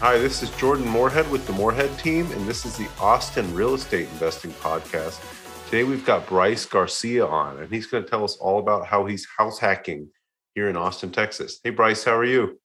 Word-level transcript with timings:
Hi, 0.00 0.16
this 0.16 0.44
is 0.44 0.50
Jordan 0.52 0.86
Moorhead 0.86 1.28
with 1.28 1.44
the 1.48 1.52
Moorhead 1.52 1.98
team, 1.98 2.30
and 2.30 2.46
this 2.46 2.64
is 2.64 2.76
the 2.76 2.86
Austin 3.00 3.52
Real 3.52 3.74
Estate 3.74 4.08
Investing 4.12 4.52
Podcast. 4.52 5.20
Today 5.64 5.82
we've 5.82 6.06
got 6.06 6.24
Bryce 6.28 6.64
Garcia 6.64 7.26
on, 7.26 7.58
and 7.58 7.68
he's 7.68 7.88
going 7.88 8.04
to 8.04 8.08
tell 8.08 8.22
us 8.22 8.36
all 8.36 8.60
about 8.60 8.86
how 8.86 9.06
he's 9.06 9.26
house 9.36 9.58
hacking 9.58 10.08
here 10.54 10.68
in 10.68 10.76
Austin, 10.76 11.10
Texas. 11.10 11.58
Hey, 11.64 11.70
Bryce, 11.70 12.04
how 12.04 12.16
are 12.16 12.24
you? 12.24 12.60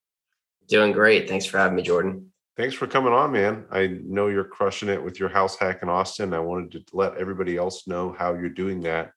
Doing 0.67 0.91
great. 0.91 1.27
Thanks 1.27 1.47
for 1.47 1.57
having 1.57 1.75
me, 1.75 1.81
Jordan. 1.81 2.31
Thanks 2.55 2.75
for 2.75 2.85
coming 2.85 3.13
on, 3.13 3.31
man. 3.31 3.65
I 3.71 3.87
know 4.03 4.27
you're 4.27 4.43
crushing 4.43 4.89
it 4.89 5.03
with 5.03 5.19
your 5.19 5.29
house 5.29 5.57
hack 5.57 5.79
in 5.81 5.89
Austin. 5.89 6.35
I 6.35 6.39
wanted 6.39 6.71
to 6.73 6.83
let 6.95 7.17
everybody 7.17 7.57
else 7.57 7.87
know 7.87 8.15
how 8.15 8.35
you're 8.35 8.47
doing 8.47 8.79
that 8.81 9.09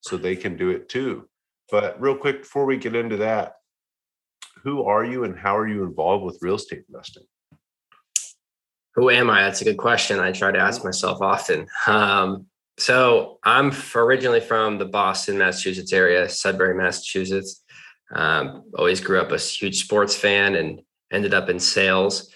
so 0.00 0.16
they 0.16 0.36
can 0.36 0.56
do 0.56 0.70
it 0.70 0.88
too. 0.88 1.28
But 1.72 2.00
real 2.00 2.16
quick, 2.16 2.42
before 2.42 2.66
we 2.66 2.76
get 2.76 2.94
into 2.94 3.16
that, 3.16 3.54
who 4.62 4.84
are 4.84 5.04
you 5.04 5.24
and 5.24 5.36
how 5.36 5.56
are 5.56 5.66
you 5.66 5.82
involved 5.82 6.24
with 6.24 6.38
real 6.40 6.54
estate 6.54 6.84
investing? 6.88 7.24
Who 8.94 9.10
am 9.10 9.28
I? 9.30 9.42
That's 9.42 9.60
a 9.60 9.64
good 9.64 9.76
question. 9.76 10.20
I 10.20 10.32
try 10.32 10.52
to 10.52 10.58
ask 10.58 10.84
myself 10.84 11.20
often. 11.20 11.66
Um, 11.86 12.46
so 12.78 13.38
I'm 13.44 13.72
originally 13.94 14.40
from 14.40 14.78
the 14.78 14.84
Boston, 14.84 15.38
Massachusetts 15.38 15.92
area, 15.92 16.28
Sudbury, 16.28 16.74
Massachusetts. 16.74 17.62
Um, 18.14 18.64
always 18.76 19.00
grew 19.00 19.20
up 19.20 19.32
a 19.32 19.38
huge 19.38 19.82
sports 19.82 20.16
fan 20.16 20.54
and 20.54 20.80
ended 21.12 21.34
up 21.34 21.48
in 21.48 21.58
sales. 21.58 22.30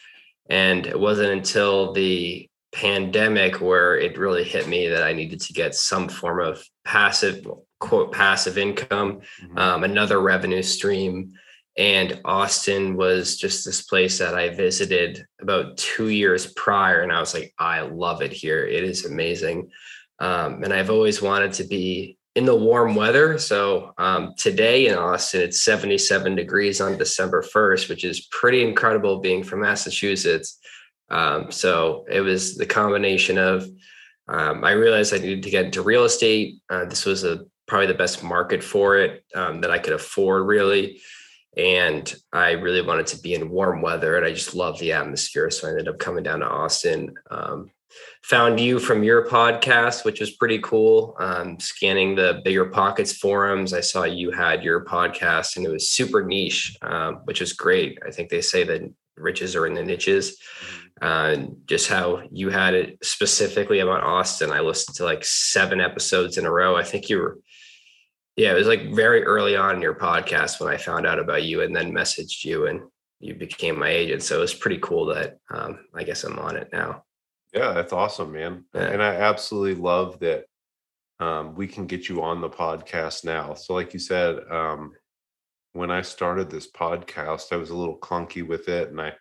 And 0.49 0.87
it 0.87 0.99
wasn't 0.99 1.33
until 1.33 1.93
the 1.93 2.49
pandemic 2.73 3.61
where 3.61 3.97
it 3.97 4.19
really 4.19 4.45
hit 4.45 4.69
me 4.69 4.89
that 4.89 5.03
I 5.03 5.13
needed 5.13 5.41
to 5.41 5.53
get 5.53 5.75
some 5.75 6.09
form 6.09 6.41
of 6.41 6.63
passive, 6.85 7.47
quote, 7.81 8.13
passive 8.13 8.59
income, 8.59 9.21
mm-hmm. 9.43 9.59
um, 9.59 9.85
another 9.85 10.21
revenue 10.21 10.63
stream 10.63 11.33
and 11.79 12.21
Austin 12.25 12.97
was 12.97 13.37
just 13.37 13.65
this 13.65 13.83
place 13.83 14.19
that 14.19 14.35
I 14.35 14.49
visited 14.49 15.25
about 15.41 15.77
two 15.77 16.09
years 16.09 16.53
prior. 16.55 17.03
And 17.03 17.13
I 17.13 17.21
was 17.21 17.35
like, 17.35 17.55
I 17.57 17.83
love 17.83 18.21
it 18.21 18.33
here. 18.33 18.67
It 18.67 18.83
is 18.83 19.07
amazing. 19.07 19.71
Um, 20.19 20.65
and 20.65 20.73
I've 20.73 20.91
always 20.91 21.23
wanted 21.23 21.53
to 21.55 21.65
be 21.65 22.19
in 22.35 22.47
the 22.47 22.55
warm 22.55 22.97
weather. 22.97 23.39
So 23.39 23.93
um, 23.97 24.35
today 24.37 24.89
in 24.89 24.99
Austin, 24.99 25.43
it's 25.43 25.63
77 25.63 26.35
degrees 26.35 26.81
on 26.81 26.99
December 26.99 27.43
1st, 27.43 27.89
which 27.89 28.05
is 28.05 28.27
pretty 28.33 28.65
incredible 28.65 29.21
being 29.21 29.45
from 29.45 29.61
Massachusetts. 29.61 30.59
Um, 31.11 31.53
so 31.53 32.07
it 32.11 32.21
was 32.23 32.57
the 32.57 32.67
combination 32.67 33.39
of, 33.39 33.69
um, 34.27 34.65
I 34.65 34.73
realized 34.73 35.15
I 35.15 35.19
needed 35.19 35.45
to 35.45 35.51
get 35.51 35.67
into 35.67 35.83
real 35.83 36.05
estate. 36.05 36.57
Uh, 36.69 36.87
this 36.87 37.07
was 37.07 37.23
a 37.23 37.45
probably 37.69 37.87
the 37.87 37.95
best 37.95 38.25
market 38.25 38.65
for 38.65 38.99
it 38.99 39.25
um, 39.37 39.61
that 39.61 39.71
I 39.71 39.79
could 39.79 39.93
afford, 39.93 40.47
really 40.47 41.01
and 41.57 42.15
I 42.33 42.53
really 42.53 42.83
wanted 42.83 43.07
to 43.09 43.21
be 43.21 43.35
in 43.35 43.51
warm 43.51 43.83
weather, 43.83 44.17
and 44.17 44.25
I 44.25 44.33
just 44.33 44.55
love 44.55 44.79
the 44.79 44.93
atmosphere. 44.93 45.51
So 45.51 45.67
I 45.67 45.71
ended 45.71 45.89
up 45.89 45.99
coming 45.99 46.25
down 46.25 46.41
to 46.41 46.49
Austin. 46.49 47.15
Um, 47.31 47.71
found 48.23 48.61
you 48.61 48.79
from 48.79 49.03
your 49.03 49.27
podcast, 49.27 50.05
which 50.05 50.21
was 50.21 50.33
pretty 50.33 50.59
cool. 50.59 51.17
Um, 51.19 51.59
scanning 51.59 52.15
the 52.15 52.41
Bigger 52.45 52.67
Pockets 52.67 53.13
forums, 53.13 53.73
I 53.73 53.81
saw 53.81 54.05
you 54.05 54.31
had 54.31 54.63
your 54.63 54.85
podcast, 54.85 55.57
and 55.57 55.65
it 55.65 55.71
was 55.71 55.91
super 55.91 56.23
niche, 56.23 56.77
um, 56.83 57.21
which 57.25 57.41
is 57.41 57.53
great. 57.53 57.99
I 58.07 58.11
think 58.11 58.29
they 58.29 58.43
say 58.43 58.65
that 58.65 58.83
riches 59.17 59.57
are 59.57 59.67
in 59.67 59.75
the 59.75 59.83
niches. 59.83 60.37
Mm-hmm. 60.37 60.85
Uh, 61.01 61.37
just 61.67 61.89
how 61.89 62.23
you 62.33 62.51
had 62.51 62.75
it 62.75 62.99
specifically 63.05 63.79
about 63.79 64.03
Austin. 64.03 64.51
I 64.51 64.61
listened 64.61 64.97
to 64.97 65.05
like 65.05 65.25
seven 65.25 65.81
episodes 65.81 66.39
in 66.39 66.45
a 66.45 66.51
row. 66.51 66.77
I 66.77 66.83
think 66.83 67.09
you 67.09 67.19
were 67.19 67.39
yeah, 68.39 68.53
it 68.53 68.55
was 68.55 68.69
like 68.69 68.95
very 68.95 69.25
early 69.25 69.57
on 69.57 69.75
in 69.75 69.83
your 69.83 69.97
podcast 69.97 70.61
when 70.61 70.73
I 70.73 70.77
found 70.77 71.07
out 71.07 71.19
about 71.19 71.43
you 71.43 71.63
and 71.63 71.75
then 71.75 71.93
messaged 71.93 72.45
you 72.45 72.69
and 72.69 72.83
you 73.19 73.35
became 73.35 73.77
my 73.77 73.89
agent. 73.89 74.23
So 74.23 74.37
it 74.39 74.41
was 74.41 74.55
pretty 74.55 74.79
cool 74.79 75.07
that 75.07 75.39
um, 75.53 75.81
I 75.93 76.05
guess 76.05 76.23
I'm 76.23 76.39
on 76.39 76.57
it 76.57 76.69
now. 76.73 77.03
Yeah, 77.53 77.73
that's 77.73 77.93
awesome, 77.93 78.33
man. 78.33 78.65
Yeah. 78.73 78.83
And 78.83 79.03
I 79.03 79.17
absolutely 79.17 79.75
love 79.75 80.21
that 80.21 80.45
um, 81.19 81.57
we 81.57 81.67
can 81.67 81.87
get 81.87 82.09
you 82.09 82.23
on 82.23 82.41
the 82.41 82.49
podcast 82.49 83.25
now. 83.25 83.55
So, 83.55 83.75
like 83.75 83.93
you 83.93 83.99
said, 83.99 84.39
um, 84.49 84.93
when 85.73 85.91
I 85.91 86.03
started 86.03 86.49
this 86.49 86.71
podcast, 86.71 87.53
I 87.53 87.57
was 87.57 87.71
a 87.71 87.77
little 87.77 87.99
clunky 87.99 88.47
with 88.47 88.69
it, 88.69 88.91
and 88.91 89.01
I 89.01 89.15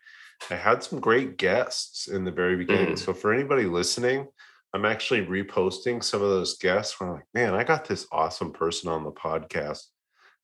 I 0.51 0.55
had 0.55 0.83
some 0.83 0.99
great 0.99 1.37
guests 1.37 2.07
in 2.07 2.23
the 2.23 2.31
very 2.31 2.55
beginning. 2.55 2.93
Mm. 2.93 2.99
So, 2.99 3.13
for 3.15 3.33
anybody 3.33 3.63
listening, 3.63 4.27
I'm 4.73 4.85
actually 4.85 5.25
reposting 5.25 6.03
some 6.03 6.21
of 6.21 6.29
those 6.29 6.57
guests 6.57 6.99
where 6.99 7.09
I'm 7.09 7.15
like, 7.15 7.25
man, 7.33 7.53
I 7.53 7.63
got 7.63 7.87
this 7.87 8.07
awesome 8.11 8.51
person 8.51 8.89
on 8.89 9.03
the 9.03 9.11
podcast 9.11 9.83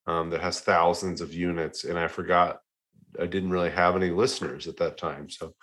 um, 0.08 0.30
that 0.30 0.42
has 0.42 0.62
thousands 0.62 1.22
of 1.22 1.34
units, 1.34 1.84
and 1.84 1.98
I 1.98 2.08
forgot 2.08 2.60
I 3.20 3.26
didn't 3.26 3.52
really 3.52 3.70
have 3.70 3.96
any 3.96 4.10
listeners 4.10 4.68
at 4.68 4.78
that 4.78 4.98
time. 4.98 5.30
So, 5.30 5.54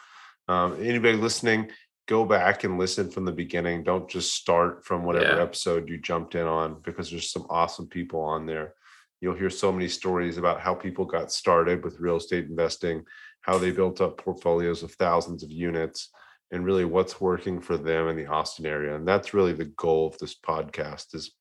um, 0.48 0.76
anybody 0.80 1.16
listening, 1.16 1.70
go 2.06 2.24
back 2.24 2.64
and 2.64 2.78
listen 2.78 3.10
from 3.10 3.24
the 3.24 3.32
beginning. 3.32 3.82
Don't 3.82 4.08
just 4.08 4.34
start 4.34 4.84
from 4.84 5.04
whatever 5.04 5.36
yeah. 5.36 5.42
episode 5.42 5.88
you 5.88 5.98
jumped 5.98 6.34
in 6.34 6.46
on 6.46 6.80
because 6.82 7.10
there's 7.10 7.30
some 7.30 7.46
awesome 7.50 7.86
people 7.86 8.20
on 8.20 8.46
there. 8.46 8.74
You'll 9.20 9.36
hear 9.36 9.50
so 9.50 9.70
many 9.70 9.88
stories 9.88 10.38
about 10.38 10.60
how 10.60 10.74
people 10.74 11.04
got 11.04 11.32
started 11.32 11.84
with 11.84 12.00
real 12.00 12.16
estate 12.16 12.46
investing, 12.46 13.04
how 13.42 13.58
they 13.58 13.70
built 13.70 14.00
up 14.00 14.18
portfolios 14.18 14.82
of 14.82 14.92
thousands 14.92 15.42
of 15.42 15.50
units 15.50 16.10
and 16.50 16.64
really 16.64 16.84
what's 16.84 17.20
working 17.20 17.60
for 17.60 17.76
them 17.76 18.08
in 18.08 18.16
the 18.16 18.26
Austin 18.26 18.66
area. 18.66 18.96
And 18.96 19.06
that's 19.06 19.34
really 19.34 19.52
the 19.52 19.66
goal 19.76 20.08
of 20.08 20.18
this 20.18 20.34
podcast 20.34 21.14
is 21.14 21.36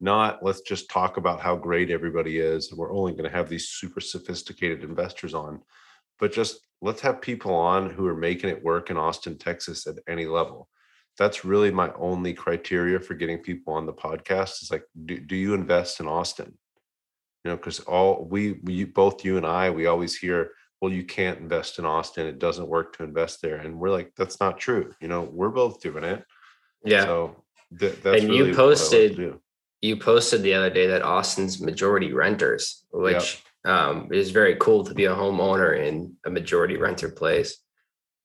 not 0.00 0.42
let's 0.42 0.62
just 0.62 0.90
talk 0.90 1.16
about 1.16 1.40
how 1.40 1.54
great 1.54 1.90
everybody 1.90 2.38
is. 2.38 2.70
And 2.70 2.78
we're 2.78 2.92
only 2.92 3.12
going 3.12 3.24
to 3.24 3.36
have 3.36 3.48
these 3.48 3.68
super 3.68 4.00
sophisticated 4.00 4.82
investors 4.82 5.32
on, 5.32 5.60
but 6.18 6.32
just 6.32 6.60
let's 6.80 7.00
have 7.00 7.20
people 7.20 7.54
on 7.54 7.88
who 7.88 8.06
are 8.06 8.16
making 8.16 8.50
it 8.50 8.64
work 8.64 8.90
in 8.90 8.96
Austin, 8.96 9.38
Texas 9.38 9.86
at 9.86 9.94
any 10.08 10.26
level. 10.26 10.68
That's 11.18 11.44
really 11.44 11.70
my 11.70 11.92
only 11.92 12.34
criteria 12.34 12.98
for 12.98 13.14
getting 13.14 13.38
people 13.38 13.74
on 13.74 13.86
the 13.86 13.92
podcast 13.92 14.62
is 14.62 14.70
like, 14.70 14.84
do, 15.04 15.20
do 15.20 15.36
you 15.36 15.54
invest 15.54 16.00
in 16.00 16.08
Austin? 16.08 16.58
You 17.44 17.50
know, 17.50 17.56
because 17.56 17.80
all 17.80 18.26
we, 18.28 18.60
we, 18.64 18.84
both 18.84 19.24
you 19.24 19.36
and 19.36 19.46
I, 19.46 19.70
we 19.70 19.86
always 19.86 20.16
hear, 20.16 20.50
well, 20.82 20.92
you 20.92 21.04
can't 21.04 21.38
invest 21.38 21.78
in 21.78 21.84
Austin. 21.84 22.26
It 22.26 22.40
doesn't 22.40 22.66
work 22.66 22.96
to 22.96 23.04
invest 23.04 23.40
there. 23.40 23.58
And 23.58 23.78
we're 23.78 23.90
like, 23.90 24.12
that's 24.16 24.40
not 24.40 24.58
true. 24.58 24.92
You 25.00 25.06
know, 25.06 25.22
we're 25.22 25.48
both 25.48 25.80
doing 25.80 26.02
it. 26.02 26.24
Yeah. 26.84 27.04
So 27.04 27.44
th- 27.78 28.02
that's 28.02 28.22
and 28.22 28.30
really 28.30 28.48
you 28.48 28.54
posted, 28.56 29.38
you 29.80 29.96
posted 29.96 30.42
the 30.42 30.54
other 30.54 30.70
day 30.70 30.88
that 30.88 31.02
Austin's 31.02 31.60
majority 31.60 32.12
renters, 32.12 32.84
which 32.90 33.44
yep. 33.64 33.72
um, 33.72 34.08
is 34.12 34.32
very 34.32 34.56
cool 34.56 34.82
to 34.82 34.92
be 34.92 35.04
a 35.04 35.14
homeowner 35.14 35.78
in 35.78 36.16
a 36.26 36.30
majority 36.30 36.76
renter 36.76 37.10
place. 37.10 37.58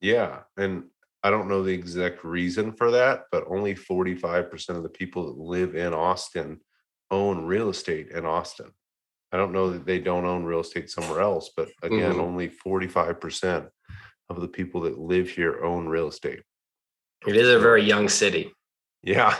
Yeah. 0.01 0.39
And 0.57 0.85
I 1.21 1.29
don't 1.29 1.49
know 1.49 1.61
the 1.61 1.75
exact 1.75 2.23
reason 2.23 2.73
for 2.73 2.89
that, 2.89 3.25
but 3.31 3.45
only 3.47 3.75
45% 3.75 4.69
of 4.69 4.81
the 4.81 4.89
people 4.89 5.27
that 5.27 5.39
live 5.39 5.75
in 5.75 5.93
Austin 5.93 6.59
own 7.11 7.45
real 7.45 7.69
estate 7.69 8.09
in 8.09 8.25
Austin. 8.25 8.71
I 9.31 9.37
don't 9.37 9.51
know 9.51 9.69
that 9.71 9.85
they 9.85 9.99
don't 9.99 10.25
own 10.25 10.43
real 10.43 10.61
estate 10.61 10.89
somewhere 10.89 11.21
else, 11.21 11.51
but 11.55 11.69
again, 11.83 12.13
mm-hmm. 12.13 12.21
only 12.21 12.49
45% 12.49 13.67
of 14.29 14.41
the 14.41 14.47
people 14.47 14.81
that 14.81 14.99
live 14.99 15.29
here 15.29 15.63
own 15.63 15.87
real 15.87 16.07
estate. 16.07 16.41
It 17.25 17.35
is 17.35 17.49
a 17.49 17.59
very 17.59 17.83
young 17.83 18.09
city. 18.09 18.53
Yeah. 19.03 19.35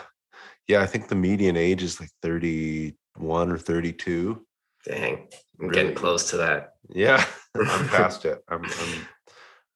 Yeah. 0.68 0.82
I 0.82 0.86
think 0.86 1.08
the 1.08 1.16
median 1.16 1.56
age 1.56 1.84
is 1.84 2.00
like 2.00 2.10
31 2.22 3.52
or 3.52 3.58
32. 3.58 4.46
Dang. 4.86 5.28
I'm 5.60 5.68
really? 5.68 5.74
getting 5.74 5.96
close 5.96 6.30
to 6.32 6.38
that. 6.38 6.72
Yeah. 6.90 7.24
I'm 7.56 7.88
past 7.88 8.26
it. 8.26 8.44
I'm, 8.50 8.64
I'm, 8.66 9.08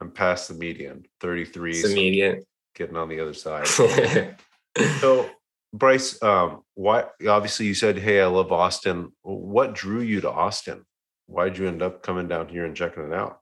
I'm 0.01 0.11
past 0.11 0.47
the 0.47 0.55
median, 0.55 1.05
33. 1.19 1.71
It's 1.71 1.89
the 1.89 1.95
median. 1.95 2.43
Getting 2.75 2.97
on 2.97 3.09
the 3.09 3.19
other 3.19 3.33
side. 3.33 3.67
so 4.99 5.29
Bryce, 5.73 6.21
um, 6.21 6.63
why 6.75 7.05
obviously 7.27 7.65
you 7.65 7.73
said, 7.73 7.97
Hey, 7.97 8.21
I 8.21 8.25
love 8.25 8.51
Austin. 8.51 9.11
What 9.21 9.73
drew 9.73 10.01
you 10.01 10.21
to 10.21 10.31
Austin? 10.31 10.85
Why'd 11.27 11.57
you 11.57 11.67
end 11.67 11.81
up 11.81 12.03
coming 12.03 12.27
down 12.27 12.49
here 12.49 12.65
and 12.65 12.75
checking 12.75 13.03
it 13.03 13.13
out? 13.13 13.39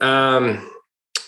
Um, 0.00 0.70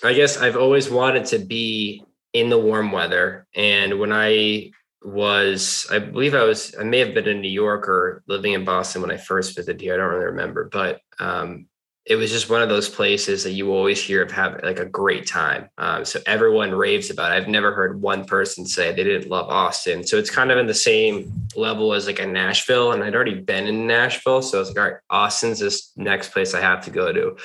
I 0.03 0.15
guess 0.15 0.39
I've 0.39 0.57
always 0.57 0.91
wanted 0.91 1.27
to 1.27 1.39
be 1.39 2.05
in 2.33 2.49
the 2.49 2.59
warm 2.59 2.93
weather. 2.93 3.47
And 3.55 3.99
when 3.99 4.13
I 4.13 4.71
was, 5.03 5.87
I 5.91 5.99
believe 5.99 6.35
I 6.35 6.45
was, 6.45 6.75
I 6.79 6.85
may 6.85 6.99
have 6.99 7.15
been 7.15 7.29
in 7.29 7.41
New 7.41 7.49
York 7.49 7.89
or 7.89 8.23
living 8.29 8.53
in 8.53 8.65
Boston 8.65 9.03
when 9.03 9.11
I 9.11 9.17
first 9.17 9.57
visited 9.57 9.81
here. 9.81 9.95
I 9.95 9.97
don't 9.99 10.11
really 10.11 10.27
remember, 10.27 10.69
but 10.71 11.01
um, 11.19 11.67
it 12.07 12.17
was 12.17 12.31
just 12.31 12.49
one 12.49 12.63
of 12.63 12.69
those 12.69 12.89
places 12.89 13.45
that 13.45 13.53
you 13.53 13.73
always 13.73 14.03
hear 14.03 14.23
of 14.23 14.31
having 14.31 14.61
like 14.63 14.79
a 14.79 14.87
great 14.87 15.27
time. 15.27 15.69
Um, 15.77 16.05
so 16.05 16.19
everyone 16.27 16.75
raves 16.75 17.11
about 17.11 17.33
it. 17.33 17.35
I've 17.37 17.49
never 17.49 17.75
heard 17.75 18.01
one 18.01 18.25
person 18.25 18.67
say 18.67 18.91
they 18.91 19.05
didn't 19.05 19.31
love 19.31 19.49
Austin. 19.49 20.07
So 20.07 20.17
it's 20.17 20.31
kind 20.31 20.51
of 20.51 20.59
in 20.59 20.67
the 20.67 20.75
same 20.75 21.31
level 21.55 21.93
as 21.93 22.07
like 22.07 22.19
a 22.19 22.27
Nashville. 22.27 22.93
And 22.93 23.05
I'd 23.05 23.15
already 23.15 23.39
been 23.39 23.67
in 23.67 23.87
Nashville. 23.87 24.41
So 24.41 24.59
I 24.59 24.61
was 24.61 24.69
like, 24.71 24.79
all 24.79 24.85
right, 24.85 25.01
Austin's 25.11 25.59
this 25.59 25.93
next 25.97 26.33
place 26.33 26.55
I 26.55 26.61
have 26.61 26.85
to 26.87 26.91
go 26.91 27.13
to. 27.13 27.37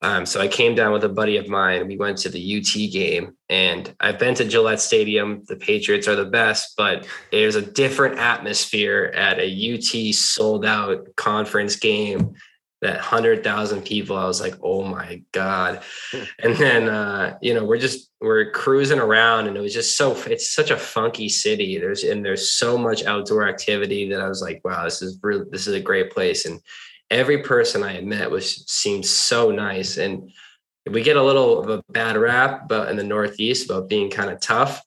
Um, 0.00 0.26
so 0.26 0.40
I 0.40 0.46
came 0.46 0.74
down 0.74 0.92
with 0.92 1.04
a 1.04 1.08
buddy 1.08 1.36
of 1.38 1.48
mine. 1.48 1.88
We 1.88 1.96
went 1.96 2.18
to 2.18 2.28
the 2.28 2.58
UT 2.58 2.92
game, 2.92 3.36
and 3.48 3.92
I've 3.98 4.18
been 4.18 4.34
to 4.36 4.44
Gillette 4.44 4.80
Stadium. 4.80 5.42
The 5.48 5.56
Patriots 5.56 6.06
are 6.06 6.14
the 6.14 6.24
best, 6.24 6.74
but 6.76 7.04
there's 7.32 7.56
a 7.56 7.62
different 7.62 8.16
atmosphere 8.16 9.12
at 9.16 9.40
a 9.40 9.74
UT 9.74 10.14
sold 10.14 10.64
out 10.64 11.04
conference 11.16 11.74
game 11.74 12.34
that 12.80 13.00
hundred 13.00 13.42
thousand 13.42 13.82
people, 13.82 14.16
I 14.16 14.26
was 14.26 14.40
like, 14.40 14.54
oh 14.62 14.84
my 14.84 15.22
God. 15.32 15.82
Hmm. 16.12 16.22
and 16.38 16.56
then 16.56 16.88
uh, 16.88 17.38
you 17.42 17.54
know, 17.54 17.64
we're 17.64 17.78
just 17.78 18.10
we're 18.20 18.50
cruising 18.50 18.98
around 18.98 19.46
and 19.46 19.56
it 19.56 19.60
was 19.60 19.74
just 19.74 19.96
so 19.96 20.12
it's 20.26 20.52
such 20.52 20.70
a 20.70 20.76
funky 20.76 21.28
city. 21.28 21.78
There's 21.78 22.04
and 22.04 22.24
there's 22.24 22.50
so 22.50 22.78
much 22.78 23.04
outdoor 23.04 23.48
activity 23.48 24.08
that 24.10 24.20
I 24.20 24.28
was 24.28 24.42
like, 24.42 24.60
wow, 24.64 24.84
this 24.84 25.02
is 25.02 25.18
really 25.22 25.44
this 25.50 25.66
is 25.66 25.74
a 25.74 25.80
great 25.80 26.10
place. 26.10 26.46
And 26.46 26.60
every 27.10 27.42
person 27.42 27.82
I 27.82 28.00
met 28.00 28.30
was 28.30 28.64
seemed 28.70 29.06
so 29.06 29.50
nice. 29.50 29.96
And 29.96 30.30
we 30.90 31.02
get 31.02 31.16
a 31.16 31.22
little 31.22 31.60
of 31.60 31.70
a 31.70 31.82
bad 31.92 32.16
rap, 32.16 32.68
but 32.68 32.90
in 32.90 32.96
the 32.96 33.04
Northeast 33.04 33.68
about 33.68 33.88
being 33.88 34.10
kind 34.10 34.30
of 34.30 34.40
tough. 34.40 34.82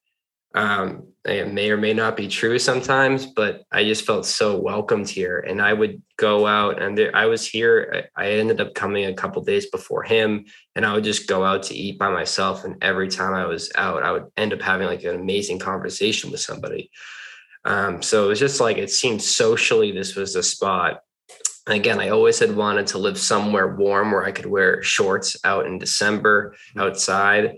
Um, 0.54 1.11
it 1.26 1.54
may 1.54 1.70
or 1.70 1.78
may 1.78 1.94
not 1.94 2.18
be 2.18 2.28
true 2.28 2.58
sometimes, 2.58 3.28
but 3.28 3.64
I 3.72 3.84
just 3.84 4.06
felt 4.06 4.26
so 4.26 4.58
welcomed 4.58 5.08
here. 5.08 5.40
And 5.40 5.62
I 5.62 5.72
would 5.72 6.02
go 6.18 6.48
out 6.48 6.82
and 6.82 6.98
there, 6.98 7.16
I 7.16 7.28
was 7.28 7.48
here. 7.48 8.10
I 8.16 8.32
ended 8.32 8.60
up 8.60 8.74
coming 8.74 9.06
a 9.06 9.14
couple 9.14 9.44
days 9.44 9.68
before 9.68 10.02
him, 10.02 10.46
and 10.76 10.84
I 10.84 10.94
would 10.94 11.04
just 11.04 11.28
go 11.28 11.46
out 11.46 11.64
to 11.64 11.76
eat 11.76 12.00
by 12.00 12.10
myself. 12.10 12.64
And 12.64 12.84
every 12.84 13.08
time 13.08 13.36
I 13.36 13.46
was 13.46 13.72
out, 13.76 14.02
I 14.02 14.12
would 14.12 14.28
end 14.36 14.52
up 14.54 14.62
having 14.62 14.88
like 14.88 15.04
an 15.04 15.16
amazing 15.16 15.60
conversation 15.60 16.32
with 16.32 16.40
somebody. 16.40 16.90
Um, 17.66 18.02
so 18.02 18.26
it 18.26 18.28
was 18.30 18.40
just 18.40 18.60
like 18.60 18.78
it 18.78 18.90
seemed 18.90 19.22
socially 19.22 19.92
this 19.92 20.16
was 20.16 20.34
the 20.34 20.42
spot. 20.42 21.02
And 21.68 21.76
again, 21.76 22.00
I 22.00 22.10
always 22.10 22.40
had 22.40 22.56
wanted 22.56 22.88
to 22.88 22.98
live 22.98 23.20
somewhere 23.20 23.76
warm 23.76 24.12
where 24.12 24.26
I 24.26 24.32
could 24.32 24.48
wear 24.48 24.82
shorts 24.82 25.38
out 25.44 25.68
in 25.68 25.78
December 25.78 26.56
mm-hmm. 26.72 26.80
outside 26.82 27.58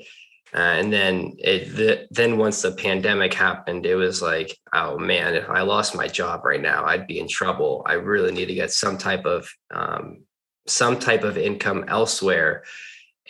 uh, 0.56 0.60
and 0.60 0.94
then 0.94 1.34
it 1.40 1.76
the, 1.76 2.08
then 2.12 2.38
once 2.38 2.62
the 2.62 2.72
pandemic 2.72 3.34
happened, 3.34 3.86
it 3.86 3.96
was 3.96 4.22
like, 4.22 4.56
oh 4.72 5.00
man, 5.00 5.34
if 5.34 5.50
I 5.50 5.62
lost 5.62 5.96
my 5.96 6.08
job 6.08 6.46
right 6.46 6.62
now, 6.62 6.86
I'd 6.86 7.08
be 7.08 7.20
in 7.20 7.28
trouble. 7.28 7.84
I 7.88 7.94
really 7.94 8.32
need 8.32 8.46
to 8.46 8.54
get 8.54 8.72
some 8.72 8.98
type 8.98 9.26
of 9.26 9.50
um, 9.74 10.24
some 10.68 11.00
type 11.00 11.24
of 11.24 11.38
income 11.38 11.86
elsewhere. 11.88 12.64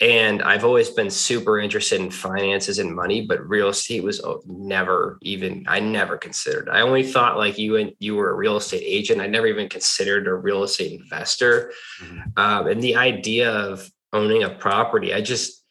And 0.02 0.42
I've 0.42 0.66
always 0.66 0.90
been 0.90 1.10
super 1.10 1.60
interested 1.60 2.02
in 2.02 2.10
finances 2.10 2.80
and 2.80 2.94
money, 2.94 3.26
but 3.26 3.48
real 3.48 3.69
estate 3.69 4.04
was 4.04 4.19
oh, 4.22 4.42
never 4.46 5.18
even 5.22 5.64
I 5.68 5.80
never 5.80 6.18
considered. 6.18 6.68
I 6.68 6.81
only 6.81 7.04
thought 7.04 7.38
like 7.38 7.58
you 7.58 7.78
and 7.78 7.94
you 8.00 8.16
were 8.16 8.31
a 8.31 8.36
real 8.36 8.58
estate 8.58 8.84
agent. 8.86 9.22
I 9.22 9.28
never 9.28 9.48
even 9.48 9.69
considered 9.69 10.28
a 10.28 10.34
real 10.34 10.64
estate 10.64 11.00
investor. 11.00 11.72
Mm-hmm. 12.02 12.19
Um, 12.36 12.68
and 12.68 12.81
the 12.84 12.98
idea 12.98 13.50
of 13.50 13.90
owning 14.12 14.44
a 14.44 14.50
property, 14.50 15.14
I 15.14 15.22
just 15.22 15.62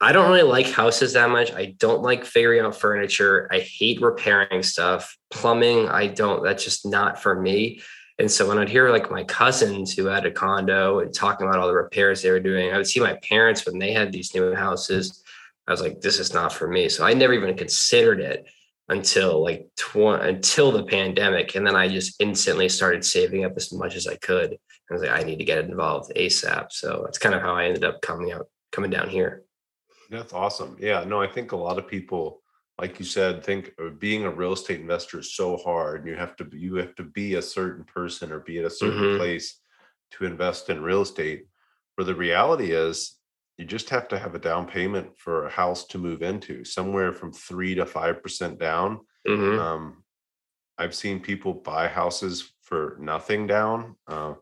I 0.00 0.12
don't 0.12 0.28
really 0.28 0.42
like 0.42 0.66
houses 0.66 1.12
that 1.14 1.30
much. 1.30 1.52
I 1.52 1.74
don't 1.78 2.02
like 2.02 2.24
figuring 2.24 2.64
out 2.64 2.76
furniture. 2.76 3.48
I 3.50 3.60
hate 3.60 4.00
repairing 4.00 4.62
stuff. 4.62 5.16
Plumbing, 5.30 5.88
I 5.88 6.08
don't, 6.08 6.42
that's 6.42 6.64
just 6.64 6.86
not 6.86 7.22
for 7.22 7.40
me. 7.40 7.80
And 8.18 8.30
so 8.30 8.46
when 8.46 8.58
I'd 8.58 8.68
hear 8.68 8.90
like 8.90 9.10
my 9.10 9.24
cousins 9.24 9.92
who 9.92 10.06
had 10.06 10.24
a 10.24 10.30
condo 10.30 11.00
and 11.00 11.12
talking 11.12 11.46
about 11.46 11.58
all 11.58 11.66
the 11.66 11.74
repairs 11.74 12.22
they 12.22 12.30
were 12.30 12.40
doing, 12.40 12.72
I 12.72 12.76
would 12.76 12.86
see 12.86 13.00
my 13.00 13.18
parents 13.28 13.66
when 13.66 13.78
they 13.78 13.92
had 13.92 14.12
these 14.12 14.34
new 14.34 14.54
houses. 14.54 15.22
I 15.66 15.72
was 15.72 15.80
like, 15.80 16.00
this 16.00 16.18
is 16.18 16.32
not 16.32 16.52
for 16.52 16.68
me. 16.68 16.88
So 16.88 17.04
I 17.04 17.14
never 17.14 17.32
even 17.32 17.56
considered 17.56 18.20
it 18.20 18.46
until 18.88 19.42
like 19.42 19.68
tw- 19.76 20.20
until 20.20 20.70
the 20.70 20.84
pandemic. 20.84 21.54
And 21.54 21.66
then 21.66 21.74
I 21.74 21.88
just 21.88 22.20
instantly 22.20 22.68
started 22.68 23.04
saving 23.04 23.44
up 23.44 23.54
as 23.56 23.72
much 23.72 23.96
as 23.96 24.06
I 24.06 24.16
could. 24.16 24.58
I 24.90 24.94
was 24.94 25.02
like, 25.02 25.10
I 25.10 25.24
need 25.24 25.38
to 25.38 25.44
get 25.44 25.64
involved 25.64 26.12
ASAP. 26.14 26.70
So 26.70 27.02
that's 27.04 27.18
kind 27.18 27.34
of 27.34 27.40
how 27.40 27.54
I 27.54 27.64
ended 27.64 27.84
up 27.84 28.02
coming 28.02 28.32
out, 28.32 28.46
coming 28.70 28.90
down 28.90 29.08
here. 29.08 29.43
That's 30.14 30.32
awesome. 30.32 30.76
Yeah, 30.80 31.04
no, 31.04 31.20
I 31.20 31.26
think 31.26 31.52
a 31.52 31.56
lot 31.56 31.78
of 31.78 31.88
people, 31.88 32.42
like 32.78 32.98
you 32.98 33.04
said, 33.04 33.42
think 33.42 33.72
being 33.98 34.24
a 34.24 34.30
real 34.30 34.52
estate 34.52 34.80
investor 34.80 35.18
is 35.18 35.34
so 35.34 35.56
hard. 35.56 36.06
You 36.06 36.14
have 36.14 36.36
to 36.36 36.48
you 36.52 36.76
have 36.76 36.94
to 36.96 37.04
be 37.04 37.34
a 37.34 37.42
certain 37.42 37.84
person 37.84 38.32
or 38.32 38.40
be 38.40 38.58
at 38.58 38.64
a 38.64 38.70
certain 38.70 39.00
mm-hmm. 39.00 39.18
place 39.18 39.60
to 40.12 40.24
invest 40.24 40.70
in 40.70 40.82
real 40.82 41.02
estate. 41.02 41.46
Where 41.96 42.04
the 42.04 42.14
reality 42.14 42.72
is, 42.72 43.16
you 43.58 43.64
just 43.64 43.90
have 43.90 44.08
to 44.08 44.18
have 44.18 44.34
a 44.34 44.40
down 44.40 44.66
payment 44.66 45.16
for 45.16 45.46
a 45.46 45.50
house 45.50 45.86
to 45.86 45.98
move 45.98 46.22
into, 46.22 46.64
somewhere 46.64 47.12
from 47.12 47.32
three 47.32 47.74
to 47.74 47.86
five 47.86 48.22
percent 48.22 48.58
down. 48.58 49.00
Mm-hmm. 49.28 49.58
Um, 49.60 50.04
I've 50.76 50.94
seen 50.94 51.20
people 51.20 51.54
buy 51.54 51.86
houses 51.88 52.52
for 52.62 52.96
nothing 52.98 53.46
down. 53.46 53.96
Uh, 54.08 54.34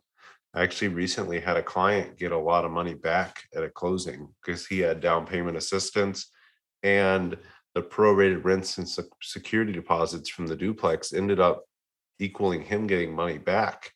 I 0.54 0.62
actually 0.62 0.88
recently 0.88 1.40
had 1.40 1.56
a 1.56 1.62
client 1.62 2.19
get 2.19 2.32
a 2.32 2.38
lot 2.38 2.64
of 2.64 2.70
money 2.70 2.94
back 2.94 3.44
at 3.54 3.64
a 3.64 3.70
closing 3.70 4.28
because 4.43 4.66
he 4.66 4.81
had 4.81 5.00
down 5.00 5.26
payment 5.26 5.56
assistance 5.56 6.31
and 6.82 7.37
the 7.75 7.82
prorated 7.82 8.44
rents 8.44 8.76
and 8.76 8.88
security 9.22 9.72
deposits 9.72 10.28
from 10.28 10.46
the 10.46 10.56
duplex 10.56 11.12
ended 11.12 11.40
up 11.40 11.64
equaling 12.19 12.62
him 12.62 12.87
getting 12.87 13.14
money 13.14 13.38
back 13.38 13.93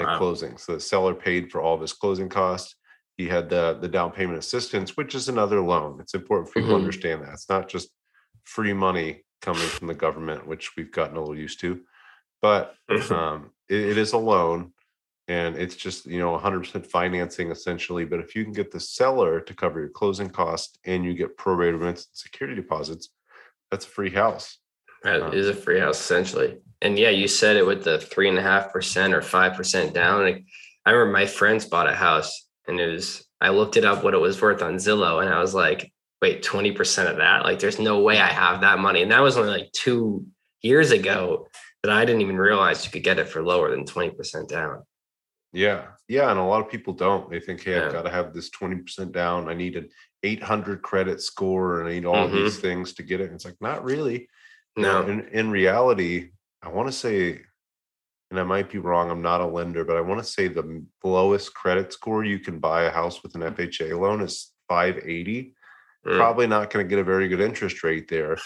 at 0.00 0.06
wow. 0.06 0.18
closing. 0.18 0.56
So 0.56 0.74
the 0.74 0.80
seller 0.80 1.14
paid 1.14 1.50
for 1.50 1.60
all 1.60 1.74
of 1.74 1.80
his 1.80 1.92
closing 1.92 2.28
costs. 2.28 2.76
He 3.16 3.26
had 3.26 3.50
the 3.50 3.76
the 3.80 3.88
down 3.88 4.12
payment 4.12 4.38
assistance, 4.38 4.96
which 4.96 5.14
is 5.14 5.28
another 5.28 5.60
loan. 5.60 6.00
It's 6.00 6.14
important 6.14 6.48
for 6.48 6.54
people 6.54 6.70
mm-hmm. 6.70 6.78
to 6.78 6.84
understand 6.84 7.22
that 7.22 7.32
it's 7.32 7.48
not 7.48 7.68
just 7.68 7.90
free 8.44 8.72
money 8.72 9.24
coming 9.42 9.66
from 9.66 9.88
the 9.88 9.94
government, 9.94 10.46
which 10.46 10.76
we've 10.76 10.92
gotten 10.92 11.16
a 11.16 11.20
little 11.20 11.36
used 11.36 11.60
to, 11.60 11.80
but 12.40 12.76
um, 13.10 13.50
it, 13.68 13.80
it 13.80 13.98
is 13.98 14.12
a 14.12 14.18
loan 14.18 14.72
and 15.28 15.56
it's 15.56 15.76
just 15.76 16.06
you 16.06 16.18
know 16.18 16.36
100% 16.36 16.86
financing 16.86 17.50
essentially 17.50 18.04
but 18.04 18.18
if 18.18 18.34
you 18.34 18.44
can 18.44 18.52
get 18.52 18.70
the 18.70 18.80
seller 18.80 19.40
to 19.40 19.54
cover 19.54 19.78
your 19.78 19.88
closing 19.90 20.28
costs 20.28 20.78
and 20.84 21.04
you 21.04 21.14
get 21.14 21.36
prorated 21.36 21.80
rents 21.80 22.06
and 22.06 22.16
security 22.16 22.60
deposits 22.60 23.10
that's 23.70 23.84
a 23.84 23.88
free 23.88 24.10
house. 24.10 24.58
That 25.02 25.22
um, 25.22 25.34
is 25.34 25.48
a 25.48 25.54
free 25.54 25.78
house 25.78 26.00
essentially. 26.00 26.58
And 26.82 26.98
yeah 26.98 27.10
you 27.10 27.28
said 27.28 27.56
it 27.56 27.66
with 27.66 27.84
the 27.84 27.98
three 27.98 28.28
and 28.28 28.38
a 28.38 28.42
half 28.42 28.72
percent 28.72 29.14
or 29.14 29.22
five 29.22 29.54
percent 29.54 29.94
down. 29.94 30.22
Like, 30.22 30.44
i 30.86 30.90
remember 30.90 31.12
my 31.12 31.26
friends 31.26 31.66
bought 31.66 31.88
a 31.88 31.94
house 31.94 32.48
and 32.66 32.80
it 32.80 32.86
was 32.86 33.24
i 33.40 33.50
looked 33.50 33.76
it 33.76 33.84
up 33.84 34.02
what 34.02 34.14
it 34.14 34.20
was 34.20 34.40
worth 34.40 34.62
on 34.62 34.74
zillow 34.76 35.22
and 35.22 35.32
i 35.32 35.40
was 35.40 35.54
like 35.54 35.92
wait 36.20 36.42
20% 36.42 37.08
of 37.08 37.18
that? 37.18 37.44
Like 37.44 37.60
there's 37.60 37.78
no 37.78 38.00
way 38.00 38.18
i 38.18 38.26
have 38.26 38.62
that 38.62 38.80
money. 38.80 39.02
And 39.02 39.12
that 39.12 39.22
was 39.22 39.36
only 39.36 39.50
like 39.50 39.70
two 39.72 40.26
years 40.62 40.90
ago 40.90 41.46
that 41.82 41.92
i 41.92 42.04
didn't 42.04 42.22
even 42.22 42.36
realize 42.36 42.84
you 42.84 42.90
could 42.90 43.04
get 43.04 43.20
it 43.20 43.28
for 43.28 43.42
lower 43.42 43.70
than 43.70 43.84
20% 43.84 44.48
down 44.48 44.82
yeah. 45.52 45.86
Yeah. 46.08 46.30
And 46.30 46.38
a 46.38 46.44
lot 46.44 46.60
of 46.60 46.70
people 46.70 46.92
don't. 46.92 47.30
They 47.30 47.40
think, 47.40 47.62
hey, 47.62 47.76
yeah. 47.76 47.86
I've 47.86 47.92
got 47.92 48.02
to 48.02 48.10
have 48.10 48.32
this 48.32 48.50
20% 48.50 49.12
down. 49.12 49.48
I 49.48 49.54
need 49.54 49.76
an 49.76 49.88
800 50.22 50.82
credit 50.82 51.22
score 51.22 51.80
and 51.80 51.88
I 51.88 51.92
need 51.92 52.04
all 52.04 52.26
mm-hmm. 52.26 52.36
these 52.36 52.58
things 52.58 52.92
to 52.94 53.02
get 53.02 53.20
it. 53.20 53.26
And 53.26 53.34
it's 53.34 53.44
like, 53.44 53.60
not 53.60 53.84
really. 53.84 54.28
No. 54.76 55.02
In, 55.02 55.28
in 55.28 55.50
reality, 55.50 56.30
I 56.62 56.68
want 56.68 56.88
to 56.88 56.92
say, 56.92 57.40
and 58.30 58.38
I 58.38 58.42
might 58.42 58.70
be 58.70 58.78
wrong, 58.78 59.10
I'm 59.10 59.22
not 59.22 59.40
a 59.40 59.46
lender, 59.46 59.84
but 59.84 59.96
I 59.96 60.00
want 60.02 60.22
to 60.22 60.30
say 60.30 60.48
the 60.48 60.84
lowest 61.02 61.54
credit 61.54 61.92
score 61.92 62.24
you 62.24 62.38
can 62.38 62.58
buy 62.58 62.84
a 62.84 62.90
house 62.90 63.22
with 63.22 63.34
an 63.34 63.40
FHA 63.42 63.98
loan 63.98 64.20
is 64.20 64.52
580. 64.68 65.54
Mm. 66.06 66.16
Probably 66.16 66.46
not 66.46 66.70
going 66.70 66.84
to 66.84 66.88
get 66.88 67.00
a 67.00 67.04
very 67.04 67.28
good 67.28 67.40
interest 67.40 67.82
rate 67.82 68.08
there. 68.08 68.38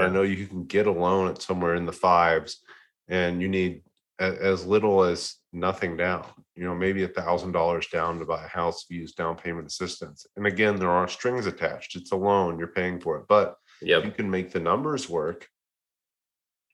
I 0.00 0.08
know 0.08 0.22
you 0.22 0.46
can 0.46 0.64
get 0.64 0.86
a 0.86 0.92
loan 0.92 1.28
at 1.28 1.42
somewhere 1.42 1.74
in 1.74 1.86
the 1.86 1.92
fives 1.92 2.60
and 3.08 3.40
you 3.40 3.48
need 3.48 3.82
as 4.18 4.64
little 4.64 5.04
as 5.04 5.36
nothing 5.56 5.96
down 5.96 6.24
you 6.54 6.64
know 6.64 6.74
maybe 6.74 7.02
a 7.04 7.08
thousand 7.08 7.52
dollars 7.52 7.86
down 7.88 8.18
to 8.18 8.24
buy 8.24 8.44
a 8.44 8.48
house 8.48 8.84
use 8.90 9.12
down 9.12 9.34
payment 9.34 9.66
assistance 9.66 10.26
and 10.36 10.46
again 10.46 10.76
there 10.76 10.90
aren't 10.90 11.10
strings 11.10 11.46
attached 11.46 11.96
it's 11.96 12.12
a 12.12 12.16
loan 12.16 12.58
you're 12.58 12.68
paying 12.68 13.00
for 13.00 13.16
it 13.16 13.24
but 13.28 13.56
yep. 13.80 14.04
you 14.04 14.10
can 14.10 14.30
make 14.30 14.52
the 14.52 14.60
numbers 14.60 15.08
work 15.08 15.48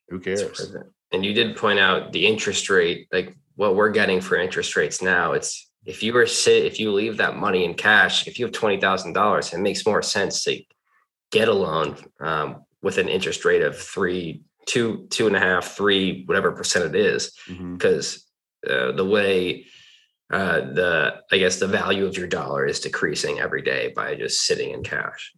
who 0.09 0.19
cares 0.19 0.75
and 1.13 1.25
you 1.25 1.33
did 1.33 1.57
point 1.57 1.79
out 1.79 2.13
the 2.13 2.27
interest 2.27 2.69
rate 2.69 3.07
like 3.13 3.37
what 3.55 3.77
we're 3.77 3.91
getting 3.91 4.21
for 4.21 4.37
interest 4.37 4.75
rates 4.75 5.01
now 5.01 5.33
it's 5.33 5.71
if 5.85 6.03
you 6.03 6.13
were 6.13 6.27
sit 6.27 6.65
if 6.65 6.81
you 6.81 6.93
leave 6.93 7.17
that 7.17 7.37
money 7.37 7.65
in 7.65 7.75
cash 7.75 8.27
if 8.27 8.39
you 8.39 8.47
have 8.47 8.55
$20000 8.55 9.55
it 9.55 9.59
makes 9.59 9.87
more 9.87 10.03
sense 10.03 10.43
to 10.43 10.61
get 11.31 11.49
a 11.49 11.53
loan 11.53 11.97
um, 12.21 12.65
with 12.83 12.99
an 12.99 13.09
interest 13.09 13.45
rate 13.45 13.63
of 13.63 13.79
three 13.79 14.43
two 14.67 15.07
two 15.11 15.27
and 15.27 15.37
a 15.37 15.41
half 15.41 15.77
three 15.77 16.25
whatever 16.27 16.53
percent 16.53 16.85
it 16.85 16.95
is 16.95 17.33
because 17.47 18.07
mm-hmm. 18.07 18.32
Uh, 18.69 18.93
the 18.93 19.05
way 19.05 19.65
uh, 20.33 20.61
the 20.61 21.15
i 21.31 21.39
guess 21.39 21.59
the 21.59 21.67
value 21.67 22.07
of 22.07 22.17
your 22.17 22.27
dollar 22.27 22.67
is 22.67 22.81
decreasing 22.81 23.41
every 23.41 23.63
day 23.63 23.93
by 23.95 24.15
just 24.15 24.43
sitting 24.43 24.71
in 24.71 24.83
cash 24.83 25.33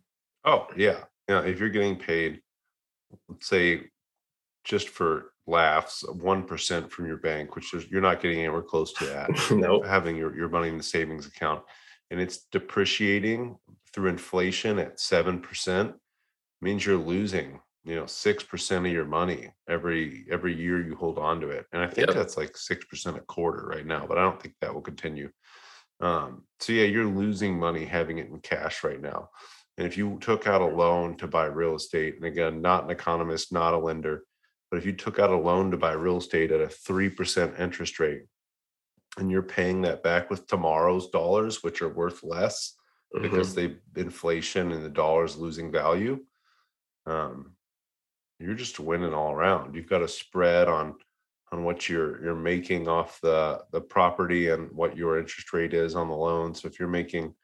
oh 0.45 0.67
yeah 0.77 1.01
yeah 1.29 1.43
if 1.43 1.59
you're 1.59 1.69
getting 1.69 1.97
paid 1.97 2.41
let's 3.29 3.49
say 3.49 3.83
just 4.65 4.89
for 4.89 5.33
laughs 5.47 6.03
1% 6.09 6.91
from 6.91 7.07
your 7.07 7.19
bank 7.19 7.55
which 7.55 7.75
is 7.75 7.87
you're 7.91 8.01
not 8.01 8.23
getting 8.23 8.39
anywhere 8.39 8.63
close 8.63 8.95
to 8.95 9.05
that 9.05 9.29
no 9.51 9.57
nope. 9.77 9.85
having 9.85 10.17
your, 10.17 10.35
your 10.35 10.49
money 10.49 10.69
in 10.69 10.79
the 10.79 10.83
savings 10.83 11.27
account 11.27 11.63
and 12.11 12.21
it's 12.21 12.47
depreciating 12.53 13.57
through 13.93 14.09
inflation 14.09 14.79
at 14.79 14.99
7%, 14.99 15.95
means 16.61 16.85
you're 16.85 16.97
losing, 16.97 17.61
you 17.85 17.95
know, 17.95 18.05
6% 18.05 18.87
of 18.87 18.93
your 18.93 19.05
money 19.05 19.51
every 19.69 20.27
every 20.31 20.55
year 20.55 20.83
you 20.83 20.97
hold 20.97 21.19
on 21.19 21.41
to 21.41 21.49
it. 21.51 21.67
And 21.73 21.83
I 21.83 21.87
think 21.87 22.09
Yep. 22.09 22.17
that's 22.17 22.37
like 22.37 22.57
6% 22.57 23.17
a 23.17 23.21
quarter 23.21 23.67
right 23.67 23.87
now, 23.87 24.07
but 24.07 24.19
I 24.19 24.23
don't 24.23 24.41
think 24.41 24.55
that 24.61 24.73
will 24.73 24.81
continue. 24.81 25.31
Um, 26.01 26.45
so 26.61 26.73
yeah, 26.73 26.85
you're 26.85 27.05
losing 27.05 27.59
money 27.59 27.85
having 27.85 28.19
it 28.19 28.29
in 28.29 28.41
cash 28.41 28.83
right 28.85 29.01
now. 29.01 29.31
And 29.77 29.87
if 29.87 29.97
you 29.99 30.19
took 30.21 30.47
out 30.47 30.63
a 30.63 30.67
loan 30.67 31.17
to 31.19 31.27
buy 31.27 31.47
real 31.47 31.75
estate, 31.75 32.17
and 32.17 32.25
again, 32.25 32.63
not 32.63 32.85
an 32.85 32.91
economist, 32.91 33.53
not 33.53 33.75
a 33.75 33.79
lender, 33.79 34.25
but 34.71 34.79
if 34.79 34.87
you 34.87 34.93
took 34.93 35.19
out 35.19 35.31
a 35.31 35.37
loan 35.37 35.71
to 35.71 35.77
buy 35.77 35.93
real 35.93 36.19
estate 36.19 36.53
at 36.53 36.61
a 36.61 36.67
3% 36.67 37.59
interest 37.61 38.01
rate 38.01 38.23
and 39.19 39.31
you're 39.31 39.43
paying 39.43 39.83
that 39.83 40.03
back 40.03 40.31
with 40.31 40.47
tomorrow's 40.47 41.11
dollars, 41.11 41.63
which 41.63 41.83
are 41.83 41.89
worth 41.89 42.23
less 42.23 42.77
Mhm. 43.15 43.23
because 43.23 43.55
they 43.55 43.77
inflation 43.97 44.73
and 44.73 44.85
the 44.85 44.91
dollar's 44.91 45.37
losing 45.37 45.71
value, 45.71 46.25
um, 47.07 47.55
you're 48.45 48.55
just 48.55 48.79
winning 48.79 49.15
all 49.15 49.33
around. 49.33 49.75
You've 49.75 49.89
got 49.89 50.03
a 50.03 50.09
spread 50.09 50.69
on 50.69 50.95
on 51.53 51.65
what 51.65 51.89
you're 51.89 52.23
you're 52.23 52.35
making 52.35 52.89
off 52.89 53.21
the 53.23 53.63
the 53.73 53.81
property 53.81 54.51
and 54.51 54.71
what 54.73 54.97
your 54.97 55.19
interest 55.19 55.53
rate 55.53 55.75
is 55.75 55.95
on 55.95 56.09
the 56.09 56.15
loan. 56.15 56.55
So 56.55 56.69
if 56.69 56.79
you're 56.79 56.89
making, 56.89 57.35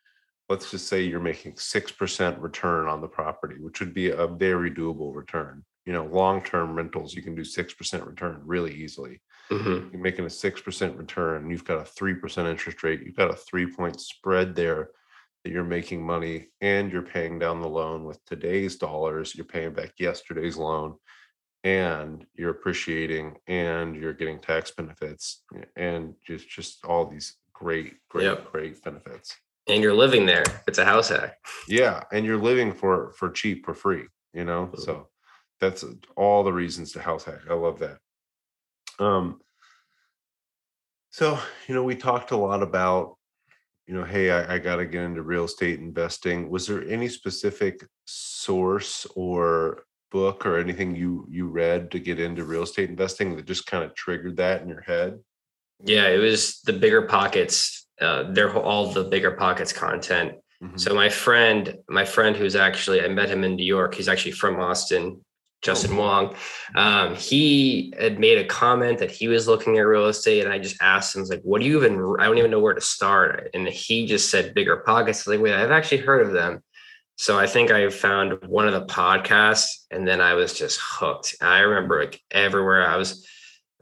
let's 0.48 0.70
just 0.70 0.88
say 0.88 1.02
you're 1.02 1.20
making 1.20 1.56
six 1.56 1.90
percent 1.90 2.38
return 2.38 2.86
on 2.86 3.00
the 3.00 3.08
property, 3.08 3.56
which 3.58 3.80
would 3.80 3.94
be 3.94 4.10
a 4.10 4.26
very 4.26 4.70
doable 4.70 5.14
return. 5.14 5.64
You 5.86 5.94
know, 5.94 6.04
long-term 6.04 6.74
rentals, 6.74 7.14
you 7.14 7.22
can 7.22 7.34
do 7.34 7.44
six 7.44 7.72
percent 7.72 8.06
return 8.06 8.42
really 8.44 8.74
easily. 8.74 9.20
Mhm. 9.50 9.92
You're 9.92 10.02
making 10.02 10.26
a 10.26 10.30
six 10.30 10.60
percent 10.60 10.96
return, 10.96 11.50
you've 11.50 11.64
got 11.64 11.80
a 11.80 11.84
three 11.84 12.14
percent 12.14 12.46
interest 12.48 12.82
rate, 12.82 13.00
you've 13.04 13.16
got 13.16 13.30
a 13.30 13.36
three-point 13.36 14.00
spread 14.00 14.54
there 14.54 14.90
that 15.44 15.50
you're 15.50 15.64
making 15.64 16.02
money 16.04 16.48
and 16.60 16.92
you're 16.92 17.02
paying 17.02 17.38
down 17.38 17.60
the 17.60 17.68
loan 17.68 18.04
with 18.04 18.24
today's 18.26 18.76
dollars, 18.76 19.34
you're 19.34 19.44
paying 19.46 19.72
back 19.72 19.92
yesterday's 19.98 20.56
loan 20.56 20.96
and 21.64 22.26
you're 22.34 22.50
appreciating 22.50 23.36
and 23.46 23.94
you're 23.96 24.12
getting 24.14 24.38
tax 24.40 24.70
benefits 24.70 25.44
and 25.76 26.14
just 26.26 26.48
just 26.48 26.84
all 26.84 27.06
these 27.06 27.36
great 27.52 27.94
great 28.08 28.24
Yep. 28.24 28.50
great 28.52 28.82
benefits 28.82 29.36
And 29.66 29.82
you're 29.82 29.92
living 29.94 30.24
there. 30.24 30.44
It's 30.66 30.78
a 30.78 30.84
house 30.86 31.10
hack. 31.10 31.36
yeah 31.68 32.02
and 32.12 32.24
you're 32.24 32.38
living 32.38 32.72
for 32.72 33.12
for 33.12 33.30
cheap 33.30 33.64
for 33.66 33.74
free 33.74 34.06
you 34.32 34.44
know 34.44 34.68
Mhm. 34.72 34.78
so 34.84 35.08
that's 35.60 35.84
all 36.16 36.42
the 36.44 36.52
reasons 36.52 36.92
to 36.92 37.00
house 37.02 37.24
hack 37.24 37.40
i 37.50 37.54
love 37.54 37.78
that 37.80 37.98
um 38.98 39.40
so 41.10 41.38
you 41.68 41.74
know 41.74 41.84
we 41.84 41.96
talked 41.96 42.30
a 42.30 42.36
lot 42.36 42.62
about 42.62 43.16
you 43.90 43.96
know 43.96 44.04
hey 44.04 44.30
i, 44.30 44.54
I 44.54 44.58
got 44.58 44.76
to 44.76 44.86
get 44.86 45.02
into 45.02 45.22
real 45.22 45.46
estate 45.46 45.80
investing 45.80 46.48
was 46.48 46.68
there 46.68 46.86
any 46.88 47.08
specific 47.08 47.84
source 48.04 49.04
or 49.16 49.82
book 50.12 50.46
or 50.46 50.58
anything 50.58 50.94
you 50.94 51.26
you 51.28 51.48
read 51.48 51.90
to 51.90 51.98
get 51.98 52.20
into 52.20 52.44
real 52.44 52.62
estate 52.62 52.88
investing 52.88 53.34
that 53.34 53.46
just 53.46 53.66
kind 53.66 53.82
of 53.82 53.92
triggered 53.96 54.36
that 54.36 54.62
in 54.62 54.68
your 54.68 54.82
head 54.82 55.18
Yeah, 55.82 56.06
it 56.08 56.18
was 56.18 56.60
the 56.68 56.72
bigger 56.72 57.02
pockets. 57.02 57.88
Uh, 58.00 58.24
they're 58.34 58.54
all 58.54 58.92
the 58.92 59.04
bigger 59.04 59.32
pockets 59.32 59.72
content. 59.72 60.30
Mhm. 60.62 60.78
So 60.78 60.94
my 60.94 61.08
friend, 61.08 61.62
my 61.88 62.04
friend 62.04 62.36
who's 62.36 62.56
actually 62.68 62.98
I 63.02 63.08
met 63.08 63.30
him 63.30 63.44
in 63.44 63.56
New 63.56 63.70
York. 63.78 63.94
He's 63.94 64.10
actually 64.12 64.36
from 64.42 64.60
Austin. 64.68 65.04
Justin. 65.62 65.96
Wong. 65.96 66.34
Um, 66.74 67.14
he 67.14 67.92
had 67.98 68.18
made 68.18 68.38
a 68.38 68.46
comment 68.46 68.98
that 68.98 69.10
he 69.10 69.28
was 69.28 69.46
looking 69.46 69.76
at 69.76 69.82
real 69.82 70.06
estate, 70.06 70.42
and 70.44 70.52
I 70.52 70.58
just 70.58 70.80
asked 70.80 71.14
him, 71.14 71.20
I 71.20 71.22
was 71.22 71.30
like, 71.30 71.42
"What 71.42 71.60
do 71.60 71.66
you 71.66 71.78
even? 71.78 72.16
I 72.18 72.24
don't 72.24 72.38
even 72.38 72.50
know 72.50 72.60
where 72.60 72.74
to 72.74 72.80
start." 72.80 73.50
And 73.52 73.68
he 73.68 74.06
just 74.06 74.30
said 74.30 74.54
bigger 74.54 74.78
pockets. 74.78 75.26
I 75.26 75.30
was 75.30 75.36
like, 75.36 75.44
wait, 75.44 75.54
I've 75.54 75.70
actually 75.70 75.98
heard 75.98 76.26
of 76.26 76.32
them. 76.32 76.62
So 77.16 77.38
I 77.38 77.46
think 77.46 77.70
I 77.70 77.90
found 77.90 78.42
one 78.46 78.66
of 78.66 78.72
the 78.72 78.86
podcasts, 78.86 79.84
and 79.90 80.08
then 80.08 80.22
I 80.22 80.32
was 80.32 80.54
just 80.54 80.80
hooked. 80.82 81.36
I 81.42 81.60
remember 81.60 82.00
like 82.00 82.22
everywhere 82.30 82.88
I 82.88 82.96
was. 82.96 83.26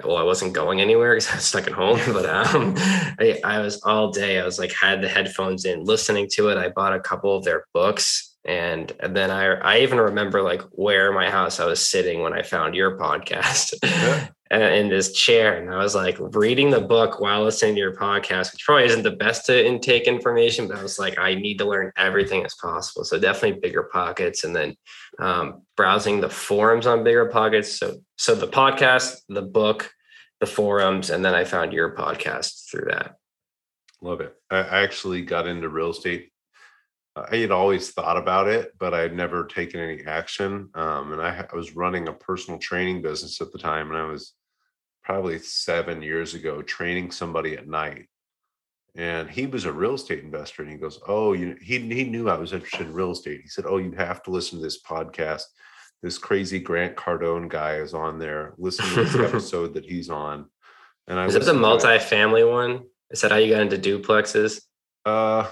Well, 0.05 0.17
I 0.17 0.23
wasn't 0.23 0.53
going 0.53 0.81
anywhere 0.81 1.15
because 1.15 1.29
I 1.33 1.35
was 1.37 1.45
stuck 1.45 1.69
at 1.69 1.73
home, 1.73 2.01
but 2.13 2.27
um, 2.27 2.75
I, 3.21 3.41
I 3.45 3.61
was 3.61 3.81
all 3.83 4.11
day. 4.11 4.41
I 4.41 4.45
was 4.45 4.59
like 4.59 4.73
had 4.73 5.01
the 5.01 5.09
headphones 5.09 5.65
in, 5.65 5.85
listening 5.85 6.29
to 6.33 6.49
it. 6.49 6.59
I 6.59 6.71
bought 6.71 6.95
a 6.95 7.01
couple 7.01 7.37
of 7.37 7.45
their 7.45 7.67
books, 7.73 8.28
and, 8.45 8.93
and 9.01 9.17
then 9.17 9.31
I 9.31 9.47
I 9.55 9.79
even 9.81 9.99
remember 9.99 10.43
like 10.43 10.63
where 10.73 11.13
my 11.13 11.31
house 11.31 11.61
I 11.61 11.67
was 11.67 11.87
sitting 11.87 12.23
when 12.23 12.33
I 12.33 12.43
found 12.43 12.75
your 12.75 12.99
podcast 12.99 13.75
Yeah. 13.83 14.29
in 14.51 14.89
this 14.89 15.13
chair, 15.13 15.61
and 15.61 15.71
I 15.71 15.77
was 15.77 15.95
like 15.95 16.17
reading 16.19 16.71
the 16.71 16.81
book 16.81 17.21
while 17.21 17.45
listening 17.45 17.75
to 17.75 17.81
your 17.81 17.95
podcast, 17.95 18.53
which 18.53 18.65
probably 18.65 18.87
isn't 18.87 19.03
the 19.03 19.11
best 19.11 19.45
to 19.47 19.67
intake 19.67 20.05
information, 20.05 20.69
but 20.69 20.79
I 20.79 20.83
was 20.83 20.99
like 20.99 21.19
I 21.19 21.35
need 21.35 21.59
to 21.59 21.67
learn 21.67 21.93
everything 21.97 22.45
as 22.45 22.55
possible. 22.55 23.05
So 23.05 23.19
definitely 23.19 23.61
bigger 23.61 23.83
pockets, 23.93 24.45
and 24.45 24.57
then 24.57 24.75
um, 25.19 25.63
browsing 25.77 26.21
the 26.21 26.31
forums 26.31 26.87
on 26.87 27.05
bigger 27.05 27.27
pockets. 27.27 27.79
So 27.79 27.99
so 28.17 28.35
the 28.35 28.49
podcast, 28.49 29.17
the 29.29 29.43
book, 29.43 29.91
the 30.41 30.47
forums, 30.47 31.11
and 31.11 31.23
then 31.25 31.35
I 31.35 31.45
found 31.45 31.73
your 31.75 31.95
podcast 31.95 32.71
through 32.71 32.87
that. 32.91 33.17
Love 34.01 34.21
it. 34.21 34.35
I 34.51 34.59
actually 34.61 35.23
got 35.23 35.47
into 35.47 35.69
real 35.69 35.91
estate. 35.91 36.31
I 37.31 37.37
had 37.37 37.51
always 37.51 37.91
thought 37.91 38.17
about 38.17 38.49
it, 38.49 38.73
but 38.79 38.95
I 38.95 39.01
had 39.01 39.15
never 39.15 39.45
taken 39.47 39.81
any 39.81 40.05
action. 40.05 40.71
Um, 40.75 41.13
and 41.13 41.23
I, 41.23 41.47
I 41.51 41.57
was 41.57 41.77
running 41.77 42.09
a 42.09 42.13
personal 42.13 42.59
training 42.59 43.03
business 43.03 43.41
at 43.41 43.53
the 43.53 43.59
time, 43.59 43.89
and 43.89 43.97
I 43.97 44.05
was 44.05 44.35
probably 45.03 45.39
seven 45.39 46.03
years 46.03 46.35
ago 46.35 46.61
training 46.63 47.11
somebody 47.11 47.57
at 47.57 47.69
night. 47.69 48.07
And 48.97 49.31
he 49.31 49.47
was 49.47 49.65
a 49.65 49.73
real 49.73 49.95
estate 49.95 50.25
investor, 50.25 50.63
and 50.63 50.71
he 50.71 50.77
goes, 50.77 50.99
"Oh, 51.07 51.33
you." 51.33 51.57
He 51.63 51.79
he 51.79 52.05
knew 52.05 52.29
I 52.29 52.37
was 52.37 52.53
interested 52.53 52.87
in 52.87 52.93
real 52.93 53.13
estate. 53.13 53.41
He 53.43 53.49
said, 53.49 53.65
"Oh, 53.67 53.77
you 53.79 53.93
have 53.93 54.23
to 54.25 54.31
listen 54.31 54.59
to 54.59 54.65
this 54.65 54.83
podcast. 54.83 55.43
This 56.03 56.19
crazy 56.19 56.59
Grant 56.59 56.97
Cardone 56.97 57.49
guy 57.49 57.77
is 57.77 57.95
on 57.95 58.19
there. 58.19 58.55
Listen 58.59 58.87
to 58.87 59.05
this 59.05 59.15
episode 59.29 59.75
that 59.75 59.85
he's 59.85 60.11
on." 60.11 60.47
And 61.07 61.19
I 61.19 61.27
Is 61.27 61.35
that 61.35 61.45
the 61.45 61.55
it. 61.55 61.61
multi-family 61.61 62.45
one? 62.45 62.85
Is 63.11 63.21
that 63.21 63.31
how 63.31 63.37
you 63.39 63.55
got 63.55 63.63
into 63.63 63.79
duplexes? 63.79 64.63
Uh, 65.05 65.47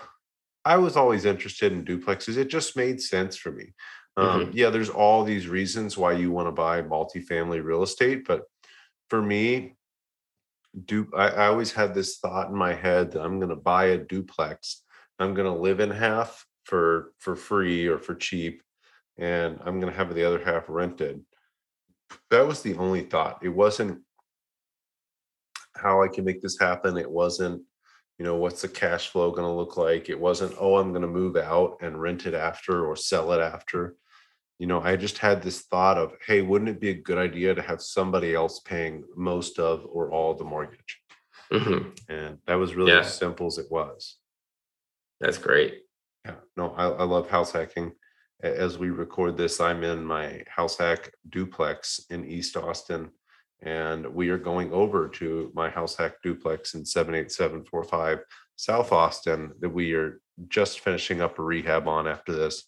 I 0.67 0.77
was 0.77 0.97
always 0.97 1.25
interested 1.25 1.73
in 1.73 1.85
duplexes. 1.85 2.37
It 2.37 2.49
just 2.49 2.77
made 2.77 3.01
sense 3.01 3.37
for 3.37 3.53
me. 3.53 3.73
Um, 4.17 4.51
Yeah, 4.53 4.71
there's 4.71 4.91
all 4.91 5.23
these 5.23 5.47
reasons 5.47 5.97
why 5.97 6.13
you 6.13 6.33
want 6.33 6.49
to 6.49 6.53
buy 6.53 6.83
multifamily 6.83 7.63
real 7.63 7.85
estate, 7.85 8.27
but 8.27 8.43
for 9.09 9.23
me, 9.23 9.77
du- 10.85 11.13
I, 11.17 11.29
I 11.29 11.47
always 11.47 11.73
had 11.73 11.95
this 11.95 12.19
thought 12.19 12.49
in 12.49 12.57
my 12.57 12.75
head 12.75 13.13
that 13.13 13.23
I'm 13.23 13.39
going 13.39 13.51
to 13.51 13.57
buy 13.57 13.85
a 13.87 13.99
duplex. 13.99 14.83
I'm 15.21 15.35
going 15.35 15.47
to 15.47 15.63
live 15.69 15.81
in 15.81 15.91
half 15.91 16.45
for 16.65 17.13
for 17.19 17.37
free 17.37 17.87
or 17.87 17.99
for 17.99 18.15
cheap, 18.15 18.63
and 19.19 19.61
I'm 19.65 19.79
going 19.81 19.93
to 19.93 19.99
have 19.99 20.13
the 20.13 20.25
other 20.25 20.43
half 20.43 20.65
rented. 20.69 21.25
That 22.31 22.47
was 22.47 22.63
the 22.63 22.75
only 22.77 23.03
thought. 23.03 23.39
It 23.43 23.51
wasn't 23.51 24.03
how 25.77 26.03
I 26.03 26.09
can 26.09 26.25
make 26.25 26.43
this 26.43 26.59
happen. 26.59 26.97
It 26.97 27.11
wasn't 27.11 27.63
you 28.19 28.25
know 28.25 28.37
what's 28.37 28.63
the 28.63 28.69
cash 28.69 29.09
flow 29.09 29.31
going 29.31 29.43
to 29.47 29.51
look 29.53 29.77
like? 29.77 30.09
It 30.09 30.19
wasn't 30.19 30.55
oh 30.59 30.77
i'm 30.77 30.91
going 30.91 31.03
to 31.03 31.09
move 31.09 31.37
out 31.37 31.79
and 31.83 32.01
rent 32.01 32.27
it 32.27 32.35
after 32.35 32.87
or 32.87 32.97
sell 32.97 33.33
it 33.33 33.41
after. 33.41 33.97
You 34.59 34.67
know 34.67 34.81
i 34.81 34.97
just 34.97 35.19
had 35.19 35.43
this 35.43 35.63
thought 35.63 35.99
of 35.99 36.15
hey 36.27 36.41
wouldn't 36.43 36.71
it 36.71 36.81
be 36.81 36.91
a 36.91 36.95
good 37.09 37.19
idea 37.19 37.55
to 37.55 37.63
have 37.63 37.83
somebody 37.83 38.35
else 38.35 38.61
paying 38.61 39.05
most 39.15 39.59
of 39.59 39.85
or 39.91 40.11
all 40.11 40.35
the 40.35 40.45
mortgage? 40.45 41.03
Mhm. 41.53 41.97
and 42.09 42.39
that 42.47 42.55
was 42.55 42.75
really 42.75 42.93
Yeah. 42.93 43.01
as 43.01 43.15
simple 43.17 43.47
as 43.47 43.59
it 43.59 43.71
was. 43.71 44.17
That's 45.21 45.39
great. 45.39 45.83
yeah. 46.25 46.37
No 46.57 46.71
i, 46.73 46.85
I 46.89 47.05
love 47.05 47.29
house 47.31 47.53
hacking. 47.53 47.93
As 48.43 48.79
we 48.79 48.91
record 48.91 49.37
this 49.37 49.61
i'm 49.61 49.83
in 49.85 50.05
my 50.05 50.43
house 50.49 50.77
hack 50.79 51.11
duplex 51.29 52.01
in 52.11 52.25
east 52.25 52.57
austin 52.57 53.11
and 53.63 54.07
we 54.07 54.29
are 54.29 54.39
going 54.39 54.73
over 54.73 55.09
to 55.09 55.51
my 55.55 55.71
house 55.71 55.97
hack 55.97 56.15
duplex 56.23 56.75
in 56.75 56.85
78745 56.85 58.21
south 58.57 58.93
austin 58.93 59.53
that 59.61 59.69
we 59.69 59.93
are 59.95 60.21
just 60.49 60.81
finishing 60.81 61.21
up 61.21 61.39
a 61.39 61.43
rehab 61.43 61.89
on 61.89 62.07
after 62.07 62.33
this. 62.33 62.65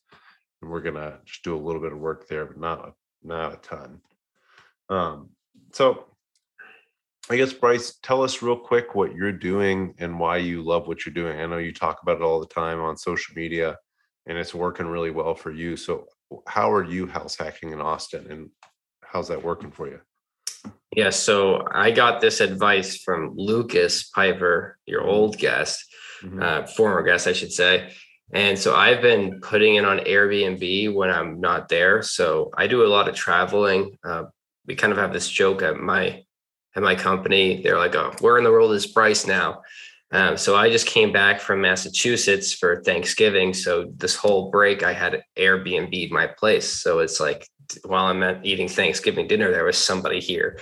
And 0.63 0.71
we're 0.71 0.81
gonna 0.81 1.19
just 1.25 1.45
do 1.45 1.57
a 1.57 1.59
little 1.59 1.81
bit 1.81 1.93
of 1.93 1.99
work 1.99 2.27
there 2.29 2.47
but 2.47 2.59
not 2.59 2.93
not 3.23 3.55
a 3.55 3.57
ton. 3.57 4.01
Um 4.89 5.31
so 5.73 6.07
i 7.31 7.37
guess 7.37 7.53
bryce 7.53 7.99
tell 8.03 8.23
us 8.23 8.41
real 8.41 8.57
quick 8.57 8.95
what 8.95 9.15
you're 9.15 9.33
doing 9.33 9.95
and 9.99 10.19
why 10.19 10.39
you 10.39 10.63
love 10.63 10.89
what 10.89 11.05
you're 11.05 11.15
doing. 11.15 11.39
I 11.41 11.47
know 11.47 11.59
you 11.59 11.73
talk 11.73 12.01
about 12.03 12.17
it 12.17 12.23
all 12.23 12.41
the 12.41 12.47
time 12.47 12.81
on 12.81 12.97
social 12.97 13.35
media 13.35 13.77
and 14.27 14.39
it's 14.39 14.55
working 14.55 14.87
really 14.87 15.11
well 15.11 15.35
for 15.35 15.53
you. 15.53 15.77
So 15.77 16.07
how 16.47 16.71
are 16.71 16.85
you 16.85 17.07
house 17.07 17.37
hacking 17.37 17.73
in 17.73 17.81
austin 17.81 18.31
and 18.31 18.51
how's 19.03 19.29
that 19.29 19.43
working 19.43 19.71
for 19.71 19.89
you 19.89 20.01
Yeah, 20.93 21.11
so 21.11 21.67
I 21.71 21.91
got 21.91 22.21
this 22.21 22.41
advice 22.41 23.03
from 23.03 23.35
Lucas 23.37 24.05
Piper, 24.11 24.79
your 24.87 25.03
old 25.03 25.39
guest, 25.39 25.85
Mhm. 26.23 26.43
uh, 26.43 26.67
former 26.67 27.03
guest, 27.03 27.27
I 27.27 27.33
should 27.33 27.53
say. 27.53 27.93
And 28.33 28.59
so 28.59 28.75
I've 28.75 29.01
been 29.01 29.41
putting 29.41 29.77
it 29.77 29.85
on 29.85 30.01
Airbnb 30.01 30.93
when 30.93 31.11
I'm 31.11 31.41
not 31.41 31.69
there. 31.69 32.03
So 32.03 32.51
I 32.57 32.67
do 32.67 32.85
a 32.85 32.89
lot 32.89 33.09
of 33.09 33.15
traveling. 33.15 33.99
Uh, 34.05 34.25
we 34.67 34.75
kind 34.75 34.93
of 34.93 34.99
have 34.99 35.13
this 35.13 35.29
joke 35.29 35.63
at 35.63 35.77
my 35.77 36.25
at 36.77 36.83
my 36.83 36.95
company. 36.95 37.63
They're 37.63 37.79
like, 37.79 37.95
"Oh, 37.97 38.13
where 38.21 38.37
in 38.37 38.45
the 38.45 38.51
world 38.51 38.73
is 38.73 38.87
Bryce 38.87 39.27
now?" 39.27 39.63
Um, 40.11 40.37
so 40.37 40.57
I 40.57 40.71
just 40.71 40.87
came 40.87 41.13
back 41.13 41.41
from 41.41 41.61
Massachusetts 41.61 42.53
for 42.53 42.83
Thanksgiving. 42.83 43.53
So 43.55 43.91
this 43.97 44.15
whole 44.15 44.51
break, 44.51 44.83
I 44.83 44.93
had 44.93 45.23
Airbnb 45.37 46.11
my 46.11 46.27
place. 46.27 46.69
So 46.69 47.01
it's 47.01 47.21
like 47.21 47.47
while 47.85 48.07
I'm 48.07 48.23
at 48.23 48.45
eating 48.45 48.69
Thanksgiving 48.69 49.27
dinner, 49.27 49.51
there 49.51 49.65
was 49.65 49.79
somebody 49.79 50.21
here, 50.21 50.59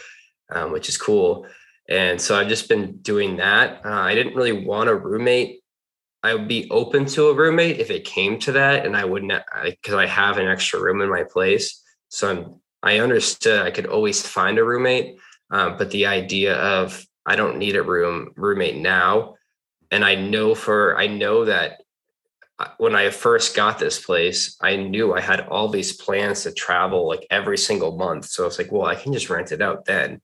um, 0.50 0.72
which 0.72 0.88
is 0.88 0.96
cool. 0.96 1.46
And 1.88 2.20
so 2.20 2.38
I've 2.38 2.48
just 2.48 2.68
been 2.68 2.98
doing 2.98 3.36
that. 3.36 3.84
Uh, 3.84 3.90
I 3.90 4.14
didn't 4.14 4.34
really 4.34 4.64
want 4.64 4.88
a 4.88 4.94
roommate. 4.94 5.60
I 6.22 6.34
would 6.34 6.48
be 6.48 6.68
open 6.70 7.06
to 7.06 7.28
a 7.28 7.34
roommate 7.34 7.78
if 7.78 7.90
it 7.90 8.04
came 8.04 8.38
to 8.40 8.52
that, 8.52 8.84
and 8.84 8.96
I 8.96 9.04
wouldn't 9.04 9.32
because 9.64 9.94
I, 9.94 10.04
I 10.04 10.06
have 10.06 10.38
an 10.38 10.48
extra 10.48 10.80
room 10.80 11.00
in 11.00 11.08
my 11.08 11.22
place. 11.22 11.80
So 12.08 12.30
I'm 12.30 12.60
I 12.82 12.98
understood 12.98 13.62
I 13.62 13.70
could 13.70 13.86
always 13.86 14.26
find 14.26 14.58
a 14.58 14.64
roommate, 14.64 15.18
um, 15.50 15.76
but 15.76 15.90
the 15.90 16.06
idea 16.06 16.56
of 16.56 17.04
I 17.24 17.36
don't 17.36 17.58
need 17.58 17.76
a 17.76 17.82
room 17.82 18.32
roommate 18.36 18.76
now, 18.76 19.34
and 19.90 20.04
I 20.04 20.14
know 20.14 20.54
for 20.54 20.96
I 20.96 21.06
know 21.06 21.44
that 21.44 21.82
when 22.78 22.94
I 22.94 23.10
first 23.10 23.54
got 23.54 23.78
this 23.78 24.02
place, 24.02 24.56
I 24.62 24.76
knew 24.76 25.12
I 25.14 25.20
had 25.20 25.40
all 25.40 25.68
these 25.68 25.92
plans 25.92 26.42
to 26.42 26.52
travel 26.52 27.06
like 27.06 27.26
every 27.30 27.58
single 27.58 27.96
month. 27.96 28.26
So 28.26 28.46
it's 28.46 28.58
like, 28.58 28.72
well, 28.72 28.86
I 28.86 28.94
can 28.94 29.12
just 29.12 29.28
rent 29.28 29.52
it 29.52 29.60
out 29.60 29.84
then, 29.84 30.20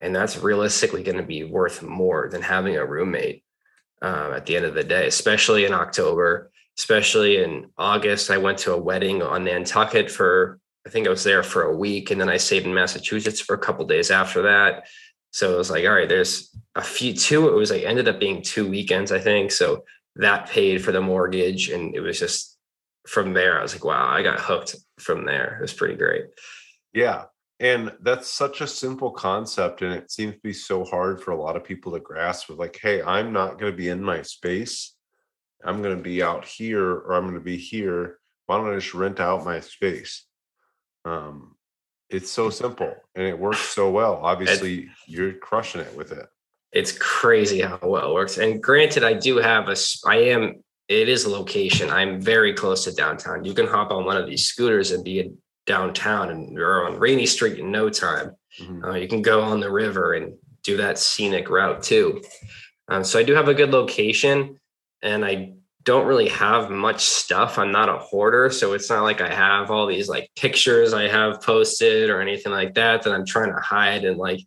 and 0.00 0.14
that's 0.14 0.38
realistically 0.38 1.02
going 1.02 1.18
to 1.18 1.22
be 1.22 1.44
worth 1.44 1.82
more 1.82 2.28
than 2.30 2.42
having 2.42 2.76
a 2.76 2.86
roommate 2.86 3.44
um, 4.02 4.32
at 4.32 4.46
the 4.46 4.56
end 4.56 4.64
of 4.64 4.74
the 4.74 4.84
day, 4.84 5.06
especially 5.06 5.64
in 5.64 5.72
October. 5.72 6.50
Especially 6.76 7.36
in 7.36 7.70
August, 7.78 8.32
I 8.32 8.38
went 8.38 8.58
to 8.58 8.72
a 8.72 8.76
wedding 8.76 9.22
on 9.22 9.44
Nantucket 9.44 10.10
for 10.10 10.58
I 10.84 10.90
think 10.90 11.06
I 11.06 11.10
was 11.10 11.24
there 11.24 11.42
for 11.42 11.62
a 11.62 11.76
week 11.76 12.10
and 12.10 12.20
then 12.20 12.28
I 12.28 12.36
stayed 12.36 12.64
in 12.64 12.74
Massachusetts 12.74 13.40
for 13.40 13.54
a 13.54 13.58
couple 13.58 13.86
days 13.86 14.10
after 14.10 14.42
that. 14.42 14.88
So 15.30 15.54
it 15.54 15.56
was 15.56 15.70
like, 15.70 15.84
all 15.84 15.94
right, 15.94 16.08
there's 16.08 16.54
a 16.74 16.82
few 16.82 17.14
two. 17.14 17.48
It 17.48 17.54
was 17.54 17.70
like 17.70 17.84
ended 17.84 18.08
up 18.08 18.20
being 18.20 18.42
two 18.42 18.68
weekends, 18.68 19.12
I 19.12 19.18
think. 19.18 19.50
So 19.50 19.84
that 20.16 20.48
paid 20.48 20.84
for 20.84 20.92
the 20.92 21.00
mortgage. 21.00 21.68
And 21.68 21.94
it 21.94 22.00
was 22.00 22.18
just 22.18 22.56
from 23.06 23.34
there, 23.34 23.58
I 23.58 23.62
was 23.62 23.74
like, 23.74 23.84
wow, 23.84 24.08
I 24.08 24.22
got 24.22 24.40
hooked 24.40 24.76
from 24.98 25.24
there. 25.26 25.56
It 25.58 25.62
was 25.62 25.74
pretty 25.74 25.96
great. 25.96 26.24
Yeah. 26.92 27.24
And 27.60 27.92
that's 28.00 28.30
such 28.30 28.60
a 28.60 28.66
simple 28.66 29.10
concept. 29.10 29.82
And 29.82 29.92
it 29.92 30.10
seems 30.10 30.34
to 30.34 30.40
be 30.40 30.52
so 30.52 30.84
hard 30.84 31.22
for 31.22 31.30
a 31.30 31.40
lot 31.40 31.56
of 31.56 31.64
people 31.64 31.92
to 31.92 32.00
grasp 32.00 32.50
of 32.50 32.58
like, 32.58 32.78
hey, 32.80 33.02
I'm 33.02 33.32
not 33.32 33.58
going 33.58 33.72
to 33.72 33.76
be 33.76 33.88
in 33.88 34.02
my 34.02 34.22
space. 34.22 34.94
I'm 35.64 35.82
going 35.82 35.96
to 35.96 36.02
be 36.02 36.22
out 36.22 36.44
here 36.44 36.84
or 36.84 37.14
I'm 37.14 37.24
going 37.24 37.34
to 37.34 37.40
be 37.40 37.56
here. 37.56 38.18
Why 38.46 38.56
don't 38.56 38.70
I 38.70 38.74
just 38.74 38.94
rent 38.94 39.20
out 39.20 39.44
my 39.44 39.60
space? 39.60 40.26
Um, 41.04 41.56
it's 42.10 42.30
so 42.30 42.50
simple 42.62 42.94
and 43.14 43.26
it 43.26 43.38
works 43.38 43.60
so 43.60 43.90
well. 43.90 44.16
Obviously, 44.22 44.90
you're 45.06 45.32
crushing 45.32 45.80
it 45.80 45.96
with 45.96 46.12
it. 46.12 46.26
It's 46.74 46.92
crazy 46.98 47.60
how 47.60 47.78
well 47.82 48.10
it 48.10 48.14
works. 48.14 48.36
And 48.38 48.62
granted, 48.62 49.04
I 49.04 49.14
do 49.14 49.36
have 49.36 49.68
a, 49.68 49.76
I 50.06 50.16
am, 50.16 50.62
it 50.88 51.08
is 51.08 51.24
a 51.24 51.30
location. 51.30 51.88
I'm 51.88 52.20
very 52.20 52.52
close 52.52 52.84
to 52.84 52.92
downtown. 52.92 53.44
You 53.44 53.54
can 53.54 53.66
hop 53.66 53.90
on 53.90 54.04
one 54.04 54.16
of 54.16 54.26
these 54.26 54.46
scooters 54.48 54.90
and 54.90 55.02
be 55.02 55.20
in 55.20 55.38
downtown 55.66 56.30
and 56.30 56.52
you're 56.52 56.86
on 56.86 56.98
Rainey 56.98 57.26
Street 57.26 57.58
in 57.58 57.70
no 57.70 57.88
time. 57.88 58.32
Mm-hmm. 58.60 58.84
Uh, 58.84 58.94
you 58.94 59.08
can 59.08 59.22
go 59.22 59.40
on 59.40 59.60
the 59.60 59.70
river 59.70 60.14
and 60.14 60.34
do 60.62 60.76
that 60.78 60.98
scenic 60.98 61.48
route 61.48 61.82
too. 61.82 62.22
Um, 62.88 63.04
so 63.04 63.18
I 63.18 63.22
do 63.22 63.34
have 63.34 63.48
a 63.48 63.54
good 63.54 63.70
location 63.70 64.58
and 65.02 65.24
I 65.24 65.54
don't 65.84 66.06
really 66.06 66.28
have 66.28 66.70
much 66.70 67.04
stuff. 67.04 67.58
I'm 67.58 67.70
not 67.70 67.88
a 67.88 67.98
hoarder, 67.98 68.50
so 68.50 68.72
it's 68.72 68.88
not 68.88 69.02
like 69.02 69.20
I 69.20 69.32
have 69.32 69.70
all 69.70 69.86
these 69.86 70.08
like 70.08 70.30
pictures 70.34 70.94
I 70.94 71.08
have 71.08 71.42
posted 71.42 72.10
or 72.10 72.20
anything 72.20 72.52
like 72.52 72.74
that 72.74 73.02
that 73.02 73.12
I'm 73.12 73.26
trying 73.26 73.52
to 73.54 73.60
hide 73.60 74.04
and 74.04 74.16
like 74.16 74.40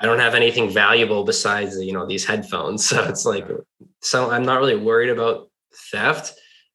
I 0.00 0.06
don't 0.06 0.20
have 0.20 0.34
anything 0.34 0.70
valuable 0.70 1.24
besides 1.24 1.76
you 1.78 1.92
know 1.92 2.06
these 2.06 2.24
headphones. 2.24 2.88
So 2.88 3.04
it's 3.04 3.24
like 3.24 3.46
so 4.00 4.30
I'm 4.30 4.44
not 4.44 4.60
really 4.60 4.76
worried 4.76 5.10
about 5.10 5.50
theft. 5.90 6.34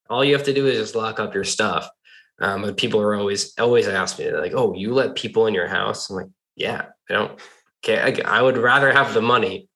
All 0.10 0.24
you 0.24 0.34
have 0.34 0.46
to 0.46 0.54
do 0.54 0.68
is 0.68 0.78
just 0.78 0.96
lock 0.96 1.20
up 1.20 1.34
your 1.34 1.44
stuff. 1.44 1.90
Um, 2.40 2.64
but 2.64 2.78
people 2.78 3.00
are 3.00 3.16
always 3.16 3.58
always 3.58 3.88
ask 3.88 4.20
me 4.20 4.32
like, 4.32 4.54
"Oh, 4.56 4.74
you 4.74 4.94
let 4.94 5.16
people 5.16 5.48
in 5.48 5.54
your 5.54 5.68
house?" 5.68 6.10
I'm 6.10 6.18
like, 6.18 6.30
"Yeah, 6.56 6.88
I 7.10 7.14
don't 7.14 7.40
care. 7.82 8.04
I, 8.04 8.40
I 8.40 8.42
would 8.42 8.58
rather 8.58 8.92
have 8.92 9.14
the 9.14 9.22
money 9.22 9.70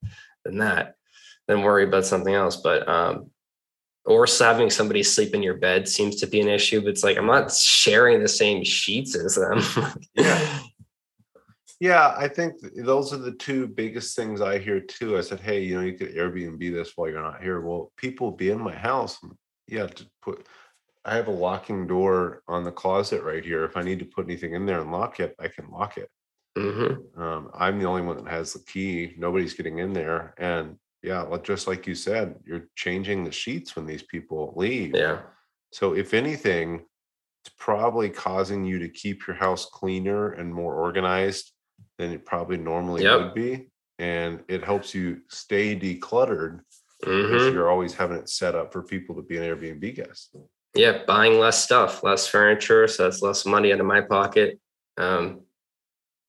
than 0.43 0.57
that 0.57 0.95
than 1.47 1.61
worry 1.61 1.83
about 1.85 2.05
something 2.05 2.33
else." 2.33 2.57
But 2.57 2.87
um, 2.87 3.31
or 4.05 4.25
having 4.39 4.69
somebody 4.69 5.03
sleep 5.03 5.35
in 5.35 5.43
your 5.43 5.57
bed 5.57 5.87
seems 5.87 6.15
to 6.17 6.27
be 6.27 6.41
an 6.41 6.47
issue. 6.47 6.81
But 6.81 6.89
it's 6.89 7.03
like 7.03 7.17
I'm 7.17 7.27
not 7.27 7.53
sharing 7.53 8.21
the 8.21 8.27
same 8.27 8.63
sheets 8.63 9.15
as 9.15 9.35
them. 9.35 9.61
yeah. 10.15 10.59
Yeah, 11.79 12.15
I 12.17 12.27
think 12.27 12.55
those 12.75 13.13
are 13.13 13.17
the 13.17 13.33
two 13.33 13.67
biggest 13.67 14.15
things 14.15 14.41
I 14.41 14.57
hear 14.57 14.79
too. 14.79 15.17
I 15.17 15.21
said, 15.21 15.39
hey, 15.39 15.61
you 15.61 15.75
know, 15.75 15.85
you 15.85 15.93
could 15.93 16.15
Airbnb 16.15 16.59
this 16.73 16.93
while 16.95 17.09
you're 17.09 17.21
not 17.21 17.41
here. 17.41 17.61
Well, 17.61 17.91
people 17.97 18.31
be 18.31 18.49
in 18.49 18.59
my 18.59 18.73
house. 18.73 19.19
Yeah, 19.67 19.87
to 19.87 20.07
put 20.21 20.47
I 21.05 21.15
have 21.15 21.27
a 21.27 21.31
locking 21.31 21.87
door 21.87 22.43
on 22.47 22.63
the 22.63 22.71
closet 22.71 23.23
right 23.23 23.43
here. 23.43 23.63
If 23.63 23.77
I 23.77 23.81
need 23.81 23.99
to 23.99 24.05
put 24.05 24.25
anything 24.25 24.53
in 24.53 24.65
there 24.65 24.81
and 24.81 24.91
lock 24.91 25.21
it, 25.21 25.35
I 25.39 25.47
can 25.47 25.69
lock 25.69 25.97
it. 25.97 26.09
Mm-hmm. 26.57 27.21
Um, 27.21 27.49
I'm 27.53 27.79
the 27.79 27.85
only 27.85 28.01
one 28.01 28.17
that 28.17 28.29
has 28.29 28.51
the 28.51 28.59
key. 28.59 29.13
Nobody's 29.17 29.53
getting 29.53 29.77
in 29.77 29.93
there, 29.93 30.33
and 30.37 30.77
yeah, 31.03 31.25
just 31.43 31.67
like 31.67 31.87
you 31.87 31.95
said, 31.95 32.35
you're 32.45 32.67
changing 32.75 33.23
the 33.23 33.31
sheets 33.31 33.75
when 33.75 33.85
these 33.85 34.03
people 34.03 34.53
leave. 34.55 34.95
Yeah. 34.95 35.21
So 35.71 35.93
if 35.93 36.13
anything, 36.13 36.85
it's 37.45 37.53
probably 37.57 38.09
causing 38.09 38.65
you 38.65 38.79
to 38.79 38.89
keep 38.89 39.27
your 39.27 39.35
house 39.35 39.65
cleaner 39.65 40.31
and 40.31 40.53
more 40.53 40.73
organized 40.73 41.53
than 41.97 42.11
it 42.11 42.25
probably 42.25 42.57
normally 42.57 43.03
yep. 43.03 43.19
would 43.19 43.33
be. 43.33 43.69
And 43.99 44.43
it 44.47 44.63
helps 44.63 44.93
you 44.93 45.21
stay 45.29 45.75
decluttered 45.77 46.61
mm-hmm. 47.03 47.33
because 47.33 47.53
you're 47.53 47.69
always 47.69 47.93
having 47.93 48.17
it 48.17 48.29
set 48.29 48.55
up 48.55 48.71
for 48.71 48.83
people 48.83 49.15
to 49.15 49.21
be 49.21 49.37
an 49.37 49.43
Airbnb 49.43 49.95
guest. 49.95 50.35
Yeah, 50.75 50.99
buying 51.07 51.39
less 51.39 51.63
stuff, 51.63 52.03
less 52.03 52.27
furniture, 52.27 52.87
so 52.87 53.03
that's 53.03 53.21
less 53.21 53.45
money 53.45 53.73
out 53.73 53.79
of 53.79 53.85
my 53.85 54.01
pocket. 54.01 54.59
Um, 54.97 55.41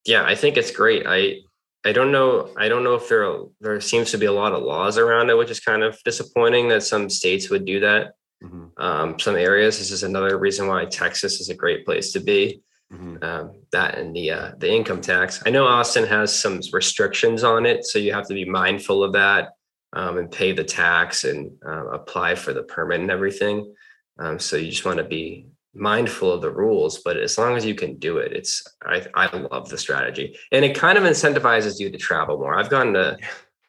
yeah, 0.06 0.24
I 0.24 0.34
think 0.34 0.56
it's 0.56 0.70
great. 0.70 1.04
I 1.06 1.40
I 1.84 1.92
don't 1.92 2.12
know. 2.12 2.50
I 2.56 2.68
don't 2.68 2.84
know 2.84 2.94
if 2.94 3.08
there 3.08 3.24
are, 3.24 3.44
there 3.60 3.80
seems 3.80 4.10
to 4.10 4.18
be 4.18 4.26
a 4.26 4.32
lot 4.32 4.52
of 4.52 4.62
laws 4.62 4.98
around 4.98 5.30
it, 5.30 5.38
which 5.38 5.50
is 5.50 5.60
kind 5.60 5.82
of 5.82 5.98
disappointing 6.04 6.68
that 6.68 6.82
some 6.82 7.08
states 7.08 7.50
would 7.50 7.64
do 7.64 7.80
that. 7.80 8.14
Mm-hmm. 8.42 8.66
Um, 8.82 9.18
some 9.18 9.36
areas. 9.36 9.78
This 9.78 9.90
is 9.90 10.02
another 10.02 10.38
reason 10.38 10.66
why 10.66 10.86
Texas 10.86 11.40
is 11.40 11.50
a 11.50 11.54
great 11.54 11.84
place 11.84 12.12
to 12.12 12.20
be. 12.20 12.62
Mm-hmm. 12.92 13.22
Um, 13.22 13.52
that 13.70 13.98
and 13.98 14.16
the 14.16 14.30
uh, 14.30 14.52
the 14.56 14.72
income 14.72 15.02
tax. 15.02 15.42
I 15.44 15.50
know 15.50 15.66
Austin 15.66 16.06
has 16.06 16.34
some 16.34 16.60
restrictions 16.72 17.44
on 17.44 17.66
it, 17.66 17.84
so 17.84 17.98
you 17.98 18.14
have 18.14 18.26
to 18.28 18.34
be 18.34 18.46
mindful 18.46 19.04
of 19.04 19.12
that 19.12 19.50
um, 19.92 20.16
and 20.16 20.30
pay 20.30 20.52
the 20.52 20.64
tax 20.64 21.24
and 21.24 21.50
uh, 21.66 21.88
apply 21.88 22.34
for 22.34 22.54
the 22.54 22.62
permit 22.62 23.00
and 23.00 23.10
everything. 23.10 23.74
Um, 24.18 24.38
so 24.38 24.56
you 24.56 24.70
just 24.70 24.86
want 24.86 24.98
to 24.98 25.04
be 25.04 25.48
mindful 25.74 26.32
of 26.32 26.40
the 26.40 26.50
rules, 26.50 26.98
but 27.04 27.18
as 27.18 27.36
long 27.36 27.56
as 27.56 27.64
you 27.64 27.74
can 27.74 27.98
do 27.98 28.18
it, 28.18 28.32
it's 28.32 28.62
I, 28.82 29.06
I 29.14 29.36
love 29.36 29.68
the 29.68 29.78
strategy. 29.78 30.36
And 30.50 30.64
it 30.64 30.74
kind 30.74 30.96
of 30.96 31.04
incentivizes 31.04 31.78
you 31.78 31.90
to 31.90 31.98
travel 31.98 32.38
more. 32.38 32.58
I've 32.58 32.70
gone 32.70 32.94
to 32.94 33.18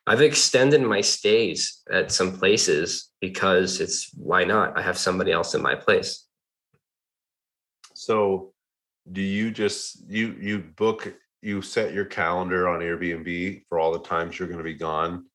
I've 0.08 0.22
extended 0.22 0.82
my 0.82 1.02
stays 1.02 1.84
at 1.92 2.12
some 2.12 2.38
places 2.40 3.12
because 3.22 3.80
it's 3.80 4.12
why 4.16 4.44
not? 4.44 4.78
I 4.78 4.82
have 4.82 4.98
somebody 4.98 5.32
else 5.32 5.54
in 5.54 5.62
my 5.62 5.76
place. 5.76 6.26
So 7.94 8.54
do 9.12 9.22
you 9.22 9.52
just 9.52 10.04
you 10.08 10.36
you 10.40 10.60
book 10.60 11.14
you 11.42 11.62
set 11.62 11.94
your 11.94 12.06
calendar 12.06 12.68
on 12.68 12.82
Airbnb 12.82 13.64
for 13.70 13.80
all 13.80 13.92
the 13.92 14.00
times 14.00 14.38
you're 14.38 14.48
going 14.48 14.60
to 14.60 14.64
be 14.64 14.74
gone? 14.74 15.26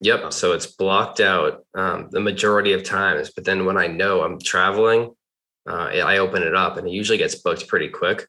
Yep. 0.00 0.32
So 0.32 0.52
it's 0.52 0.66
blocked 0.66 1.20
out 1.20 1.64
um, 1.74 2.08
the 2.10 2.20
majority 2.20 2.72
of 2.72 2.82
times. 2.84 3.30
But 3.34 3.44
then 3.44 3.66
when 3.66 3.76
I 3.76 3.86
know 3.86 4.22
I'm 4.22 4.38
traveling, 4.40 5.10
uh, 5.68 5.72
I 5.74 6.18
open 6.18 6.42
it 6.42 6.54
up 6.54 6.78
and 6.78 6.88
it 6.88 6.92
usually 6.92 7.18
gets 7.18 7.34
booked 7.34 7.68
pretty 7.68 7.88
quick. 7.88 8.26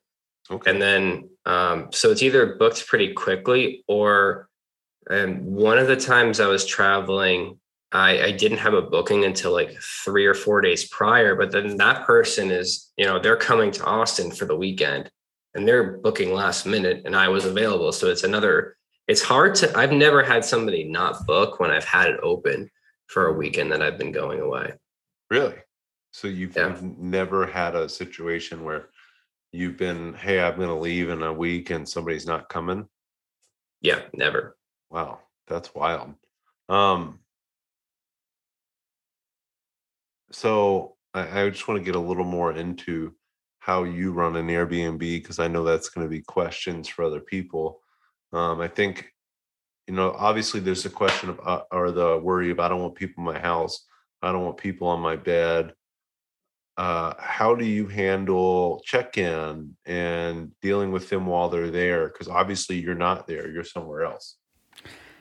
Okay. 0.50 0.70
And 0.70 0.82
then, 0.82 1.30
um, 1.46 1.88
so 1.92 2.12
it's 2.12 2.24
either 2.24 2.58
booked 2.58 2.86
pretty 2.88 3.14
quickly 3.14 3.86
or, 3.88 4.50
and 5.10 5.46
one 5.46 5.78
of 5.78 5.88
the 5.88 5.96
times 5.96 6.40
I 6.42 6.48
was 6.48 6.66
traveling, 6.66 7.60
I, 7.92 8.22
I 8.24 8.32
didn't 8.32 8.60
have 8.60 8.74
a 8.74 8.82
booking 8.82 9.26
until 9.26 9.52
like 9.52 9.76
three 10.04 10.26
or 10.26 10.34
four 10.34 10.62
days 10.62 10.88
prior, 10.88 11.36
but 11.36 11.52
then 11.52 11.76
that 11.78 12.06
person 12.06 12.50
is, 12.50 12.92
you 12.98 13.06
know, 13.06 13.20
they're 13.20 13.36
coming 13.36 13.72
to 13.72 13.84
Austin 13.84 14.32
for 14.32 14.46
the 14.46 14.56
weekend 14.56 15.12
and 15.56 15.68
they're 15.68 15.98
booking 15.98 16.34
last 16.34 16.66
minute 16.66 17.02
and 17.06 17.16
I 17.16 17.28
was 17.28 17.46
available. 17.46 17.92
So 17.92 18.08
it's 18.08 18.24
another, 18.24 18.78
it's 19.08 19.22
hard 19.22 19.56
to, 19.56 19.78
I've 19.78 19.92
never 19.92 20.24
had 20.24 20.46
somebody 20.46 20.86
not 20.86 21.28
book 21.28 21.60
when 21.60 21.70
I've 21.70 21.84
had 21.84 22.12
it 22.12 22.20
open 22.24 22.70
for 23.08 23.28
a 23.28 23.34
weekend 23.34 23.72
that 23.74 23.82
I've 23.82 23.98
been 23.98 24.14
going 24.14 24.40
away. 24.40 24.74
Really? 25.30 25.56
So 26.12 26.28
you've, 26.28 26.56
yeah. 26.56 26.70
you've 26.70 26.98
never 26.98 27.46
had 27.46 27.76
a 27.76 27.90
situation 27.90 28.64
where 28.64 28.90
you've 29.52 29.78
been, 29.78 30.14
hey, 30.14 30.42
I'm 30.42 30.56
going 30.56 30.70
to 30.70 30.76
leave 30.76 31.10
in 31.10 31.24
a 31.24 31.34
week 31.34 31.72
and 31.72 31.88
somebody's 31.88 32.26
not 32.26 32.48
coming? 32.48 32.88
Yeah, 33.82 34.02
never. 34.14 34.56
Wow, 34.90 35.20
that's 35.48 35.74
wild. 35.74 36.14
Um, 36.70 37.20
so 40.32 40.96
I, 41.14 41.44
I 41.44 41.50
just 41.50 41.68
want 41.68 41.80
to 41.80 41.86
get 41.86 41.96
a 41.96 42.00
little 42.00 42.26
more 42.26 42.54
into 42.54 43.14
how 43.60 43.84
you 43.84 44.12
run 44.12 44.36
an 44.36 44.48
Airbnb 44.48 45.00
because 45.00 45.40
I 45.40 45.48
know 45.48 45.64
that's 45.64 45.90
going 45.90 46.06
to 46.06 46.10
be 46.10 46.22
questions 46.22 46.88
for 46.88 47.04
other 47.04 47.20
people. 47.20 47.80
Um, 48.34 48.60
I 48.60 48.68
think 48.68 49.12
you 49.88 49.98
know, 49.98 50.16
obviously 50.18 50.60
there's 50.60 50.84
the 50.84 50.90
question 50.90 51.30
of 51.30 51.40
uh, 51.44 51.64
or 51.72 51.92
the 51.92 52.18
worry 52.18 52.52
of 52.52 52.60
I 52.60 52.70
don't 52.70 52.82
want 52.82 52.96
people 52.96 53.22
in 53.22 53.34
my 53.34 53.40
house, 53.40 53.86
I 54.22 54.32
don't 54.32 54.46
want 54.46 54.58
people 54.58 54.88
on 54.88 55.02
my 55.02 55.16
bed. 55.16 55.74
Uh, 56.78 57.14
how 57.20 57.54
do 57.54 57.66
you 57.66 57.88
handle 57.88 58.82
check-in 58.86 59.76
and 59.86 60.52
dealing 60.62 60.92
with 60.92 61.10
them 61.10 61.26
while 61.26 61.50
they're 61.50 61.70
there? 61.70 62.08
Because 62.08 62.30
obviously 62.30 62.80
you're 62.80 62.96
not 62.96 63.28
there; 63.28 63.52
you're 63.52 63.64
somewhere 63.64 64.04
else. 64.04 64.38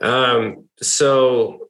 Um, 0.00 0.68
so 0.80 1.68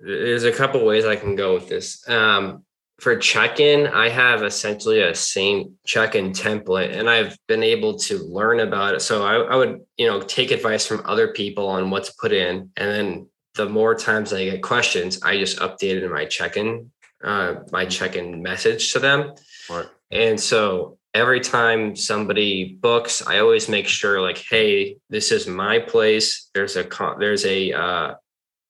there's 0.00 0.44
a 0.44 0.52
couple 0.52 0.84
ways 0.84 1.04
I 1.04 1.16
can 1.16 1.36
go 1.36 1.54
with 1.54 1.68
this. 1.68 2.08
Um, 2.08 2.64
for 2.98 3.16
check-in, 3.16 3.86
I 3.86 4.10
have 4.10 4.42
essentially 4.42 5.00
a 5.00 5.14
same 5.14 5.76
check-in 5.86 6.32
template, 6.32 6.96
and 6.96 7.08
I've 7.08 7.38
been 7.48 7.62
able 7.62 7.98
to 8.00 8.18
learn 8.18 8.60
about 8.60 8.94
it. 8.94 9.00
So 9.00 9.24
I, 9.24 9.36
I 9.36 9.56
would, 9.56 9.80
you 9.96 10.06
know, 10.06 10.20
take 10.20 10.50
advice 10.50 10.86
from 10.86 11.02
other 11.06 11.32
people 11.32 11.66
on 11.66 11.90
what 11.90 12.04
to 12.04 12.12
put 12.20 12.32
in, 12.32 12.70
and 12.76 12.90
then 12.90 13.26
the 13.54 13.68
more 13.68 13.94
times 13.94 14.32
I 14.32 14.44
get 14.44 14.62
questions, 14.62 15.22
I 15.22 15.38
just 15.38 15.58
update 15.58 15.96
it 15.96 16.04
in 16.04 16.12
my 16.12 16.26
check-in, 16.26 16.90
uh, 17.24 17.54
my 17.72 17.86
check-in 17.86 18.42
message 18.42 18.92
to 18.92 18.98
them. 18.98 19.32
Right. 19.68 19.86
And 20.10 20.38
so 20.38 20.98
every 21.14 21.40
time 21.40 21.96
somebody 21.96 22.78
books, 22.80 23.26
I 23.26 23.38
always 23.40 23.68
make 23.68 23.86
sure 23.86 24.20
like, 24.20 24.38
hey, 24.38 24.96
this 25.08 25.32
is 25.32 25.46
my 25.46 25.78
place. 25.78 26.50
There's 26.54 26.76
a 26.76 26.84
con- 26.84 27.18
there's 27.18 27.44
a 27.44 27.72
uh, 27.72 28.14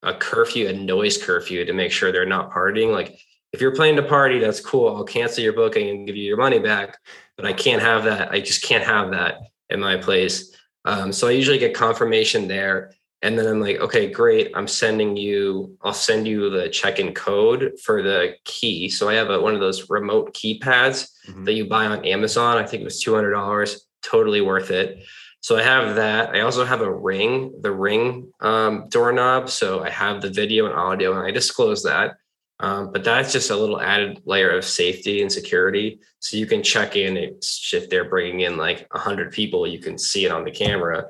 a 0.03 0.15
curfew, 0.15 0.69
a 0.69 0.73
noise 0.73 1.23
curfew 1.23 1.65
to 1.65 1.73
make 1.73 1.93
sure 1.93 2.11
they're 2.11 2.27
not 2.27 2.51
partying. 2.51 2.93
Like 2.93 3.19
if 3.53 3.61
you're 3.61 3.75
planning 3.75 3.97
to 3.97 4.03
party, 4.03 4.39
that's 4.39 4.61
cool. 4.61 4.95
I'll 4.95 5.05
cancel 5.05 5.45
your 5.45 5.53
booking 5.53 5.89
and 5.91 6.07
give 6.07 6.17
you 6.17 6.25
your 6.25 6.37
money 6.37 6.59
back. 6.59 6.99
But 7.37 7.47
I 7.47 7.53
can't 7.53 7.83
have 7.83 8.05
that. 8.05 8.31
I 8.31 8.41
just 8.41 8.63
can't 8.63 8.85
have 8.85 9.11
that 9.11 9.39
in 9.69 9.81
my 9.81 9.97
place. 9.97 10.57
Um, 10.85 11.13
so 11.13 11.29
I 11.29 11.33
usually 11.33 11.59
get 11.59 11.75
confirmation 11.75 12.49
there. 12.49 12.93
And 13.23 13.39
then 13.39 13.47
I'm 13.47 13.61
like, 13.61 13.77
okay, 13.81 14.11
great. 14.11 14.51
I'm 14.55 14.67
sending 14.67 15.17
you, 15.17 15.77
I'll 15.83 15.93
send 15.93 16.27
you 16.27 16.49
the 16.49 16.71
check-in 16.71 17.13
code 17.13 17.75
for 17.85 18.03
the 18.03 18.37
key. 18.45 18.89
So 18.89 19.09
I 19.09 19.15
have 19.15 19.29
a, 19.29 19.41
one 19.41 19.55
of 19.55 19.61
those 19.61 19.91
remote 19.91 20.35
keypads 20.35 21.11
mm-hmm. 21.29 21.45
that 21.45 21.53
you 21.53 21.67
buy 21.67 21.87
on 21.87 22.05
Amazon. 22.05 22.57
I 22.57 22.67
think 22.67 22.81
it 22.81 22.85
was 22.85 23.05
$200, 23.05 23.77
totally 24.03 24.41
worth 24.41 24.71
it. 24.71 25.05
So 25.43 25.57
I 25.57 25.63
have 25.63 25.97
that. 25.97 26.35
I 26.35 26.41
also 26.41 26.65
have 26.65 26.81
a 26.81 26.93
ring, 26.93 27.53
the 27.61 27.73
ring 27.73 28.33
um, 28.41 28.87
doorknob. 28.89 29.51
So 29.51 29.83
I 29.83 29.91
have 29.91 30.23
the 30.23 30.31
video 30.31 30.67
and 30.67 30.75
audio, 30.75 31.13
and 31.17 31.27
I 31.27 31.31
disclose 31.31 31.83
that. 31.83 32.17
Um, 32.59 32.93
but 32.93 33.05
that's 33.05 33.33
just 33.33 33.51
a 33.51 33.57
little 33.57 33.81
added 33.81 34.21
layer 34.27 34.51
of 34.51 34.67
safety 34.67 35.23
and 35.23 35.33
security. 35.33 36.01
So 36.19 36.37
you 36.37 36.45
can 36.45 36.63
check 36.63 36.95
in 36.95 37.17
if 37.17 37.89
they're 37.89 38.09
bringing 38.09 38.41
in 38.41 38.59
like 38.59 38.87
100 38.93 39.33
people, 39.33 39.67
you 39.67 39.79
can 39.79 39.97
see 39.97 40.27
it 40.27 40.33
on 40.33 40.45
the 40.45 40.51
camera 40.51 41.07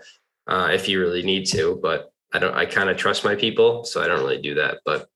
uh, 0.50 0.68
if 0.72 0.88
you 0.88 1.00
really 1.00 1.22
need 1.22 1.46
to. 1.46 1.78
But 1.82 2.12
I 2.32 2.38
don't. 2.38 2.54
I 2.54 2.66
kind 2.66 2.90
of 2.90 2.96
trust 2.96 3.24
my 3.24 3.34
people, 3.34 3.84
so 3.84 4.02
I 4.02 4.08
don't 4.08 4.20
really 4.20 4.42
do 4.42 4.54
that. 4.56 4.78
But 4.84 5.08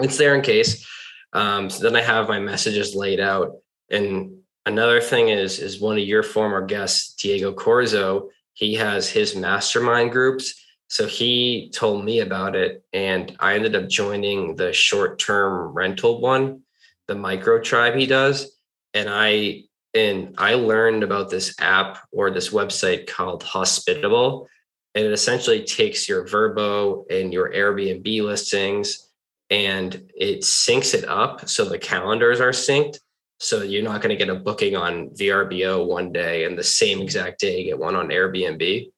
it's 0.00 0.18
there 0.18 0.34
in 0.34 0.42
case. 0.42 0.86
Um, 1.32 1.68
so 1.68 1.82
then 1.82 1.96
I 1.96 2.02
have 2.02 2.28
my 2.28 2.38
messages 2.38 2.94
laid 2.94 3.20
out. 3.20 3.56
And 3.90 4.38
another 4.64 5.00
thing 5.00 5.28
is 5.28 5.58
is 5.58 5.80
one 5.80 5.98
of 5.98 6.04
your 6.04 6.22
former 6.22 6.64
guests, 6.64 7.14
Diego 7.14 7.52
Corzo. 7.52 8.28
He 8.54 8.74
has 8.74 9.10
his 9.10 9.36
mastermind 9.36 10.12
groups 10.12 10.54
so 10.88 11.06
he 11.06 11.70
told 11.74 12.04
me 12.04 12.20
about 12.20 12.54
it, 12.54 12.84
and 12.92 13.34
I 13.40 13.54
ended 13.54 13.74
up 13.74 13.88
joining 13.88 14.54
the 14.54 14.72
short 14.72 15.18
term 15.18 15.72
rental 15.72 16.20
one, 16.20 16.62
the 17.08 17.16
micro 17.16 17.60
tribe 17.60 17.96
he 17.96 18.06
does. 18.06 18.56
And 18.94 19.08
I 19.10 19.64
and 19.96 20.34
I 20.36 20.54
learned 20.54 21.02
about 21.02 21.30
this 21.30 21.54
app 21.58 22.06
or 22.12 22.30
this 22.30 22.50
website 22.50 23.06
called 23.06 23.42
Hospitable. 23.42 24.46
And 24.94 25.06
it 25.06 25.12
essentially 25.12 25.64
takes 25.64 26.06
your 26.06 26.26
VRBO 26.26 27.10
and 27.10 27.32
your 27.32 27.50
Airbnb 27.50 28.22
listings 28.22 29.08
and 29.48 30.10
it 30.14 30.40
syncs 30.40 30.92
it 30.92 31.08
up 31.08 31.48
so 31.48 31.64
the 31.64 31.78
calendars 31.78 32.40
are 32.40 32.50
synced. 32.50 32.98
So 33.40 33.62
you're 33.62 33.82
not 33.82 34.02
going 34.02 34.16
to 34.16 34.22
get 34.22 34.34
a 34.34 34.38
booking 34.38 34.76
on 34.76 35.10
VRBO 35.10 35.86
one 35.86 36.12
day 36.12 36.44
and 36.44 36.58
the 36.58 36.64
same 36.64 37.00
exact 37.00 37.40
day 37.40 37.60
you 37.60 37.64
get 37.64 37.78
one 37.78 37.96
on 37.96 38.08
Airbnb. 38.08 38.90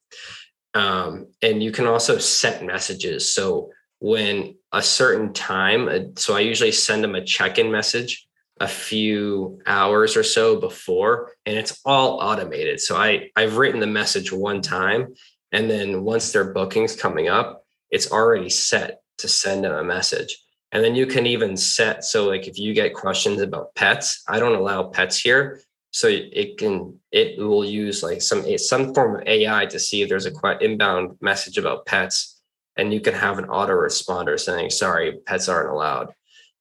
Um, 0.73 1.27
and 1.41 1.63
you 1.63 1.71
can 1.71 1.87
also 1.87 2.17
set 2.17 2.63
messages. 2.65 3.33
So 3.33 3.71
when 3.99 4.55
a 4.73 4.81
certain 4.81 5.31
time, 5.33 5.87
uh, 5.87 5.99
so 6.17 6.35
I 6.35 6.41
usually 6.41 6.71
send 6.73 7.03
them 7.03 7.15
a 7.15 7.23
check-in 7.23 7.71
message 7.71 8.27
a 8.59 8.67
few 8.67 9.61
hours 9.65 10.17
or 10.17 10.23
so 10.23 10.59
before, 10.59 11.31
and 11.45 11.57
it's 11.57 11.79
all 11.85 12.19
automated. 12.21 12.79
So 12.79 12.95
I 12.95 13.29
I've 13.35 13.57
written 13.57 13.79
the 13.79 13.87
message 13.87 14.31
one 14.31 14.61
time, 14.61 15.13
and 15.51 15.69
then 15.69 16.03
once 16.03 16.31
their 16.31 16.53
booking's 16.53 16.95
coming 16.95 17.29
up, 17.29 17.65
it's 17.89 18.11
already 18.11 18.49
set 18.49 19.01
to 19.19 19.27
send 19.27 19.63
them 19.63 19.73
a 19.73 19.83
message. 19.83 20.37
And 20.71 20.83
then 20.83 20.95
you 20.95 21.07
can 21.07 21.25
even 21.25 21.57
set 21.57 22.03
so 22.03 22.27
like 22.27 22.47
if 22.47 22.57
you 22.57 22.73
get 22.73 22.93
questions 22.93 23.41
about 23.41 23.73
pets, 23.75 24.23
I 24.27 24.39
don't 24.39 24.55
allow 24.55 24.83
pets 24.83 25.19
here, 25.19 25.61
so 25.91 26.07
it 26.07 26.57
can 26.57 26.99
it 27.11 27.39
will 27.39 27.65
use 27.65 28.03
like 28.03 28.21
some 28.21 28.43
eh, 28.45 28.57
some 28.57 28.93
form 28.93 29.15
of 29.15 29.27
AI 29.27 29.65
to 29.67 29.79
see 29.79 30.01
if 30.01 30.09
there's 30.09 30.27
a 30.27 30.31
quite 30.31 30.61
inbound 30.61 31.17
message 31.21 31.57
about 31.57 31.85
pets, 31.85 32.39
and 32.75 32.93
you 32.93 33.01
can 33.01 33.13
have 33.13 33.39
an 33.39 33.45
autoresponder 33.45 34.39
saying, 34.39 34.69
"Sorry, 34.69 35.17
pets 35.25 35.49
aren't 35.49 35.71
allowed." 35.71 36.13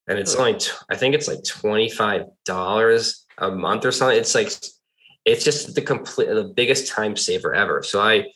And 0.09 0.19
it's 0.19 0.35
only 0.35 0.59
I 0.91 0.97
think 0.97 1.15
it's 1.15 1.29
like 1.29 1.45
twenty 1.45 1.91
five 1.91 2.23
dollars 2.45 3.27
a 3.39 3.51
month 3.51 3.85
or 3.85 3.93
something. 3.93 4.19
It's 4.19 4.35
like 4.35 4.51
it's 5.25 5.45
just 5.45 5.75
the 5.75 5.83
complete 5.83 6.29
the 6.29 6.45
biggest 6.45 6.89
time 6.89 7.17
saver 7.17 7.55
ever. 7.55 7.83
So 7.83 8.01
I 8.01 8.27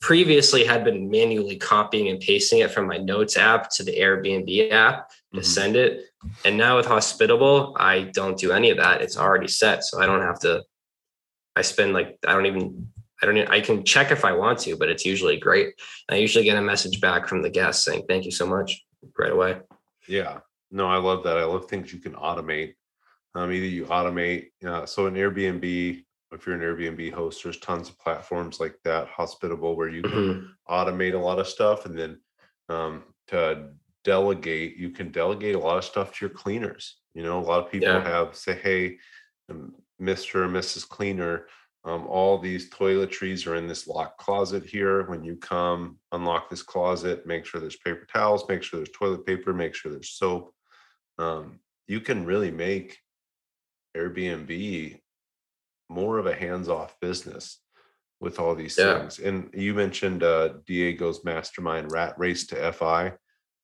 previously 0.00 0.64
had 0.64 0.84
been 0.84 1.10
manually 1.10 1.56
copying 1.56 2.08
and 2.08 2.20
pasting 2.20 2.60
it 2.60 2.70
from 2.70 2.86
my 2.86 2.98
notes 2.98 3.36
app 3.36 3.70
to 3.70 3.82
the 3.82 3.98
Airbnb 3.98 4.72
app 4.72 5.08
to 5.34 5.40
mm-hmm. 5.40 5.44
send 5.44 5.76
it. 5.76 6.04
And 6.44 6.56
now 6.56 6.76
with 6.76 6.86
Hospitable, 6.86 7.76
I 7.78 8.10
don't 8.12 8.38
do 8.38 8.52
any 8.52 8.70
of 8.70 8.76
that. 8.76 9.00
It's 9.00 9.16
already 9.16 9.48
set. 9.48 9.84
So 9.84 10.00
I 10.00 10.06
don't 10.06 10.20
have 10.20 10.38
to, 10.40 10.62
I 11.56 11.62
spend 11.62 11.94
like, 11.94 12.18
I 12.26 12.34
don't 12.34 12.44
even, 12.46 12.88
I 13.22 13.26
don't, 13.26 13.38
even, 13.38 13.48
I 13.48 13.60
can 13.60 13.84
check 13.84 14.10
if 14.10 14.24
I 14.24 14.32
want 14.32 14.58
to, 14.60 14.76
but 14.76 14.90
it's 14.90 15.06
usually 15.06 15.38
great. 15.38 15.74
I 16.10 16.16
usually 16.16 16.44
get 16.44 16.58
a 16.58 16.62
message 16.62 17.00
back 17.00 17.26
from 17.26 17.40
the 17.40 17.50
guest 17.50 17.84
saying, 17.84 18.04
thank 18.06 18.26
you 18.26 18.30
so 18.30 18.46
much 18.46 18.84
right 19.18 19.32
away. 19.32 19.60
Yeah. 20.06 20.40
No, 20.70 20.86
I 20.86 20.98
love 20.98 21.24
that. 21.24 21.38
I 21.38 21.44
love 21.44 21.66
things 21.66 21.92
you 21.92 21.98
can 22.00 22.14
automate. 22.14 22.74
Um, 23.34 23.52
either 23.52 23.66
you 23.66 23.84
automate, 23.86 24.48
uh, 24.66 24.86
so 24.86 25.06
an 25.06 25.14
Airbnb, 25.14 26.04
if 26.32 26.46
you're 26.46 26.54
an 26.54 26.60
Airbnb 26.60 27.12
host, 27.12 27.42
there's 27.42 27.58
tons 27.58 27.88
of 27.88 27.98
platforms 27.98 28.60
like 28.60 28.76
that, 28.84 29.08
Hospitable, 29.08 29.76
where 29.76 29.88
you 29.88 30.02
can 30.02 30.10
mm-hmm. 30.12 30.72
automate 30.72 31.14
a 31.14 31.18
lot 31.18 31.38
of 31.38 31.46
stuff. 31.46 31.86
And 31.86 31.98
then 31.98 32.20
um, 32.68 33.04
to 33.28 33.70
delegate 34.04 34.76
you 34.76 34.90
can 34.90 35.10
delegate 35.10 35.54
a 35.54 35.58
lot 35.58 35.76
of 35.76 35.84
stuff 35.84 36.12
to 36.12 36.24
your 36.24 36.34
cleaners 36.34 36.96
you 37.14 37.22
know 37.22 37.38
a 37.38 37.42
lot 37.42 37.64
of 37.64 37.70
people 37.70 37.88
yeah. 37.88 38.02
have 38.02 38.34
say 38.34 38.58
hey 38.62 38.96
mr 40.00 40.36
or 40.36 40.48
mrs 40.48 40.88
cleaner 40.88 41.46
um, 41.84 42.06
all 42.06 42.38
these 42.38 42.70
toiletries 42.70 43.46
are 43.46 43.56
in 43.56 43.66
this 43.66 43.86
locked 43.86 44.18
closet 44.18 44.64
here 44.64 45.08
when 45.08 45.22
you 45.22 45.36
come 45.36 45.98
unlock 46.12 46.48
this 46.48 46.62
closet 46.62 47.26
make 47.26 47.44
sure 47.44 47.60
there's 47.60 47.76
paper 47.76 48.06
towels 48.10 48.44
make 48.48 48.62
sure 48.62 48.78
there's 48.78 48.90
toilet 48.94 49.24
paper 49.26 49.52
make 49.52 49.74
sure 49.74 49.92
there's 49.92 50.10
soap 50.10 50.54
um, 51.20 51.60
you 51.86 52.00
can 52.00 52.24
really 52.24 52.50
make 52.50 52.98
airbnb 53.96 54.98
more 55.88 56.18
of 56.18 56.26
a 56.26 56.34
hands-off 56.34 56.94
business 57.00 57.58
with 58.20 58.38
all 58.38 58.54
these 58.54 58.78
yeah. 58.78 58.98
things 58.98 59.18
and 59.18 59.50
you 59.52 59.74
mentioned 59.74 60.22
uh, 60.22 60.50
diego's 60.66 61.24
mastermind 61.24 61.90
rat 61.92 62.14
race 62.18 62.46
to 62.46 62.72
fi 62.72 63.12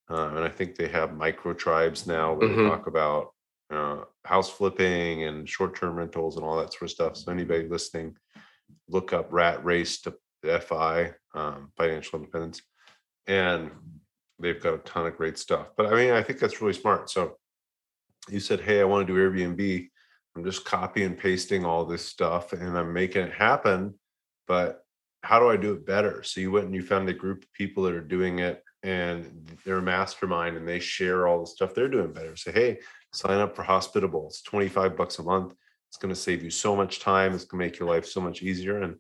uh, 0.09 0.29
and 0.29 0.45
I 0.45 0.49
think 0.49 0.77
they 0.77 0.89
have 0.89 1.17
micro 1.17 1.53
tribes 1.53 2.07
now 2.07 2.35
where 2.35 2.49
mm-hmm. 2.49 2.63
they 2.63 2.69
talk 2.69 2.87
about 2.87 3.31
uh, 3.73 4.05
house 4.25 4.51
flipping 4.51 5.25
and 5.25 5.49
short 5.49 5.77
term 5.77 5.97
rentals 5.97 6.37
and 6.37 6.45
all 6.45 6.59
that 6.59 6.73
sort 6.73 6.83
of 6.83 6.91
stuff. 6.91 7.17
So 7.17 7.33
anybody 7.33 7.67
listening, 7.69 8.17
look 8.89 9.13
up 9.13 9.33
Rat 9.33 9.65
Race 9.65 10.01
to 10.03 10.15
FI, 10.45 11.13
um, 11.35 11.73
Financial 11.77 12.21
Independence, 12.21 12.63
and 13.27 13.71
they've 14.39 14.63
got 14.63 14.75
a 14.75 14.79
ton 14.79 15.07
of 15.07 15.17
great 15.17 15.39
stuff. 15.39 15.69
But 15.77 15.87
I 15.87 15.97
mean, 15.97 16.13
I 16.13 16.23
think 16.23 16.39
that's 16.39 16.61
really 16.61 16.75
smart. 16.75 17.11
So 17.11 17.37
you 18.29 18.41
said, 18.41 18.61
"Hey, 18.61 18.81
I 18.81 18.85
want 18.85 19.07
to 19.07 19.13
do 19.13 19.19
Airbnb." 19.19 19.89
I'm 20.37 20.45
just 20.45 20.67
copy 20.67 21.05
and 21.05 21.17
pasting 21.17 21.65
all 21.65 21.85
this 21.87 22.05
stuff, 22.05 22.53
and 22.53 22.77
I'm 22.77 22.93
making 22.93 23.23
it 23.23 23.33
happen. 23.33 23.95
But 24.47 24.85
how 25.23 25.41
do 25.41 25.49
I 25.49 25.57
do 25.57 25.73
it 25.73 25.87
better? 25.87 26.23
So 26.23 26.41
you 26.41 26.51
went 26.51 26.67
and 26.67 26.75
you 26.75 26.83
found 26.83 27.09
a 27.09 27.15
group 27.15 27.43
of 27.43 27.53
people 27.53 27.83
that 27.85 27.95
are 27.95 28.01
doing 28.01 28.39
it 28.39 28.63
and 28.83 29.51
they're 29.65 29.79
a 29.79 29.83
mastermind 29.83 30.57
and 30.57 30.69
they 30.69 30.79
share 30.79 31.27
all 31.27 31.41
the 31.41 31.47
stuff 31.47 31.75
they're 31.75 31.89
doing 31.89 32.13
better. 32.13 32.37
Say, 32.37 32.53
hey, 32.53 32.79
sign 33.13 33.39
up 33.39 33.57
for 33.57 33.65
Hospitable. 33.65 34.27
It's 34.29 34.43
25 34.43 34.97
bucks 34.97 35.19
a 35.19 35.25
month. 35.25 35.55
It's 35.89 35.97
going 35.97 36.15
to 36.15 36.21
save 36.21 36.45
you 36.45 36.51
so 36.51 36.77
much 36.77 37.01
time. 37.01 37.35
It's 37.35 37.45
going 37.45 37.61
to 37.61 37.67
make 37.67 37.79
your 37.79 37.89
life 37.89 38.07
so 38.07 38.21
much 38.21 38.43
easier. 38.43 38.83
And 38.83 38.97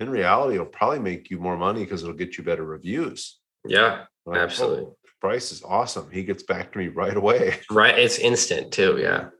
in 0.00 0.08
reality, 0.08 0.54
it'll 0.54 0.66
probably 0.66 1.00
make 1.00 1.30
you 1.30 1.38
more 1.38 1.58
money 1.58 1.80
because 1.84 2.02
it'll 2.02 2.14
get 2.14 2.38
you 2.38 2.44
better 2.44 2.64
reviews. 2.64 3.38
Yeah, 3.66 4.04
like, 4.24 4.38
absolutely. 4.38 4.84
Oh, 4.84 4.96
Bryce 5.20 5.52
is 5.52 5.62
awesome. 5.62 6.10
He 6.10 6.24
gets 6.24 6.42
back 6.42 6.72
to 6.72 6.78
me 6.78 6.88
right 6.88 7.16
away. 7.16 7.60
Right. 7.70 7.98
It's 7.98 8.18
instant 8.18 8.72
too. 8.72 8.98
Yeah. 9.00 9.30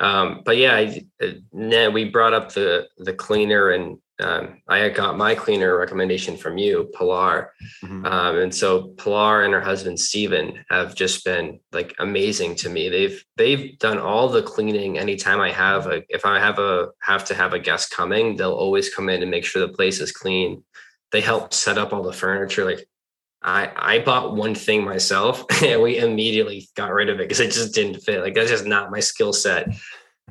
Um, 0.00 0.42
but 0.44 0.56
yeah, 0.56 0.74
I, 0.74 1.04
uh, 1.22 1.90
we 1.90 2.10
brought 2.10 2.34
up 2.34 2.52
the 2.52 2.88
the 2.98 3.14
cleaner, 3.14 3.70
and 3.70 3.98
um, 4.20 4.60
I 4.68 4.88
got 4.88 5.16
my 5.16 5.34
cleaner 5.34 5.76
recommendation 5.78 6.36
from 6.36 6.58
you, 6.58 6.90
Pilar. 6.94 7.52
Mm-hmm. 7.82 8.06
Um, 8.06 8.38
and 8.38 8.54
so 8.54 8.88
Pilar 8.96 9.44
and 9.44 9.54
her 9.54 9.60
husband 9.60 9.98
Steven 9.98 10.64
have 10.70 10.94
just 10.94 11.24
been 11.24 11.60
like 11.72 11.94
amazing 11.98 12.56
to 12.56 12.68
me. 12.68 12.88
They've 12.88 13.24
they've 13.36 13.78
done 13.78 13.98
all 13.98 14.28
the 14.28 14.42
cleaning. 14.42 14.98
Anytime 14.98 15.40
I 15.40 15.50
have 15.50 15.86
a 15.86 16.02
if 16.08 16.24
I 16.24 16.38
have 16.38 16.58
a 16.58 16.88
have 17.00 17.24
to 17.26 17.34
have 17.34 17.52
a 17.52 17.58
guest 17.58 17.90
coming, 17.90 18.36
they'll 18.36 18.52
always 18.52 18.92
come 18.94 19.08
in 19.08 19.22
and 19.22 19.30
make 19.30 19.44
sure 19.44 19.66
the 19.66 19.72
place 19.72 20.00
is 20.00 20.12
clean. 20.12 20.64
They 21.12 21.20
help 21.20 21.54
set 21.54 21.78
up 21.78 21.92
all 21.92 22.02
the 22.02 22.12
furniture. 22.12 22.64
Like 22.64 22.88
I 23.44 23.70
I 23.76 23.98
bought 24.00 24.34
one 24.34 24.54
thing 24.54 24.84
myself 24.84 25.44
and 25.62 25.82
we 25.82 25.98
immediately 25.98 26.68
got 26.74 26.92
rid 26.92 27.08
of 27.10 27.20
it 27.20 27.28
because 27.28 27.40
it 27.40 27.52
just 27.52 27.74
didn't 27.74 28.00
fit. 28.00 28.22
Like 28.22 28.34
that's 28.34 28.50
just 28.50 28.66
not 28.66 28.90
my 28.90 29.00
skill 29.00 29.32
set. 29.32 29.68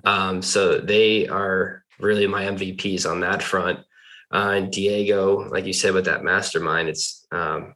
Um, 0.03 0.41
so 0.41 0.79
they 0.79 1.27
are 1.27 1.83
really 1.99 2.27
my 2.27 2.45
MVPs 2.45 3.09
on 3.09 3.21
that 3.21 3.43
front. 3.43 3.79
Uh, 4.33 4.53
and 4.55 4.71
Diego, 4.71 5.47
like 5.49 5.65
you 5.65 5.73
said, 5.73 5.93
with 5.93 6.05
that 6.05 6.23
mastermind, 6.23 6.89
it's 6.89 7.27
um, 7.31 7.75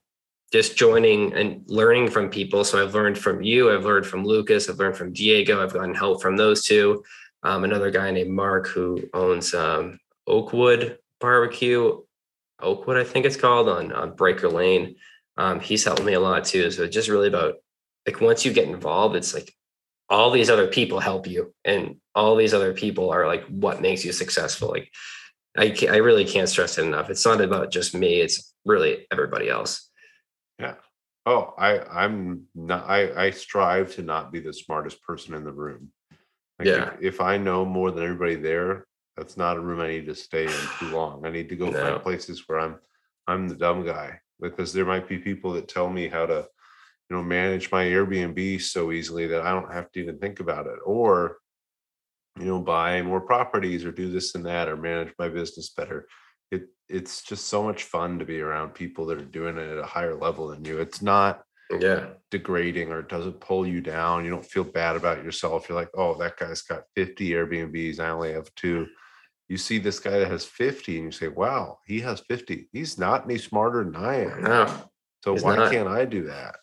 just 0.52 0.76
joining 0.76 1.34
and 1.34 1.62
learning 1.67 2.10
from 2.10 2.30
people. 2.30 2.63
So 2.63 2.84
I've 2.84 2.95
learned 2.95 3.17
from 3.17 3.43
you, 3.43 3.71
I've 3.71 3.86
learned 3.86 4.08
from 4.08 4.26
Lucas, 4.26 4.67
I've 4.67 4.80
learned 4.80 4.97
from 4.97 5.13
Diego, 5.13 5.62
I've 5.62 5.73
gotten 5.73 5.93
help 5.93 6.21
from 6.21 6.36
those 6.36 6.65
two. 6.65 7.04
Um, 7.43 7.63
another 7.63 7.91
guy 7.91 8.10
named 8.10 8.32
Mark 8.32 8.67
who 8.67 9.08
owns 9.13 9.54
um, 9.54 10.00
Oakwood 10.26 10.97
Barbecue, 11.19 12.02
Oakwood, 12.60 12.97
I 12.97 13.04
think 13.04 13.26
it's 13.26 13.38
called 13.38 13.69
on, 13.69 13.91
on 13.91 14.15
Breaker 14.15 14.50
Lane 14.50 14.95
um, 15.38 15.60
he's 15.60 15.86
helped 15.86 16.04
me 16.04 16.13
a 16.13 16.19
lot 16.19 16.45
too. 16.45 16.71
So 16.71 16.88
just 16.88 17.10
really 17.10 17.28
about 17.28 17.56
like 18.06 18.21
once 18.21 18.45
you 18.45 18.54
get 18.54 18.67
involved, 18.67 19.15
it's 19.15 19.34
like 19.34 19.54
all 20.10 20.32
these 20.32 20.50
other 20.50 20.67
people 20.67 21.00
help 21.00 21.28
you, 21.28 21.54
and 21.63 21.97
all 22.15 22.36
these 22.36 22.54
other 22.54 22.73
people 22.73 23.12
are 23.12 23.28
like 23.28 23.45
what 23.45 23.82
makes 23.82 24.04
you 24.04 24.12
successful. 24.12 24.69
Like 24.69 24.89
I 25.58 25.76
I 25.89 25.97
really 25.97 26.26
can't 26.26 26.50
stress 26.50 26.78
it 26.78 26.86
enough. 26.86 27.10
It's 27.10 27.26
not 27.26 27.41
about 27.41 27.71
just 27.71 27.93
me. 27.93 28.21
It's 28.21 28.54
really 28.65 29.06
everybody 29.12 29.50
else. 29.50 29.89
Yeah. 30.60 30.76
Oh, 31.26 31.54
I 31.58 31.80
I'm 31.80 32.45
not. 32.56 32.89
I 32.89 33.26
I 33.26 33.30
strive 33.32 33.93
to 33.95 34.02
not 34.02 34.32
be 34.32 34.39
the 34.39 34.54
smartest 34.54 35.02
person 35.04 35.34
in 35.36 35.43
the 35.43 35.52
room. 35.52 35.91
Like 36.58 36.67
yeah. 36.67 36.93
If, 36.93 37.15
if 37.15 37.21
I 37.21 37.38
know 37.38 37.63
more 37.63 37.91
than 37.91 38.04
everybody 38.04 38.36
there, 38.36 38.88
that's 39.15 39.38
not 39.38 39.58
a 39.58 39.60
room 39.60 39.82
I 39.82 39.89
need 39.89 40.08
to 40.08 40.15
stay 40.15 40.45
in 40.45 40.67
too 40.80 40.89
long. 40.89 41.26
I 41.26 41.30
need 41.30 41.50
to 41.50 41.56
go 41.56 41.69
no. 41.69 41.80
find 41.80 42.02
places 42.02 42.43
where 42.47 42.60
I'm 42.60 42.80
I'm 43.28 43.47
the 43.47 43.56
dumb 43.56 43.86
guy 43.86 44.21
because 44.41 44.73
there 44.73 44.86
might 44.86 45.08
be 45.08 45.17
people 45.17 45.54
that 45.54 45.67
tell 45.67 45.89
me 45.89 46.08
how 46.08 46.26
to 46.26 46.47
you 47.10 47.15
know 47.15 47.23
manage 47.23 47.71
my 47.71 47.86
airbnb 47.86 48.62
so 48.62 48.91
easily 48.91 49.28
that 49.28 49.41
i 49.41 49.52
don't 49.52 49.73
have 49.73 49.91
to 49.91 50.00
even 50.00 50.17
think 50.19 50.39
about 50.39 50.67
it 50.67 50.78
or 50.86 51.38
you 52.39 52.45
know 52.45 52.60
buy 52.60 53.02
more 53.02 53.21
properties 53.21 53.86
or 53.86 53.91
do 53.91 54.12
this 54.12 54.36
and 54.36 54.45
that 54.45 54.67
or 54.67 54.78
manage 54.78 55.13
my 55.17 55.30
business 55.30 55.69
better. 55.69 56.08
It 56.52 56.67
it's 56.88 57.21
just 57.21 57.47
so 57.47 57.63
much 57.63 57.84
fun 57.84 58.19
to 58.19 58.26
be 58.26 58.39
around 58.39 58.73
people 58.73 59.06
that 59.08 59.17
are 59.17 59.26
doing 59.26 59.58
it 59.58 59.69
at 59.69 59.78
a 59.78 59.86
higher 59.86 60.15
level 60.15 60.47
than 60.47 60.63
you. 60.63 60.80
It's 60.80 61.02
not 61.02 61.41
yeah. 61.80 62.08
degrading 62.32 62.91
or 62.91 63.02
doesn't 63.02 63.41
pull 63.41 63.67
you 63.67 63.82
down. 63.82 64.23
You 64.23 64.32
don't 64.32 64.45
feel 64.45 64.63
bad 64.63 64.95
about 64.95 65.23
yourself. 65.23 65.67
You're 65.67 65.78
like 65.78 65.91
oh 65.95 66.15
that 66.19 66.38
guy's 66.38 66.62
got 66.62 66.84
50 66.95 67.30
airbnbs. 67.32 68.00
I 68.00 68.10
only 68.10 68.34
have 68.34 68.54
two 68.56 68.88
you 69.47 69.57
see 69.57 69.77
this 69.77 69.99
guy 69.99 70.19
that 70.19 70.29
has 70.29 70.45
50 70.45 70.97
and 70.97 71.05
you 71.05 71.12
say, 71.12 71.27
wow, 71.27 71.79
he 71.86 72.01
has 72.01 72.19
50. 72.21 72.69
He's 72.71 72.97
not 72.97 73.25
any 73.25 73.38
smarter 73.38 73.83
than 73.83 73.95
I 73.95 74.25
am. 74.25 74.43
No, 74.43 74.89
so 75.23 75.36
why 75.38 75.55
not. 75.55 75.71
can't 75.71 75.88
I 75.88 76.05
do 76.05 76.25
that? 76.25 76.57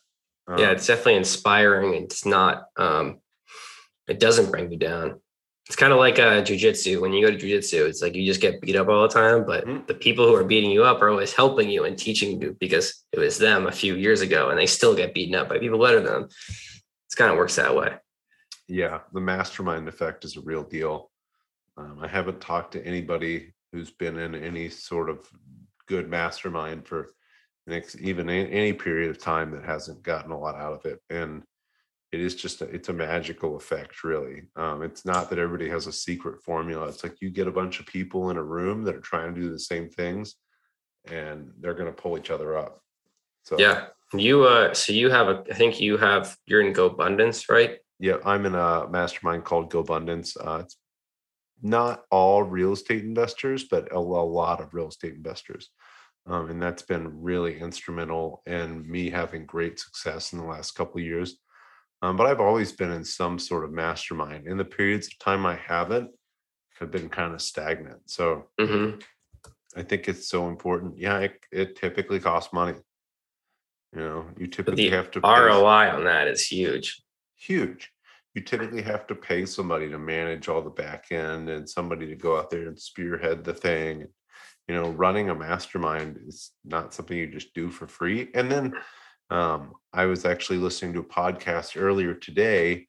Um, 0.47 0.59
yeah, 0.59 0.71
it's 0.71 0.85
definitely 0.85 1.15
inspiring. 1.15 1.95
It's 1.95 2.25
not, 2.25 2.65
um, 2.77 3.19
it 4.07 4.19
doesn't 4.19 4.51
bring 4.51 4.71
you 4.71 4.77
down. 4.77 5.19
It's 5.65 5.75
kind 5.75 5.91
of 5.91 5.97
like 5.97 6.19
uh, 6.19 6.43
jujitsu. 6.43 7.01
When 7.01 7.11
you 7.11 7.25
go 7.25 7.35
to 7.35 7.43
jujitsu, 7.43 7.87
it's 7.87 8.03
like 8.03 8.13
you 8.13 8.23
just 8.23 8.39
get 8.39 8.61
beat 8.61 8.75
up 8.75 8.87
all 8.87 9.01
the 9.01 9.07
time, 9.07 9.45
but 9.47 9.65
mm-hmm. 9.65 9.85
the 9.87 9.95
people 9.95 10.27
who 10.27 10.35
are 10.35 10.43
beating 10.43 10.69
you 10.69 10.83
up 10.83 11.01
are 11.01 11.09
always 11.09 11.33
helping 11.33 11.71
you 11.71 11.85
and 11.85 11.97
teaching 11.97 12.39
you 12.39 12.55
because 12.59 13.03
it 13.11 13.17
was 13.17 13.39
them 13.39 13.65
a 13.65 13.71
few 13.71 13.95
years 13.95 14.21
ago 14.21 14.49
and 14.49 14.59
they 14.59 14.67
still 14.67 14.95
get 14.95 15.15
beaten 15.15 15.33
up 15.33 15.49
by 15.49 15.57
people 15.57 15.79
better 15.79 16.01
than 16.01 16.05
them. 16.05 16.23
It 16.23 17.15
kind 17.17 17.31
of 17.31 17.37
works 17.37 17.55
that 17.55 17.75
way. 17.75 17.95
Yeah, 18.67 18.99
the 19.11 19.21
mastermind 19.21 19.87
effect 19.87 20.23
is 20.23 20.37
a 20.37 20.41
real 20.41 20.63
deal. 20.63 21.09
Um, 21.77 21.99
I 22.01 22.07
haven't 22.07 22.41
talked 22.41 22.73
to 22.73 22.85
anybody 22.85 23.53
who's 23.71 23.91
been 23.91 24.17
in 24.17 24.35
any 24.35 24.69
sort 24.69 25.09
of 25.09 25.27
good 25.87 26.09
mastermind 26.09 26.87
for 26.87 27.09
next 27.67 27.95
even 27.95 28.29
any 28.29 28.73
period 28.73 29.09
of 29.09 29.19
time 29.19 29.51
that 29.51 29.65
hasn't 29.65 30.03
gotten 30.03 30.31
a 30.31 30.39
lot 30.39 30.55
out 30.55 30.73
of 30.73 30.85
it. 30.85 30.99
And 31.09 31.43
it 32.11 32.21
is 32.21 32.35
just 32.35 32.61
a, 32.61 32.65
it's 32.65 32.89
a 32.89 32.93
magical 32.93 33.57
effect, 33.57 34.03
really. 34.03 34.43
Um, 34.55 34.83
it's 34.83 35.05
not 35.05 35.29
that 35.29 35.39
everybody 35.39 35.69
has 35.69 35.87
a 35.87 35.91
secret 35.91 36.41
formula. 36.41 36.87
It's 36.87 37.03
like 37.03 37.19
you 37.21 37.29
get 37.29 37.47
a 37.47 37.51
bunch 37.51 37.79
of 37.79 37.85
people 37.87 38.29
in 38.29 38.37
a 38.37 38.43
room 38.43 38.83
that 38.83 38.95
are 38.95 39.01
trying 39.01 39.35
to 39.35 39.41
do 39.41 39.49
the 39.49 39.59
same 39.59 39.89
things, 39.89 40.35
and 41.11 41.51
they're 41.59 41.73
going 41.73 41.93
to 41.93 42.01
pull 42.01 42.17
each 42.17 42.29
other 42.29 42.57
up. 42.57 42.79
So 43.43 43.59
yeah, 43.59 43.87
you 44.13 44.43
uh, 44.43 44.73
so 44.73 44.93
you 44.93 45.09
have 45.09 45.27
a 45.27 45.43
I 45.51 45.55
think 45.55 45.81
you 45.81 45.97
have 45.97 46.37
you're 46.45 46.61
in 46.61 46.73
GoBundance, 46.73 47.49
right? 47.49 47.79
Yeah, 47.99 48.17
I'm 48.25 48.45
in 48.45 48.55
a 48.55 48.87
mastermind 48.87 49.43
called 49.43 49.71
GoBundance. 49.71 50.37
Uh, 50.39 50.61
it's 50.63 50.77
not 51.61 52.03
all 52.11 52.43
real 52.43 52.73
estate 52.73 53.03
investors, 53.03 53.65
but 53.65 53.91
a, 53.91 53.97
a 53.97 53.99
lot 53.99 54.61
of 54.61 54.73
real 54.73 54.89
estate 54.89 55.13
investors. 55.13 55.69
Um, 56.27 56.49
and 56.49 56.61
that's 56.61 56.81
been 56.81 57.21
really 57.21 57.59
instrumental 57.59 58.41
in 58.45 58.89
me 58.89 59.09
having 59.09 59.45
great 59.45 59.79
success 59.79 60.33
in 60.33 60.39
the 60.39 60.45
last 60.45 60.71
couple 60.71 60.99
of 60.99 61.05
years. 61.05 61.37
Um, 62.01 62.17
but 62.17 62.27
I've 62.27 62.39
always 62.39 62.71
been 62.71 62.91
in 62.91 63.05
some 63.05 63.39
sort 63.39 63.63
of 63.63 63.71
mastermind. 63.71 64.47
In 64.47 64.57
the 64.57 64.65
periods 64.65 65.07
of 65.07 65.17
time 65.19 65.45
I 65.45 65.55
haven't, 65.55 66.11
have 66.79 66.91
been 66.91 67.09
kind 67.09 67.33
of 67.33 67.41
stagnant. 67.41 68.09
So 68.09 68.47
mm-hmm. 68.59 68.99
I 69.77 69.83
think 69.83 70.07
it's 70.07 70.27
so 70.27 70.49
important. 70.49 70.97
Yeah, 70.97 71.19
it, 71.19 71.39
it, 71.51 71.75
typically 71.77 72.19
costs 72.19 72.51
money. 72.51 72.77
You 73.93 73.99
know, 73.99 74.25
you 74.37 74.47
typically 74.47 74.89
have 74.89 75.09
to 75.11 75.21
ROI 75.21 75.89
on 75.91 76.03
that 76.03 76.27
is 76.27 76.45
huge. 76.45 77.01
Huge 77.37 77.91
you 78.35 78.41
typically 78.41 78.81
have 78.81 79.07
to 79.07 79.15
pay 79.15 79.45
somebody 79.45 79.89
to 79.89 79.97
manage 79.97 80.49
all 80.49 80.61
the 80.61 80.69
back 80.69 81.05
end 81.11 81.49
and 81.49 81.67
somebody 81.67 82.05
to 82.05 82.15
go 82.15 82.37
out 82.37 82.49
there 82.49 82.67
and 82.67 82.77
spearhead 82.77 83.43
the 83.43 83.53
thing. 83.53 84.05
You 84.67 84.75
know 84.75 84.89
running 84.89 85.29
a 85.29 85.35
mastermind 85.35 86.19
is 86.27 86.51
not 86.65 86.93
something 86.93 87.17
you 87.17 87.27
just 87.27 87.53
do 87.53 87.69
for 87.69 87.87
free. 87.87 88.29
And 88.35 88.51
then 88.51 88.73
um, 89.31 89.73
i 89.91 90.05
was 90.05 90.23
actually 90.23 90.59
listening 90.59 90.93
to 90.93 90.99
a 90.99 91.03
podcast 91.03 91.81
earlier 91.81 92.13
today 92.13 92.85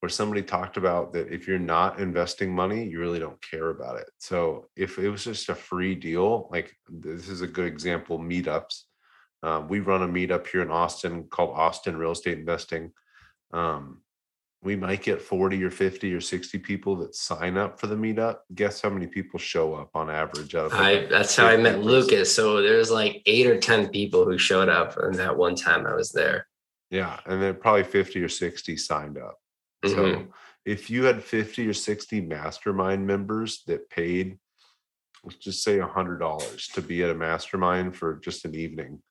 where 0.00 0.08
somebody 0.08 0.42
talked 0.42 0.78
about 0.78 1.12
that 1.12 1.30
if 1.30 1.46
you're 1.46 1.58
not 1.58 1.98
investing 1.98 2.54
money 2.54 2.84
you 2.84 3.00
really 3.00 3.18
don't 3.18 3.42
care 3.42 3.70
about 3.70 3.98
it. 3.98 4.08
So 4.18 4.68
if 4.76 4.98
it 4.98 5.10
was 5.10 5.24
just 5.24 5.48
a 5.48 5.54
free 5.54 5.94
deal 5.94 6.48
like 6.52 6.74
this 6.88 7.28
is 7.28 7.40
a 7.40 7.46
good 7.46 7.66
example 7.66 8.18
meetups. 8.18 8.82
Um, 9.42 9.68
we 9.68 9.80
run 9.80 10.02
a 10.02 10.08
meetup 10.08 10.46
here 10.46 10.62
in 10.62 10.70
austin 10.70 11.24
called 11.24 11.58
austin 11.58 11.96
real 11.96 12.12
estate 12.12 12.38
investing. 12.38 12.92
Um, 13.52 14.03
we 14.64 14.76
might 14.76 15.02
get 15.02 15.20
40 15.20 15.62
or 15.62 15.70
50 15.70 16.14
or 16.14 16.20
60 16.20 16.58
people 16.58 16.96
that 16.96 17.14
sign 17.14 17.58
up 17.58 17.78
for 17.78 17.86
the 17.86 17.94
meetup. 17.94 18.38
Guess 18.54 18.80
how 18.80 18.88
many 18.88 19.06
people 19.06 19.38
show 19.38 19.74
up 19.74 19.90
on 19.94 20.10
average? 20.10 20.54
Out 20.54 20.66
of 20.66 20.72
I, 20.72 21.04
that's 21.04 21.36
how 21.36 21.46
I 21.46 21.58
met 21.58 21.80
Lucas. 21.80 22.34
So 22.34 22.62
there's 22.62 22.90
like 22.90 23.22
eight 23.26 23.46
or 23.46 23.58
10 23.58 23.88
people 23.88 24.24
who 24.24 24.38
showed 24.38 24.70
up 24.70 24.96
and 24.96 25.14
that 25.16 25.36
one 25.36 25.54
time 25.54 25.86
I 25.86 25.94
was 25.94 26.12
there. 26.12 26.46
Yeah. 26.90 27.20
And 27.26 27.42
then 27.42 27.56
probably 27.56 27.84
50 27.84 28.22
or 28.22 28.28
60 28.28 28.76
signed 28.78 29.18
up. 29.18 29.38
Mm-hmm. 29.84 29.94
So 29.94 30.26
if 30.64 30.88
you 30.88 31.04
had 31.04 31.22
50 31.22 31.68
or 31.68 31.74
60 31.74 32.22
mastermind 32.22 33.06
members 33.06 33.62
that 33.66 33.90
paid, 33.90 34.38
let's 35.22 35.36
just 35.36 35.62
say 35.62 35.76
$100 35.78 36.72
to 36.72 36.80
be 36.80 37.02
at 37.02 37.10
a 37.10 37.14
mastermind 37.14 37.96
for 37.96 38.16
just 38.16 38.46
an 38.46 38.54
evening, 38.54 39.02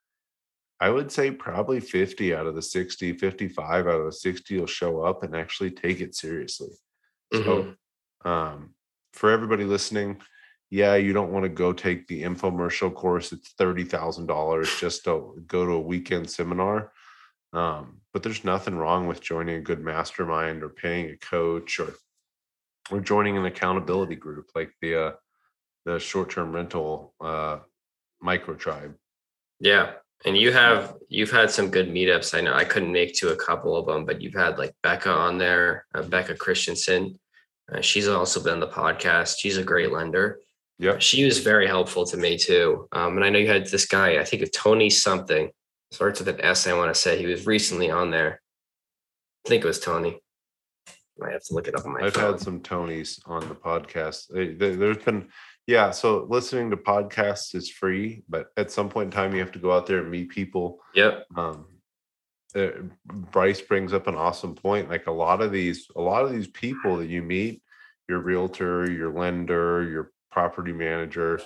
I 0.83 0.89
would 0.89 1.09
say 1.09 1.31
probably 1.31 1.79
50 1.79 2.35
out 2.35 2.45
of 2.45 2.55
the 2.55 2.61
60, 2.61 3.13
55 3.13 3.87
out 3.87 4.01
of 4.01 4.05
the 4.05 4.11
60 4.11 4.59
will 4.59 4.67
show 4.67 5.01
up 5.01 5.23
and 5.23 5.33
actually 5.33 5.71
take 5.71 6.01
it 6.01 6.13
seriously. 6.13 6.71
Mm-hmm. 7.33 7.71
So, 8.25 8.29
um, 8.29 8.73
for 9.13 9.31
everybody 9.31 9.63
listening, 9.63 10.21
yeah, 10.69 10.95
you 10.95 11.13
don't 11.13 11.31
want 11.31 11.43
to 11.43 11.49
go 11.49 11.71
take 11.71 12.05
the 12.07 12.23
infomercial 12.23 12.93
course. 12.93 13.31
It's 13.31 13.53
$30,000 13.57 14.77
just 14.77 15.05
to 15.05 15.41
go 15.47 15.65
to 15.65 15.71
a 15.71 15.79
weekend 15.79 16.29
seminar. 16.29 16.91
Um, 17.53 18.01
but 18.11 18.21
there's 18.21 18.43
nothing 18.43 18.75
wrong 18.75 19.07
with 19.07 19.21
joining 19.21 19.55
a 19.55 19.61
good 19.61 19.79
mastermind 19.79 20.63
or 20.63 20.69
paying 20.69 21.11
a 21.11 21.17
coach 21.17 21.79
or 21.79 21.93
or 22.91 22.99
joining 22.99 23.37
an 23.37 23.45
accountability 23.45 24.15
group 24.15 24.49
like 24.53 24.73
the 24.81 25.01
uh, 25.01 25.11
the 25.85 25.97
short-term 25.97 26.51
rental 26.51 27.13
uh, 27.21 27.59
micro 28.19 28.55
tribe. 28.55 28.95
Yeah. 29.61 29.93
And 30.25 30.37
you 30.37 30.51
have 30.51 30.95
you've 31.09 31.31
had 31.31 31.51
some 31.51 31.69
good 31.69 31.89
meetups. 31.89 32.37
I 32.37 32.41
know 32.41 32.53
I 32.53 32.63
couldn't 32.63 32.91
make 32.91 33.13
to 33.15 33.33
a 33.33 33.35
couple 33.35 33.75
of 33.75 33.85
them, 33.85 34.05
but 34.05 34.21
you've 34.21 34.33
had 34.33 34.57
like 34.57 34.73
Becca 34.81 35.09
on 35.11 35.37
there, 35.37 35.85
uh, 35.93 36.03
Becca 36.03 36.35
Christensen. 36.35 37.19
Uh, 37.71 37.81
she's 37.81 38.07
also 38.07 38.41
been 38.41 38.53
on 38.53 38.59
the 38.59 38.67
podcast. 38.67 39.35
She's 39.39 39.57
a 39.57 39.63
great 39.63 39.91
lender. 39.91 40.39
Yeah, 40.79 40.97
she 40.97 41.23
was 41.23 41.39
very 41.39 41.67
helpful 41.67 42.05
to 42.07 42.17
me 42.17 42.37
too. 42.37 42.87
Um, 42.91 43.15
and 43.17 43.25
I 43.25 43.29
know 43.29 43.39
you 43.39 43.47
had 43.47 43.67
this 43.67 43.85
guy. 43.85 44.19
I 44.19 44.23
think 44.23 44.41
of 44.41 44.51
Tony 44.51 44.89
something 44.89 45.51
starts 45.91 46.19
with 46.19 46.29
an 46.29 46.41
S. 46.41 46.67
I 46.67 46.73
want 46.73 46.93
to 46.93 46.99
say 46.99 47.17
he 47.17 47.27
was 47.27 47.45
recently 47.45 47.91
on 47.91 48.09
there. 48.09 48.41
I 49.45 49.49
think 49.49 49.63
it 49.63 49.67
was 49.67 49.79
Tony. 49.79 50.19
I 51.23 51.31
have 51.31 51.43
to 51.43 51.53
look 51.53 51.67
it 51.67 51.75
up 51.75 51.85
on 51.85 51.93
my. 51.93 52.01
I've 52.01 52.13
phone. 52.13 52.33
had 52.33 52.41
some 52.41 52.59
Tonys 52.61 53.19
on 53.25 53.47
the 53.47 53.55
podcast. 53.55 54.27
There's 54.57 54.97
been 54.97 55.27
yeah. 55.67 55.91
So 55.91 56.25
listening 56.29 56.69
to 56.71 56.77
podcasts 56.77 57.55
is 57.55 57.69
free, 57.69 58.23
but 58.27 58.47
at 58.57 58.71
some 58.71 58.89
point 58.89 59.07
in 59.07 59.11
time, 59.11 59.33
you 59.33 59.39
have 59.39 59.51
to 59.53 59.59
go 59.59 59.71
out 59.71 59.85
there 59.85 59.99
and 59.99 60.11
meet 60.11 60.29
people. 60.29 60.79
Yep. 60.93 61.25
Um, 61.35 61.67
uh, 62.55 62.67
Bryce 63.05 63.61
brings 63.61 63.93
up 63.93 64.07
an 64.07 64.15
awesome 64.15 64.55
point. 64.55 64.89
Like 64.89 65.07
a 65.07 65.11
lot 65.11 65.41
of 65.41 65.51
these, 65.51 65.87
a 65.95 66.01
lot 66.01 66.25
of 66.25 66.31
these 66.31 66.47
people 66.47 66.97
that 66.97 67.07
you 67.07 67.23
meet, 67.23 67.63
your 68.07 68.19
realtor, 68.19 68.91
your 68.91 69.11
lender, 69.11 69.87
your 69.89 70.11
property 70.31 70.73
manager, 70.73 71.39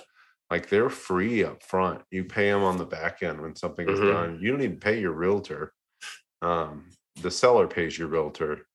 like 0.50 0.68
they're 0.68 0.90
free 0.90 1.44
up 1.44 1.62
front. 1.62 2.02
You 2.10 2.24
pay 2.24 2.50
them 2.50 2.62
on 2.62 2.78
the 2.78 2.84
back 2.84 3.22
end 3.22 3.40
when 3.40 3.54
something 3.54 3.88
is 3.88 3.98
Mhm. 3.98 4.08
done. 4.12 4.38
You 4.40 4.50
don't 4.50 4.62
even 4.62 4.80
pay 4.80 5.00
your 5.00 5.12
realtor. 5.12 5.72
Um, 6.42 6.90
the 7.22 7.30
seller 7.30 7.66
pays 7.66 7.98
your 7.98 8.08
realtor. 8.08 8.66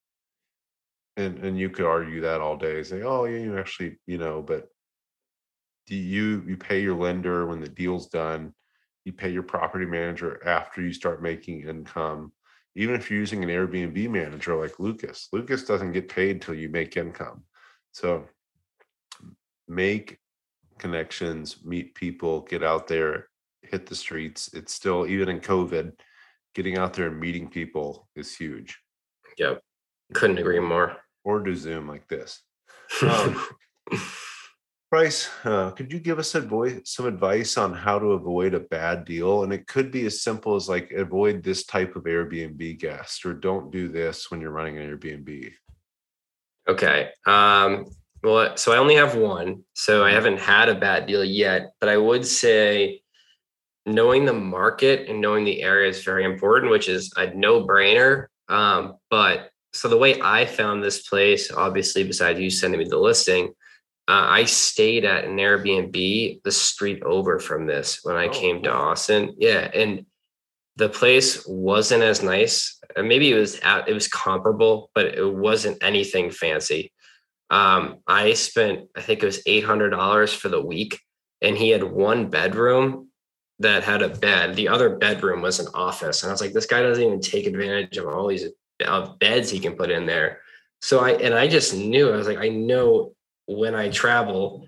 And 1.18 1.40
and 1.40 1.58
you 1.60 1.70
could 1.70 1.86
argue 1.86 2.22
that 2.22 2.42
all 2.42 2.58
day, 2.58 2.82
say, 2.84 3.04
oh, 3.04 3.26
yeah, 3.26 3.40
you 3.40 3.58
actually, 3.58 4.00
you 4.08 4.18
know, 4.18 4.42
but 4.42 4.70
do 5.88 5.96
you 5.96 6.44
you 6.48 6.58
pay 6.58 6.82
your 6.82 6.96
lender 6.96 7.46
when 7.46 7.60
the 7.60 7.70
deal's 7.70 8.08
done, 8.08 8.54
you 9.06 9.14
pay 9.14 9.30
your 9.30 9.44
property 9.44 9.86
manager 9.86 10.42
after 10.46 10.82
you 10.82 10.94
start 10.94 11.22
making 11.22 11.68
income. 11.68 12.32
Even 12.76 12.96
if 12.96 13.10
you're 13.10 13.20
using 13.20 13.44
an 13.44 13.50
Airbnb 13.50 14.10
manager 14.10 14.56
like 14.56 14.80
Lucas, 14.80 15.28
Lucas 15.32 15.64
doesn't 15.64 15.92
get 15.92 16.10
paid 16.10 16.42
till 16.42 16.56
you 16.56 16.70
make 16.70 16.98
income. 16.98 17.44
So 17.92 18.26
make 19.68 20.18
connections, 20.80 21.64
meet 21.64 21.94
people, 21.94 22.42
get 22.42 22.64
out 22.64 22.88
there, 22.88 23.28
hit 23.62 23.86
the 23.86 23.96
streets. 23.96 24.50
It's 24.54 24.74
still 24.74 25.06
even 25.06 25.30
in 25.30 25.40
COVID, 25.40 25.94
getting 26.56 26.78
out 26.78 26.94
there 26.94 27.08
and 27.08 27.20
meeting 27.20 27.50
people 27.50 28.08
is 28.16 28.36
huge. 28.36 28.80
Yep. 29.38 29.62
Couldn't 30.14 30.38
agree 30.40 30.60
more. 30.60 30.98
Or 31.24 31.40
do 31.40 31.56
Zoom 31.56 31.88
like 31.88 32.08
this. 32.08 32.42
Um, 33.02 33.42
Bryce, 34.94 35.28
uh, 35.44 35.72
could 35.72 35.92
you 35.92 35.98
give 35.98 36.20
us 36.20 36.36
advice, 36.36 36.82
some 36.84 37.08
advice 37.08 37.58
on 37.58 37.74
how 37.74 37.98
to 37.98 38.12
avoid 38.12 38.54
a 38.54 38.60
bad 38.60 39.06
deal? 39.06 39.42
And 39.42 39.52
it 39.52 39.66
could 39.66 39.90
be 39.90 40.06
as 40.06 40.22
simple 40.22 40.56
as 40.56 40.70
like 40.70 40.92
avoid 40.92 41.42
this 41.42 41.66
type 41.66 41.96
of 41.96 42.04
Airbnb 42.04 42.78
guest, 42.78 43.26
or 43.26 43.34
don't 43.34 43.72
do 43.72 43.88
this 43.88 44.30
when 44.30 44.40
you're 44.40 44.52
running 44.52 44.78
an 44.78 44.96
Airbnb. 44.96 45.52
Okay. 46.70 47.10
Um, 47.26 47.88
well, 48.22 48.56
so 48.56 48.72
I 48.72 48.78
only 48.78 48.94
have 48.94 49.16
one, 49.16 49.64
so 49.74 50.06
I 50.06 50.12
haven't 50.12 50.40
had 50.40 50.70
a 50.70 50.76
bad 50.76 51.08
deal 51.08 51.26
yet. 51.26 51.72
But 51.80 51.90
I 51.90 51.98
would 51.98 52.24
say 52.24 53.02
knowing 53.88 54.26
the 54.26 54.34
market 54.34 55.10
and 55.10 55.20
knowing 55.20 55.44
the 55.44 55.64
area 55.64 55.90
is 55.90 56.04
very 56.04 56.24
important, 56.24 56.72
which 56.72 56.88
is 56.88 57.12
a 57.18 57.34
no-brainer. 57.34 58.28
Um, 58.48 58.98
but 59.10 59.50
so 59.74 59.88
the 59.88 59.98
way 59.98 60.22
I 60.22 60.46
found 60.46 60.84
this 60.84 61.08
place, 61.08 61.52
obviously, 61.52 62.04
besides 62.04 62.40
you 62.40 62.52
sending 62.52 62.78
me 62.78 62.86
the 62.86 63.00
listing, 63.00 63.56
uh, 64.08 64.28
I 64.30 64.44
stayed 64.46 65.06
at 65.06 65.26
an 65.26 65.38
Airbnb 65.38 66.44
the 66.44 66.52
street 66.52 67.02
over 67.04 67.40
from 67.40 67.66
this 67.66 68.00
when 68.04 68.16
I 68.16 68.28
Oh, 68.28 68.32
came 68.32 68.62
to. 68.64 68.72
Austin. 68.72 69.36
Yeah, 69.38 69.70
and 69.74 70.06
the 70.76 70.90
place 70.90 71.46
wasn't 71.48 72.04
as 72.04 72.22
nice. 72.24 72.80
Uh, 72.96 73.04
Maybe 73.04 73.32
it 73.32 73.36
was 73.36 73.60
at, 73.62 73.88
it 73.88 73.94
was 73.94 74.08
comparable, 74.08 74.90
but 74.96 75.06
it 75.06 75.34
wasn't 75.34 75.82
anything 75.84 76.32
fancy. 76.32 76.92
Um, 77.50 77.98
I 78.08 78.34
spent 78.34 78.90
I 78.96 79.02
think 79.02 79.22
it 79.22 79.26
was 79.28 79.44
eight 79.46 79.64
hundred 79.64 79.92
dollars 79.92 80.34
for 80.34 80.50
the 80.50 80.62
week, 80.62 81.00
and 81.42 81.56
he 81.58 81.70
had 81.70 81.84
one 81.84 82.30
bedroom 82.30 83.10
that 83.60 83.84
had 83.84 84.02
a 84.02 84.10
bed. 84.10 84.56
The 84.56 84.68
other 84.70 84.98
bedroom 84.98 85.42
was 85.42 85.60
an 85.60 85.68
office, 85.76 86.24
and 86.24 86.30
I 86.30 86.34
was 86.34 86.42
like, 86.42 86.54
this 86.54 86.66
guy 86.66 86.82
doesn't 86.82 87.04
even 87.04 87.22
take 87.22 87.46
advantage 87.46 87.98
of 87.98 88.08
all 88.08 88.28
these 88.28 88.46
uh, 88.84 89.14
beds 89.20 89.50
he 89.52 89.60
can 89.60 89.76
put 89.76 89.92
in 89.92 90.06
there. 90.08 90.42
So 90.82 91.00
I 91.02 91.12
and 91.12 91.34
I 91.36 91.48
just 91.48 91.74
knew 91.76 92.10
I 92.12 92.18
was 92.18 92.28
like, 92.28 92.40
I 92.40 92.50
know 92.50 93.14
when 93.46 93.76
I 93.76 93.90
travel, 93.90 94.68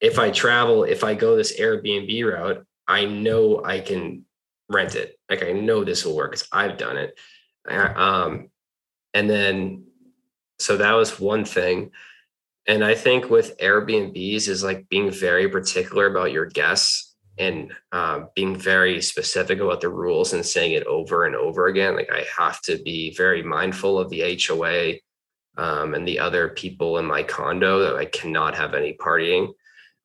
if 0.00 0.18
I 0.18 0.30
travel, 0.30 0.84
if 0.84 1.04
I 1.04 1.14
go 1.14 1.36
this 1.36 1.58
Airbnb 1.58 2.24
route, 2.24 2.64
I 2.86 3.04
know 3.04 3.64
I 3.64 3.80
can 3.80 4.24
rent 4.68 4.94
it. 4.94 5.18
Like 5.28 5.42
I 5.42 5.52
know 5.52 5.84
this 5.84 6.04
will 6.04 6.16
work 6.16 6.32
because 6.32 6.48
I've 6.52 6.76
done 6.76 6.96
it. 6.96 7.18
Uh, 7.68 7.92
Um, 7.96 8.50
and 9.14 9.28
then 9.28 9.84
so 10.58 10.76
that 10.76 10.92
was 10.92 11.18
one 11.18 11.44
thing. 11.44 11.90
And 12.66 12.84
I 12.84 12.94
think 12.94 13.30
with 13.30 13.58
Airbnbs 13.58 14.46
is 14.46 14.62
like 14.62 14.88
being 14.88 15.10
very 15.10 15.48
particular 15.48 16.06
about 16.06 16.32
your 16.32 16.46
guests 16.46 17.16
and 17.38 17.72
uh, 17.90 18.24
being 18.36 18.54
very 18.54 19.00
specific 19.00 19.60
about 19.60 19.80
the 19.80 19.88
rules 19.88 20.34
and 20.34 20.44
saying 20.44 20.72
it 20.72 20.86
over 20.86 21.24
and 21.24 21.34
over 21.34 21.66
again. 21.68 21.96
Like 21.96 22.10
I 22.12 22.24
have 22.38 22.60
to 22.62 22.76
be 22.82 23.14
very 23.14 23.42
mindful 23.42 23.98
of 23.98 24.10
the 24.10 24.38
HOA 24.46 24.94
um, 25.56 25.94
and 25.94 26.06
the 26.06 26.18
other 26.18 26.48
people 26.48 26.98
in 26.98 27.04
my 27.04 27.22
condo 27.22 27.80
that 27.80 27.96
I 27.96 28.04
cannot 28.06 28.54
have 28.54 28.74
any 28.74 28.94
partying. 28.94 29.52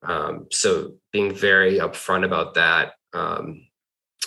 Um, 0.04 0.48
so 0.52 0.96
being 1.12 1.34
very 1.34 1.80
upfront 1.80 2.26
about 2.26 2.54
that 2.56 2.94
um, 3.14 3.66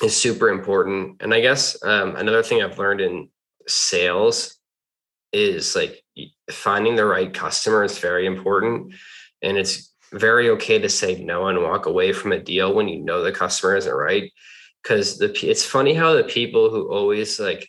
is 0.02 0.16
super 0.16 0.48
important. 0.48 1.22
And 1.22 1.34
I 1.34 1.40
guess 1.40 1.82
um, 1.84 2.16
another 2.16 2.42
thing 2.42 2.62
I've 2.62 2.78
learned 2.78 3.00
in 3.00 3.28
sales 3.66 4.56
is 5.32 5.76
like 5.76 6.02
finding 6.50 6.96
the 6.96 7.04
right 7.04 7.32
customer 7.32 7.84
is 7.84 7.98
very 7.98 8.26
important. 8.26 8.94
And 9.42 9.56
it's 9.58 9.94
very 10.12 10.48
okay 10.50 10.78
to 10.78 10.88
say 10.88 11.22
no 11.22 11.48
and 11.48 11.62
walk 11.62 11.86
away 11.86 12.12
from 12.12 12.32
a 12.32 12.40
deal 12.40 12.74
when 12.74 12.88
you 12.88 13.00
know 13.00 13.22
the 13.22 13.32
customer 13.32 13.76
isn't 13.76 13.92
right. 13.92 14.32
Because 14.82 15.18
the 15.18 15.30
it's 15.48 15.64
funny 15.64 15.92
how 15.92 16.14
the 16.14 16.24
people 16.24 16.70
who 16.70 16.90
always 16.90 17.38
like 17.38 17.68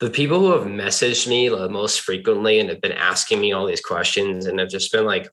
the 0.00 0.10
people 0.10 0.40
who 0.40 0.52
have 0.52 0.66
messaged 0.66 1.26
me 1.26 1.48
the 1.48 1.68
most 1.68 2.00
frequently 2.00 2.60
and 2.60 2.68
have 2.68 2.80
been 2.80 2.92
asking 2.92 3.40
me 3.40 3.52
all 3.52 3.66
these 3.66 3.80
questions 3.80 4.46
and 4.46 4.58
have 4.60 4.68
just 4.68 4.92
been 4.92 5.06
like 5.06 5.30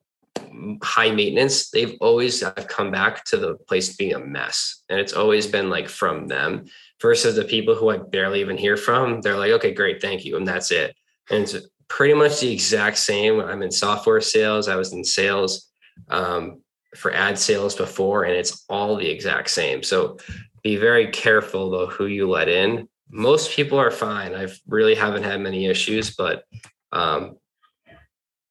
high 0.81 1.11
maintenance, 1.11 1.69
they've 1.69 1.95
always 1.99 2.41
have 2.41 2.67
come 2.69 2.91
back 2.91 3.25
to 3.25 3.37
the 3.37 3.55
place 3.67 3.95
being 3.95 4.13
a 4.13 4.19
mess. 4.19 4.83
And 4.89 4.99
it's 4.99 5.13
always 5.13 5.47
been 5.47 5.69
like 5.69 5.89
from 5.89 6.27
them 6.27 6.65
versus 7.01 7.35
the 7.35 7.43
people 7.43 7.75
who 7.75 7.89
I 7.89 7.97
barely 7.97 8.39
even 8.39 8.57
hear 8.57 8.77
from. 8.77 9.21
They're 9.21 9.37
like, 9.37 9.51
okay, 9.51 9.73
great, 9.73 10.01
thank 10.01 10.23
you. 10.23 10.37
And 10.37 10.47
that's 10.47 10.71
it. 10.71 10.95
And 11.29 11.43
it's 11.43 11.57
pretty 11.89 12.13
much 12.13 12.39
the 12.39 12.51
exact 12.51 12.97
same. 12.97 13.41
I'm 13.41 13.61
in 13.61 13.71
software 13.71 14.21
sales. 14.21 14.67
I 14.67 14.75
was 14.75 14.93
in 14.93 15.03
sales 15.03 15.69
um, 16.09 16.61
for 16.95 17.13
ad 17.13 17.37
sales 17.37 17.75
before, 17.75 18.23
and 18.23 18.33
it's 18.33 18.65
all 18.69 18.95
the 18.95 19.09
exact 19.09 19.49
same. 19.49 19.83
So 19.83 20.17
be 20.63 20.77
very 20.77 21.07
careful 21.07 21.69
though 21.69 21.87
who 21.87 22.05
you 22.05 22.29
let 22.29 22.47
in. 22.47 22.87
Most 23.15 23.51
people 23.51 23.77
are 23.77 23.91
fine. 23.91 24.33
I 24.33 24.47
really 24.67 24.95
haven't 24.95 25.21
had 25.21 25.39
many 25.39 25.67
issues, 25.67 26.15
but 26.15 26.45
um, 26.91 27.37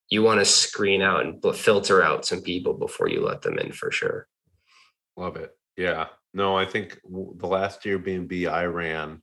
you 0.08 0.22
want 0.22 0.38
to 0.38 0.44
screen 0.44 1.02
out 1.02 1.24
and 1.26 1.44
filter 1.56 2.00
out 2.00 2.24
some 2.24 2.42
people 2.42 2.74
before 2.74 3.08
you 3.08 3.26
let 3.26 3.42
them 3.42 3.58
in 3.58 3.72
for 3.72 3.90
sure. 3.90 4.28
Love 5.16 5.34
it. 5.34 5.50
Yeah. 5.76 6.06
No, 6.32 6.56
I 6.56 6.64
think 6.64 7.00
the 7.04 7.46
last 7.48 7.82
Airbnb 7.82 8.48
I 8.48 8.64
ran, 8.66 9.20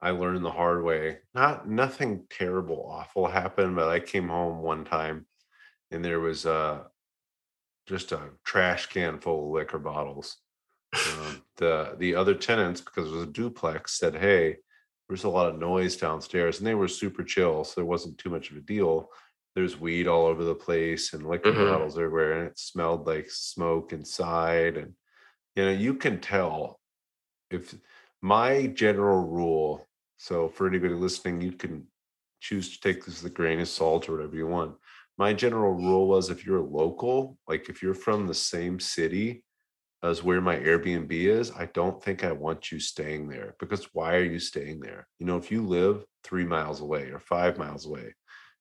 I 0.00 0.10
learned 0.10 0.44
the 0.44 0.50
hard 0.50 0.82
way. 0.82 1.18
Not 1.34 1.68
nothing 1.68 2.24
terrible, 2.30 2.88
awful 2.90 3.26
happened, 3.26 3.76
but 3.76 3.88
I 3.88 4.00
came 4.00 4.28
home 4.28 4.62
one 4.62 4.86
time 4.86 5.26
and 5.90 6.02
there 6.02 6.18
was 6.18 6.46
uh 6.46 6.84
just 7.86 8.12
a 8.12 8.30
trash 8.44 8.86
can 8.86 9.18
full 9.18 9.46
of 9.46 9.52
liquor 9.52 9.78
bottles. 9.78 10.38
Um, 11.04 11.42
the 11.56 11.96
the 11.98 12.14
other 12.14 12.34
tenants, 12.34 12.80
because 12.80 13.08
it 13.08 13.14
was 13.14 13.24
a 13.24 13.32
duplex, 13.32 13.98
said, 13.98 14.14
"Hey, 14.14 14.58
there's 15.08 15.24
a 15.24 15.28
lot 15.28 15.48
of 15.52 15.58
noise 15.58 15.96
downstairs," 15.96 16.58
and 16.58 16.66
they 16.66 16.74
were 16.74 16.88
super 16.88 17.24
chill, 17.24 17.64
so 17.64 17.74
there 17.76 17.84
wasn't 17.86 18.18
too 18.18 18.30
much 18.30 18.50
of 18.50 18.56
a 18.56 18.60
deal. 18.60 19.08
There's 19.54 19.78
weed 19.78 20.06
all 20.08 20.26
over 20.26 20.44
the 20.44 20.54
place 20.54 21.12
and 21.12 21.26
liquor 21.28 21.52
Mhm. 21.52 21.68
bottles 21.68 21.98
everywhere, 21.98 22.32
and 22.40 22.48
it 22.50 22.58
smelled 22.58 23.06
like 23.06 23.30
smoke 23.30 23.92
inside. 23.92 24.76
And 24.76 24.94
you 25.56 25.64
know, 25.64 25.72
you 25.72 25.94
can 25.94 26.20
tell 26.20 26.80
if 27.50 27.74
my 28.22 28.66
general 28.68 29.26
rule. 29.28 29.86
So 30.18 30.48
for 30.48 30.66
anybody 30.68 30.94
listening, 30.94 31.40
you 31.40 31.52
can 31.52 31.88
choose 32.40 32.76
to 32.76 32.80
take 32.80 33.04
this 33.04 33.22
with 33.22 33.32
a 33.32 33.34
grain 33.34 33.60
of 33.60 33.68
salt 33.68 34.08
or 34.08 34.12
whatever 34.12 34.36
you 34.36 34.46
want. 34.46 34.78
My 35.18 35.32
general 35.32 35.72
rule 35.72 36.06
was 36.08 36.30
if 36.30 36.46
you're 36.46 36.60
local, 36.60 37.38
like 37.48 37.68
if 37.68 37.82
you're 37.82 37.94
from 37.94 38.26
the 38.26 38.34
same 38.34 38.80
city 38.80 39.44
as 40.02 40.22
where 40.22 40.40
my 40.40 40.56
Airbnb 40.56 41.12
is, 41.12 41.52
I 41.52 41.66
don't 41.66 42.02
think 42.02 42.24
I 42.24 42.32
want 42.32 42.72
you 42.72 42.80
staying 42.80 43.28
there 43.28 43.54
because 43.60 43.88
why 43.92 44.16
are 44.16 44.24
you 44.24 44.38
staying 44.38 44.80
there? 44.80 45.06
You 45.18 45.26
know, 45.26 45.36
if 45.36 45.50
you 45.50 45.62
live 45.62 46.04
three 46.24 46.44
miles 46.44 46.80
away 46.80 47.10
or 47.10 47.20
five 47.20 47.56
miles 47.56 47.86
away, 47.86 48.14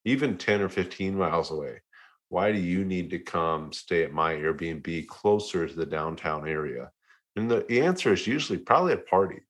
even 0.06 0.38
10 0.38 0.62
or 0.62 0.70
15 0.70 1.16
miles 1.16 1.52
away, 1.52 1.82
why 2.30 2.52
do 2.52 2.60
you 2.60 2.86
need 2.86 3.10
to 3.10 3.20
come 3.20 3.74
stay 3.74 4.04
at 4.04 4.14
my 4.14 4.36
Airbnb 4.36 5.08
closer 5.08 5.68
to 5.68 5.74
the 5.74 5.86
downtown 5.86 6.48
area? 6.48 6.92
And 7.36 7.50
the, 7.50 7.66
the 7.68 7.82
answer 7.82 8.14
is 8.14 8.28
usually 8.28 8.60
probably 8.60 8.94
a 8.94 8.98
party. 8.98 9.42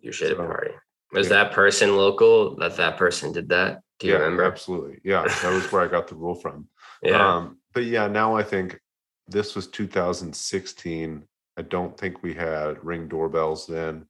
Usually 0.00 0.30
So, 0.30 0.36
a 0.36 0.46
party. 0.46 0.72
Was 1.12 1.28
yeah. 1.28 1.44
that 1.44 1.52
person 1.52 1.96
local 1.96 2.56
that 2.56 2.76
that 2.76 2.96
person 2.96 3.32
did 3.32 3.48
that? 3.50 3.80
Do 4.00 4.08
you 4.08 4.14
yeah, 4.14 4.18
remember? 4.18 4.44
Absolutely. 4.44 4.98
Yeah. 5.04 5.22
That 5.42 5.52
was 5.52 5.70
where 5.70 5.82
I 5.82 5.88
got 5.88 6.08
the 6.08 6.16
rule 6.16 6.34
from. 6.34 6.68
Yeah. 7.02 7.34
Um, 7.34 7.58
but 7.74 7.84
yeah, 7.84 8.06
now 8.08 8.34
I 8.34 8.42
think 8.42 8.80
this 9.28 9.54
was 9.54 9.68
2016. 9.68 11.24
I 11.56 11.62
don't 11.62 11.96
think 11.98 12.22
we 12.22 12.34
had 12.34 12.84
ring 12.84 13.08
doorbells 13.08 13.66
then. 13.66 14.06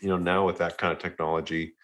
You 0.00 0.08
know, 0.08 0.16
now 0.16 0.46
with 0.46 0.58
that 0.58 0.78
kind 0.78 0.92
of 0.92 0.98
technology, 0.98 1.74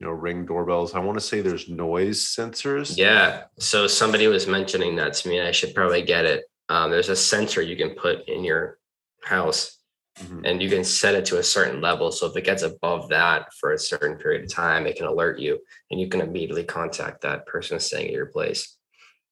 you 0.00 0.06
know, 0.06 0.12
ring 0.12 0.44
doorbells, 0.44 0.94
I 0.94 1.00
want 1.00 1.18
to 1.18 1.24
say 1.24 1.40
there's 1.40 1.68
noise 1.68 2.24
sensors. 2.24 2.96
Yeah. 2.96 3.44
So 3.58 3.86
somebody 3.86 4.26
was 4.26 4.46
mentioning 4.46 4.96
that 4.96 5.14
to 5.14 5.28
me. 5.28 5.40
I 5.40 5.52
should 5.52 5.74
probably 5.74 6.02
get 6.02 6.24
it. 6.24 6.44
Um, 6.68 6.90
there's 6.90 7.08
a 7.08 7.16
sensor 7.16 7.62
you 7.62 7.76
can 7.76 7.90
put 7.90 8.28
in 8.28 8.44
your 8.44 8.78
house 9.22 9.78
Mhm. 10.20 10.42
and 10.44 10.62
you 10.62 10.68
can 10.68 10.84
set 10.84 11.14
it 11.14 11.24
to 11.26 11.38
a 11.38 11.42
certain 11.42 11.80
level. 11.80 12.12
So 12.12 12.26
if 12.26 12.36
it 12.36 12.44
gets 12.44 12.62
above 12.62 13.08
that 13.08 13.52
for 13.54 13.72
a 13.72 13.78
certain 13.78 14.16
period 14.16 14.44
of 14.44 14.50
time, 14.50 14.86
it 14.86 14.96
can 14.96 15.06
alert 15.06 15.38
you 15.38 15.60
and 15.90 16.00
you 16.00 16.08
can 16.08 16.20
immediately 16.20 16.64
contact 16.64 17.22
that 17.22 17.46
person 17.46 17.80
staying 17.80 18.06
at 18.08 18.12
your 18.12 18.26
place. 18.26 18.76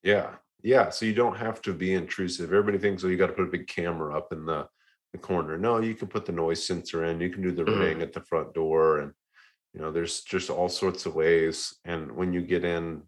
Yeah. 0.03 0.37
Yeah. 0.63 0.91
So 0.91 1.07
you 1.07 1.15
don't 1.15 1.37
have 1.37 1.61
to 1.63 1.73
be 1.73 1.95
intrusive. 1.95 2.47
Everybody 2.53 2.79
thinks, 2.79 3.05
oh, 3.05 3.09
you 3.09 3.17
got 3.17 3.29
to 3.29 3.33
put 3.33 3.49
a 3.49 3.51
big 3.51 3.67
camera 3.67 4.17
up 4.17 4.33
in 4.33 4.47
the, 4.47 4.69
the 5.13 5.19
corner. 5.19 5.59
No, 5.59 5.81
you 5.81 5.95
can 5.95 6.09
put 6.09 6.25
the 6.25 6.33
noise 6.33 6.65
sensor 6.65 7.05
in. 7.05 7.21
You 7.21 7.31
can 7.31 7.43
do 7.43 7.53
the 7.53 7.65
Mhm. 7.65 7.79
ring 7.81 8.03
at 8.03 8.13
the 8.13 8.21
front 8.23 8.55
door. 8.55 9.01
And, 9.01 9.13
you 9.75 9.81
know, 9.81 9.91
there's 9.91 10.23
just 10.23 10.51
all 10.51 10.69
sorts 10.69 11.07
of 11.07 11.15
ways. 11.15 11.75
And 11.85 12.13
when 12.13 12.33
you 12.33 12.43
get 12.43 12.65
in 12.65 13.03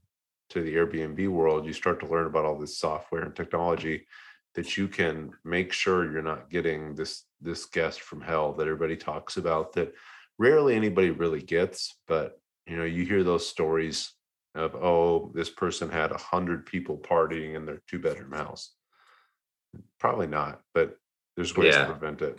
to 0.51 0.63
the 0.63 0.75
Airbnb 0.75 1.29
world, 1.29 1.65
you 1.67 1.73
start 1.73 2.01
to 2.01 2.07
learn 2.07 2.27
about 2.27 2.45
all 2.45 2.59
this 2.59 2.79
software 2.79 3.23
and 3.23 3.35
technology 3.35 4.07
that 4.55 4.77
you 4.77 4.87
can 4.89 5.31
make 5.45 5.73
sure 5.73 6.11
you're 6.11 6.23
not 6.23 6.51
getting 6.51 6.95
this 6.95 7.25
this 7.41 7.67
guest 7.67 8.01
from 8.01 8.21
hell 8.21 8.53
that 8.55 8.63
everybody 8.69 8.97
talks 8.97 9.37
about 9.37 9.73
that 9.73 9.93
rarely 10.39 10.75
anybody 10.75 11.11
really 11.11 11.43
gets 11.43 11.99
but 12.07 12.41
you 12.67 12.77
know 12.77 12.85
you 12.85 13.05
hear 13.05 13.23
those 13.25 13.47
stories 13.47 14.13
of 14.55 14.75
oh 14.77 15.31
this 15.35 15.51
person 15.51 15.91
had 15.91 16.13
a 16.13 16.19
hundred 16.19 16.65
people 16.67 16.97
partying 16.99 17.55
in 17.55 17.67
their 17.67 17.83
two 17.89 17.99
bedroom 17.99 18.33
house 18.33 18.75
probably 19.99 20.27
not 20.27 20.61
but 20.75 20.97
there's 21.37 21.57
ways 21.57 21.75
Yeah. 21.75 21.87
to 21.87 21.93
prevent 21.93 22.23
it 22.23 22.39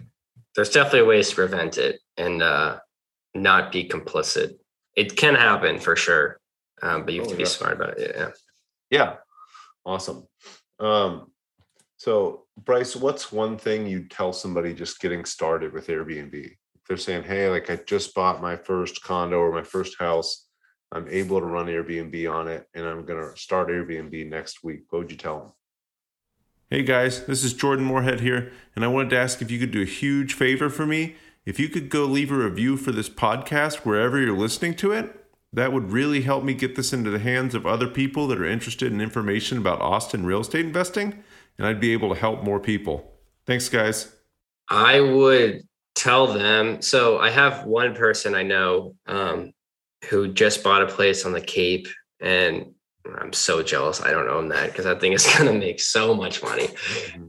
There's 0.56 0.70
definitely 0.70 1.08
ways 1.08 1.30
to 1.30 1.36
prevent 1.36 1.78
it 1.78 2.00
and 2.16 2.42
uh, 2.42 2.80
not 3.34 3.72
be 3.74 3.90
complicit. 3.90 4.58
It 4.96 5.18
can 5.18 5.36
happen 5.36 5.80
for 5.80 5.98
sure, 5.98 6.40
um, 6.82 7.04
but 7.04 7.14
you 7.14 7.20
have 7.22 7.28
Oh, 7.28 7.32
to 7.32 7.36
be 7.38 7.44
yeah. 7.44 7.50
smart 7.50 7.74
about 7.74 7.98
it. 8.00 8.16
Yeah. 8.16 8.32
yeah 8.90 9.16
awesome 9.86 10.26
um 10.80 11.32
so 11.98 12.46
bryce 12.58 12.96
what's 12.96 13.32
one 13.32 13.58
thing 13.58 13.86
you 13.86 14.08
tell 14.08 14.32
somebody 14.34 14.74
just 14.74 15.00
getting 15.00 15.24
started 15.26 15.74
with 15.74 15.88
airbnb 15.88 16.34
if 16.34 16.84
they're 16.88 16.98
saying 16.98 17.24
hey 17.24 17.50
like 17.50 17.70
i 17.70 17.76
just 17.76 18.14
bought 18.16 18.42
my 18.42 18.56
first 18.56 19.04
condo 19.04 19.38
or 19.38 19.52
my 19.52 19.62
first 19.64 19.98
house 20.00 20.45
i'm 20.96 21.08
able 21.10 21.40
to 21.40 21.46
run 21.46 21.68
airbnb 21.68 22.32
on 22.32 22.48
it 22.48 22.68
and 22.74 22.86
i'm 22.86 23.06
going 23.06 23.22
to 23.22 23.38
start 23.40 23.68
airbnb 23.68 24.28
next 24.28 24.64
week 24.64 24.82
what 24.90 25.00
would 25.00 25.12
you 25.12 25.18
tell 25.18 25.40
them 25.40 25.52
Hey 26.72 26.82
guys, 26.82 27.28
this 27.28 27.44
is 27.44 27.54
Jordan 27.54 27.86
Moorhead 27.86 28.22
here, 28.22 28.52
and 28.76 28.84
I 28.84 28.88
wanted 28.88 29.12
to 29.12 29.20
ask 29.20 29.40
if 29.40 29.52
you 29.52 29.60
could 29.60 29.70
do 29.70 29.84
a 29.84 29.86
huge 29.86 30.34
favor 30.34 30.68
for 30.68 30.88
me. 30.88 31.16
If 31.46 31.60
you 31.60 31.70
could 31.70 31.90
go 31.90 32.06
leave 32.06 32.32
a 32.32 32.36
review 32.36 32.76
for 32.76 32.92
this 32.92 33.08
podcast 33.08 33.86
wherever 33.86 34.20
you're 34.20 34.36
listening 34.36 34.74
to 34.78 34.92
it, 34.92 35.16
that 35.54 35.72
would 35.72 35.92
really 35.92 36.22
help 36.24 36.44
me 36.44 36.56
get 36.56 36.76
this 36.76 36.92
into 36.92 37.12
the 37.12 37.20
hands 37.20 37.54
of 37.54 37.68
other 37.68 37.88
people 37.88 38.26
that 38.28 38.40
are 38.40 38.46
interested 38.46 38.92
in 38.92 39.00
information 39.00 39.60
about 39.60 39.80
Austin 39.80 40.26
real 40.26 40.42
estate 40.42 40.66
investing, 40.66 41.24
and 41.60 41.68
I'd 41.68 41.80
be 41.80 41.94
able 41.94 42.10
to 42.14 42.20
help 42.20 42.44
more 42.44 42.60
people. 42.60 43.14
Thanks, 43.46 43.70
guys. 43.70 44.14
I 44.68 45.00
would 45.00 45.68
tell 45.94 46.26
them. 46.26 46.82
So 46.82 47.20
I 47.20 47.30
have 47.30 47.66
one 47.66 47.94
person 47.94 48.34
I 48.34 48.42
know 48.42 48.96
um, 49.06 49.54
who 50.10 50.28
just 50.28 50.64
bought 50.64 50.84
a 50.84 50.88
place 50.88 51.26
on 51.26 51.32
the 51.32 51.42
Cape, 51.42 51.88
and 52.20 52.74
I'm 53.20 53.34
so 53.34 53.64
jealous. 53.64 54.02
I 54.02 54.12
don't 54.12 54.30
own 54.30 54.50
that 54.50 54.72
because 54.72 54.86
I 54.86 54.96
think 54.96 55.16
it's 55.16 55.38
going 55.38 55.52
to 55.52 55.58
make 55.58 55.80
so 55.80 56.14
much 56.14 56.44
money. 56.44 56.68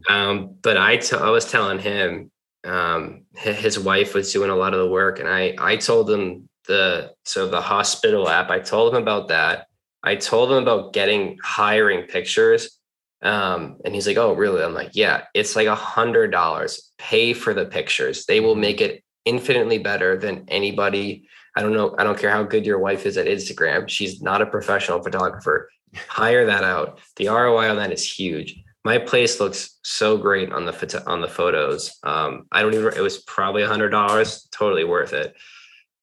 Um, 0.09 0.57
but 0.63 0.77
I 0.77 0.97
t- 0.97 1.17
I 1.17 1.31
was 1.31 1.51
telling 1.51 1.79
him 1.79 2.31
um, 2.65 3.25
his 3.35 3.79
wife 3.79 4.15
was 4.15 4.33
doing 4.33 4.51
a 4.51 4.57
lot 4.57 4.75
of 4.75 4.81
the 4.81 4.91
work, 4.91 5.21
and 5.21 5.29
I 5.29 5.55
I 5.59 5.77
told 5.77 6.11
him 6.11 6.49
the 6.67 7.13
so 7.25 7.49
the 7.49 7.61
Hospitable 7.61 8.29
app. 8.29 8.51
I 8.51 8.59
told 8.61 8.95
him 8.95 9.03
about 9.03 9.29
that. 9.29 9.67
I 10.03 10.17
told 10.17 10.53
him 10.53 10.59
about 10.59 10.93
getting 10.93 11.39
hiring 11.43 12.07
pictures. 12.07 12.79
Um, 13.23 13.79
and 13.85 13.95
he's 13.95 14.07
like, 14.07 14.17
Oh, 14.17 14.35
really? 14.35 14.63
I'm 14.63 14.75
like, 14.75 14.91
Yeah, 14.95 15.25
it's 15.35 15.57
like 15.57 15.67
a 15.67 15.75
hundred 15.75 16.31
dollars. 16.31 16.93
Pay 16.99 17.33
for 17.33 17.55
the 17.55 17.67
pictures. 17.67 18.27
They 18.27 18.41
will 18.41 18.55
make 18.55 18.81
it 18.81 19.03
infinitely 19.25 19.79
better 19.79 20.17
than 20.17 20.45
anybody. 20.49 21.29
I 21.57 21.63
don't 21.63 21.73
know. 21.73 21.95
I 21.99 22.05
don't 22.05 22.19
care 22.19 22.31
how 22.31 22.43
good 22.43 22.67
your 22.67 22.79
wife 22.79 23.07
is 23.07 23.17
at 23.17 23.27
Instagram. 23.27 23.89
She's 23.89 24.21
not 24.21 24.43
a 24.43 24.47
professional 24.47 25.03
photographer. 25.03 25.71
Hire 26.09 26.47
that 26.47 26.63
out. 26.63 27.01
The 27.17 27.29
ROI 27.29 27.71
on 27.71 27.77
that 27.77 27.93
is 27.93 28.09
huge. 28.09 28.63
My 28.85 28.99
place 28.99 29.41
looks 29.41 29.79
so 29.83 30.17
great 30.19 30.53
on 30.53 30.67
the 30.67 30.73
photo- 30.73 31.03
on 31.07 31.21
the 31.21 31.29
photos. 31.29 31.99
Um, 32.05 32.47
I 32.53 32.63
don't 32.63 32.75
even. 32.75 32.93
It 32.95 33.01
was 33.01 33.19
probably 33.23 33.63
a 33.63 33.69
hundred 33.69 33.89
dollars. 33.89 34.49
Totally 34.53 34.85
worth 34.85 35.13
it. 35.13 35.35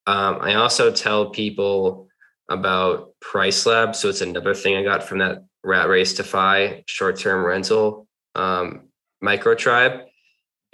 Um, 0.06 0.38
I 0.40 0.54
also 0.54 0.90
tell 0.90 1.30
people 1.30 2.08
about 2.50 3.14
Price 3.20 3.64
Lab. 3.64 3.94
So 3.96 4.08
it's 4.08 4.20
another 4.20 4.54
thing 4.54 4.76
I 4.76 4.82
got 4.82 5.04
from 5.04 5.18
that 5.18 5.44
Rat 5.62 5.88
Race 5.88 6.14
to 6.14 6.24
Fi 6.24 6.82
short 6.86 7.18
term 7.18 7.44
rental 7.44 8.06
um, 8.34 8.88
micro 9.20 9.54
tribe. 9.54 10.00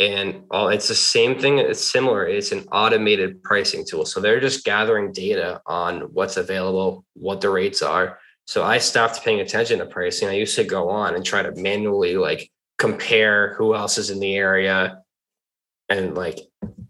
And 0.01 0.45
all 0.51 0.71
it's 0.71 0.89
the 0.89 0.95
same 0.95 1.39
thing. 1.39 1.59
It's 1.59 1.85
similar. 1.85 2.27
It's 2.27 2.53
an 2.53 2.67
automated 2.73 3.43
pricing 3.43 3.85
tool. 3.87 4.07
So 4.07 4.19
they're 4.19 4.41
just 4.41 4.65
gathering 4.65 5.13
data 5.13 5.61
on 5.67 6.01
what's 6.15 6.39
available, 6.39 7.05
what 7.13 7.43
the 7.43 7.51
rates 7.51 7.83
are. 7.83 8.19
So 8.47 8.65
I 8.65 8.79
stopped 8.79 9.23
paying 9.23 9.41
attention 9.41 9.79
to 9.79 9.87
pricing. 9.87 10.29
I 10.29 10.33
used 10.33 10.57
to 10.57 10.65
go 10.65 10.89
on 10.89 11.15
and 11.15 11.25
try 11.25 11.43
to 11.43 11.53
manually 11.53 12.17
like 12.17 12.51
compare 12.79 13.55
who 13.55 13.75
else 13.75 13.99
is 13.99 14.09
in 14.09 14.21
the 14.21 14.35
area. 14.35 15.03
And 15.91 16.15
like 16.15 16.41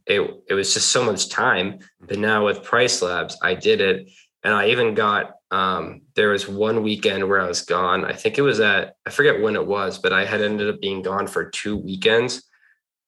it, 0.07 0.43
it 0.49 0.55
was 0.55 0.73
just 0.73 0.93
so 0.93 1.05
much 1.05 1.31
time. 1.31 1.81
But 2.01 2.19
now 2.19 2.45
with 2.45 2.63
Price 2.63 3.03
Labs, 3.03 3.37
I 3.43 3.55
did 3.57 3.81
it. 3.81 4.09
And 4.45 4.55
I 4.55 4.69
even 4.69 4.95
got 4.95 5.33
um, 5.51 6.03
there 6.15 6.29
was 6.29 6.49
one 6.49 6.85
weekend 6.85 7.29
where 7.29 7.41
I 7.41 7.49
was 7.49 7.63
gone. 7.63 8.05
I 8.05 8.13
think 8.13 8.39
it 8.39 8.43
was 8.43 8.61
at 8.61 8.95
I 9.05 9.11
forget 9.11 9.43
when 9.43 9.57
it 9.57 9.67
was, 9.67 9.99
but 9.99 10.13
I 10.13 10.25
had 10.25 10.41
ended 10.41 10.73
up 10.73 10.81
being 10.81 11.03
gone 11.03 11.27
for 11.27 11.51
two 11.51 11.77
weekends. 11.77 12.45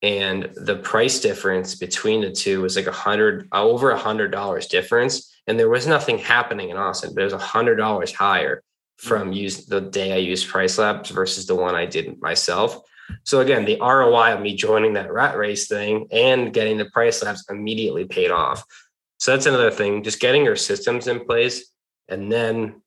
And 0.02 0.50
the 0.56 0.76
price 0.76 1.20
difference 1.20 1.76
between 1.76 2.22
the 2.22 2.32
two 2.32 2.62
was 2.62 2.74
like 2.76 2.88
a 2.88 2.92
hundred 2.92 3.48
uh, 3.52 3.62
over 3.62 3.90
a 3.90 3.98
hundred 3.98 4.32
dollars 4.32 4.66
difference. 4.66 5.32
And 5.46 5.58
there 5.58 5.68
was 5.68 5.86
nothing 5.86 6.18
happening 6.18 6.70
in 6.70 6.76
Austin, 6.76 7.14
but 7.14 7.20
it 7.20 7.24
was 7.24 7.32
a 7.32 7.38
hundred 7.38 7.76
dollars 7.76 8.12
higher 8.12 8.62
from 8.96 9.30
mm. 9.30 9.36
use 9.36 9.66
the 9.66 9.80
day 9.80 10.12
I 10.12 10.16
used 10.16 10.48
Price 10.48 10.78
Labs 10.78 11.10
versus 11.10 11.46
the 11.46 11.54
one 11.54 11.74
I 11.74 11.86
did 11.86 12.20
myself. 12.20 12.80
So 13.24 13.40
again, 13.40 13.64
the 13.64 13.78
ROI 13.80 14.34
of 14.34 14.40
me 14.40 14.56
joining 14.56 14.94
that 14.94 15.12
rat 15.12 15.36
race 15.36 15.68
thing 15.68 16.08
and 16.10 16.52
getting 16.52 16.78
the 16.78 16.86
Price 16.86 17.22
Labs 17.22 17.44
immediately 17.50 18.04
paid 18.04 18.30
off. 18.30 18.64
So 19.18 19.32
that's 19.32 19.46
another 19.46 19.70
thing, 19.70 20.02
just 20.02 20.20
getting 20.20 20.44
your 20.44 20.56
systems 20.56 21.06
in 21.06 21.24
place. 21.24 21.70
And 22.08 22.30
then 22.30 22.82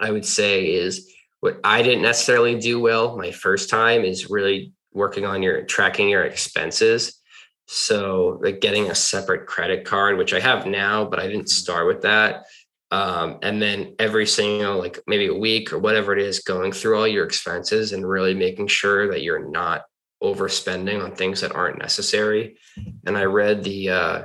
I 0.00 0.10
would 0.10 0.24
say 0.24 0.72
is 0.72 1.12
what 1.40 1.60
I 1.62 1.82
didn't 1.82 2.02
necessarily 2.02 2.58
do 2.58 2.80
well 2.80 3.16
my 3.16 3.30
first 3.30 3.70
time 3.70 4.02
is 4.02 4.30
really 4.30 4.72
working 4.92 5.24
on 5.24 5.42
your 5.42 5.62
tracking 5.62 6.08
your 6.08 6.24
expenses. 6.24 7.18
So 7.66 8.38
like 8.42 8.60
getting 8.60 8.90
a 8.90 8.94
separate 8.94 9.46
credit 9.46 9.84
card, 9.84 10.18
which 10.18 10.34
I 10.34 10.40
have 10.40 10.66
now, 10.66 11.04
but 11.04 11.20
I 11.20 11.26
didn't 11.26 11.48
start 11.48 11.86
with 11.86 12.02
that. 12.02 12.44
Um, 12.90 13.38
and 13.42 13.62
then 13.62 13.94
every 13.98 14.26
single 14.26 14.76
like 14.78 14.98
maybe 15.06 15.28
a 15.28 15.34
week 15.34 15.72
or 15.72 15.78
whatever 15.78 16.12
it 16.12 16.22
is, 16.22 16.40
going 16.40 16.72
through 16.72 16.98
all 16.98 17.08
your 17.08 17.24
expenses 17.24 17.92
and 17.92 18.06
really 18.06 18.34
making 18.34 18.66
sure 18.66 19.10
that 19.10 19.22
you're 19.22 19.48
not 19.48 19.84
overspending 20.22 21.02
on 21.02 21.14
things 21.14 21.40
that 21.40 21.54
aren't 21.54 21.78
necessary. 21.78 22.58
And 23.06 23.16
I 23.16 23.24
read 23.24 23.64
the 23.64 23.88
uh, 23.88 24.22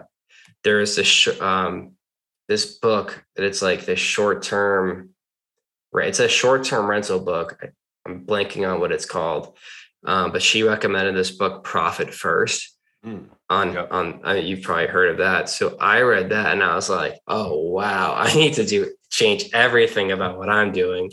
there 0.64 0.82
is 0.82 0.96
this 0.98 1.08
sh- 1.08 1.40
um, 1.40 1.94
this 2.48 2.78
book 2.78 3.24
that 3.36 3.46
it's 3.46 3.62
like 3.62 3.86
this 3.86 4.00
short 4.00 4.44
term, 4.44 5.12
right? 5.92 6.08
It's 6.08 6.20
a 6.20 6.28
short 6.28 6.66
term 6.66 6.88
rental 6.88 7.20
book. 7.20 7.64
I'm 8.06 8.26
blanking 8.26 8.70
on 8.70 8.80
what 8.80 8.92
it's 8.92 9.06
called, 9.06 9.58
um, 10.08 10.32
but 10.32 10.42
she 10.42 10.64
recommended 10.64 11.16
this 11.16 11.32
book, 11.32 11.64
Profit 11.64 12.12
First. 12.14 12.74
Mm, 13.06 13.30
On 13.50 13.74
Yep. 13.74 13.88
on, 13.92 14.22
I 14.24 14.34
mean, 14.34 14.48
you've 14.48 14.64
probably 14.64 14.88
heard 14.88 15.10
of 15.12 15.18
that. 15.18 15.50
So 15.50 15.78
I 15.80 16.02
read 16.02 16.30
that 16.32 16.52
and 16.54 16.64
I 16.64 16.76
was 16.76 16.90
like, 16.90 17.20
oh 17.28 17.56
wow, 17.70 18.16
I 18.18 18.34
need 18.34 18.56
to 18.56 18.66
do 18.66 18.92
change 19.12 19.50
everything 19.54 20.12
about 20.12 20.38
what 20.38 20.50
I'm 20.50 20.72
doing. 20.72 21.12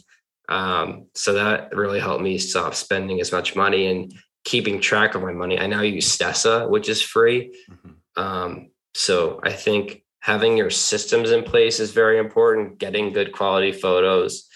Um, 0.49 1.07
so 1.15 1.35
that 1.35 1.75
really 1.77 2.01
helped 2.01 2.23
me 2.23 2.39
stop 2.39 2.75
spending 2.75 3.21
as 3.21 3.33
much 3.33 3.55
money 3.55 3.87
and 3.87 4.13
keeping 4.45 4.81
track 4.81 5.15
of 5.15 5.23
my 5.23 5.33
money. 5.33 5.59
I 5.59 5.67
now 5.67 5.83
use 5.83 6.17
Stessa, 6.17 6.69
which 6.69 6.89
is 6.89 7.03
free. 7.03 7.55
mhm. 7.71 8.23
Um, 8.23 8.71
so 8.95 9.41
I 9.43 9.53
think 9.53 10.05
having 10.21 10.57
your 10.57 10.71
systems 10.71 11.31
in 11.31 11.43
place 11.45 11.81
is 11.81 11.93
very 11.93 12.19
important, 12.19 12.79
getting 12.79 13.13
good 13.13 13.33
quality 13.33 13.73
photos, 13.73 14.49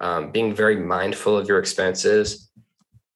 um, 0.00 0.30
being 0.30 0.54
very 0.54 0.76
mindful 0.76 1.36
of 1.36 1.48
your 1.48 1.58
expenses. 1.58 2.45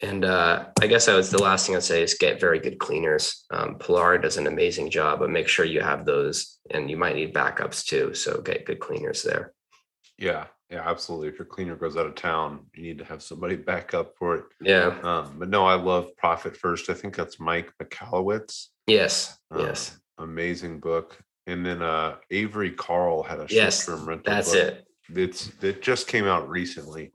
And 0.02 0.24
uh, 0.24 0.66
I 0.80 0.86
guess 0.86 1.08
I 1.08 1.14
was 1.14 1.30
the 1.30 1.42
last 1.42 1.66
thing 1.66 1.76
I'd 1.76 1.82
say 1.82 2.02
is 2.02 2.14
get 2.14 2.40
very 2.40 2.58
good 2.58 2.78
cleaners. 2.78 3.44
Um, 3.50 3.76
Pilar 3.78 4.16
does 4.18 4.38
an 4.38 4.46
amazing 4.46 4.90
job, 4.90 5.18
but 5.18 5.28
make 5.30 5.46
sure 5.46 5.64
you 5.66 5.80
have 5.82 6.06
those, 6.06 6.58
and 6.70 6.90
you 6.90 6.96
might 6.96 7.16
need 7.16 7.34
backups 7.34 7.84
too. 7.84 8.14
So 8.14 8.40
get 8.40 8.64
good 8.64 8.80
cleaners 8.80 9.22
there. 9.22 9.52
Yeah, 10.16 10.46
yeah, 10.70 10.88
absolutely. 10.88 11.28
If 11.28 11.38
your 11.38 11.46
cleaner 11.46 11.76
goes 11.76 11.98
out 11.98 12.06
of 12.06 12.14
town, 12.14 12.66
you 12.74 12.82
need 12.82 12.98
to 12.98 13.04
have 13.04 13.22
somebody 13.22 13.56
back 13.72 13.92
up 13.92 14.14
for 14.18 14.36
it. 14.36 14.44
Yeah. 14.62 14.98
Um, 15.02 15.34
but 15.38 15.50
no, 15.50 15.66
I 15.66 15.74
love 15.74 16.16
Profit 16.16 16.56
First. 16.56 16.88
I 16.88 16.94
think 16.94 17.14
that's 17.14 17.38
Mike 17.38 17.70
Michalowicz. 17.82 18.68
Yes. 18.86 19.38
Um, 19.50 19.60
yes. 19.60 19.98
Amazing 20.18 20.80
book. 20.80 21.18
And 21.46 21.64
then 21.64 21.82
uh 21.82 22.16
Avery 22.30 22.70
Carl 22.70 23.22
had 23.22 23.40
a 23.40 23.46
Yes. 23.50 23.84
short-term 23.84 24.08
rental. 24.08 24.32
That's 24.32 24.52
book. 24.52 24.58
it. 24.58 24.86
It's 25.14 25.50
it 25.62 25.82
just 25.82 26.06
came 26.06 26.26
out 26.26 26.48
recently. 26.48 27.12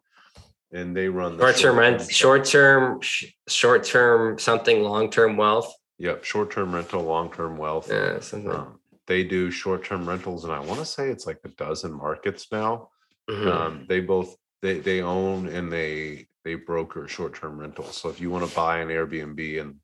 And 0.76 0.96
they 0.96 1.08
run 1.08 1.38
the 1.38 1.44
Short 1.44 1.58
term 1.58 1.80
rent, 1.80 2.12
short 2.12 2.46
term, 2.46 3.00
short 3.48 3.84
term 3.86 4.38
something, 4.38 4.84
long 4.84 5.10
term 5.10 5.38
wealth. 5.38 5.74
Yep, 5.98 6.26
short-term 6.26 6.76
rental, 6.76 7.04
long-term 7.04 7.58
wealth. 7.58 7.90
Yeah. 7.90 8.20
Um, 8.34 8.80
they 9.08 9.24
do 9.24 9.50
short-term 9.50 10.08
rentals, 10.08 10.44
and 10.44 10.52
I 10.52 10.60
want 10.60 10.80
to 10.80 10.86
say 10.86 11.10
it's 11.10 11.26
like 11.26 11.40
a 11.46 11.50
dozen 11.50 11.94
markets 11.94 12.48
now. 12.52 12.90
Mhm. 13.30 13.48
Um, 13.48 13.86
they 13.88 14.02
both 14.02 14.36
they 14.62 14.80
they 14.80 15.02
own 15.02 15.48
and 15.48 15.72
they 15.72 16.28
they 16.44 16.56
broker 16.56 17.08
short-term 17.08 17.58
rentals. 17.58 17.96
So 17.98 18.10
if 18.10 18.20
you 18.20 18.30
want 18.30 18.48
to 18.48 18.56
buy 18.56 18.80
an 18.80 18.90
Airbnb 18.90 19.40
in 19.40 19.80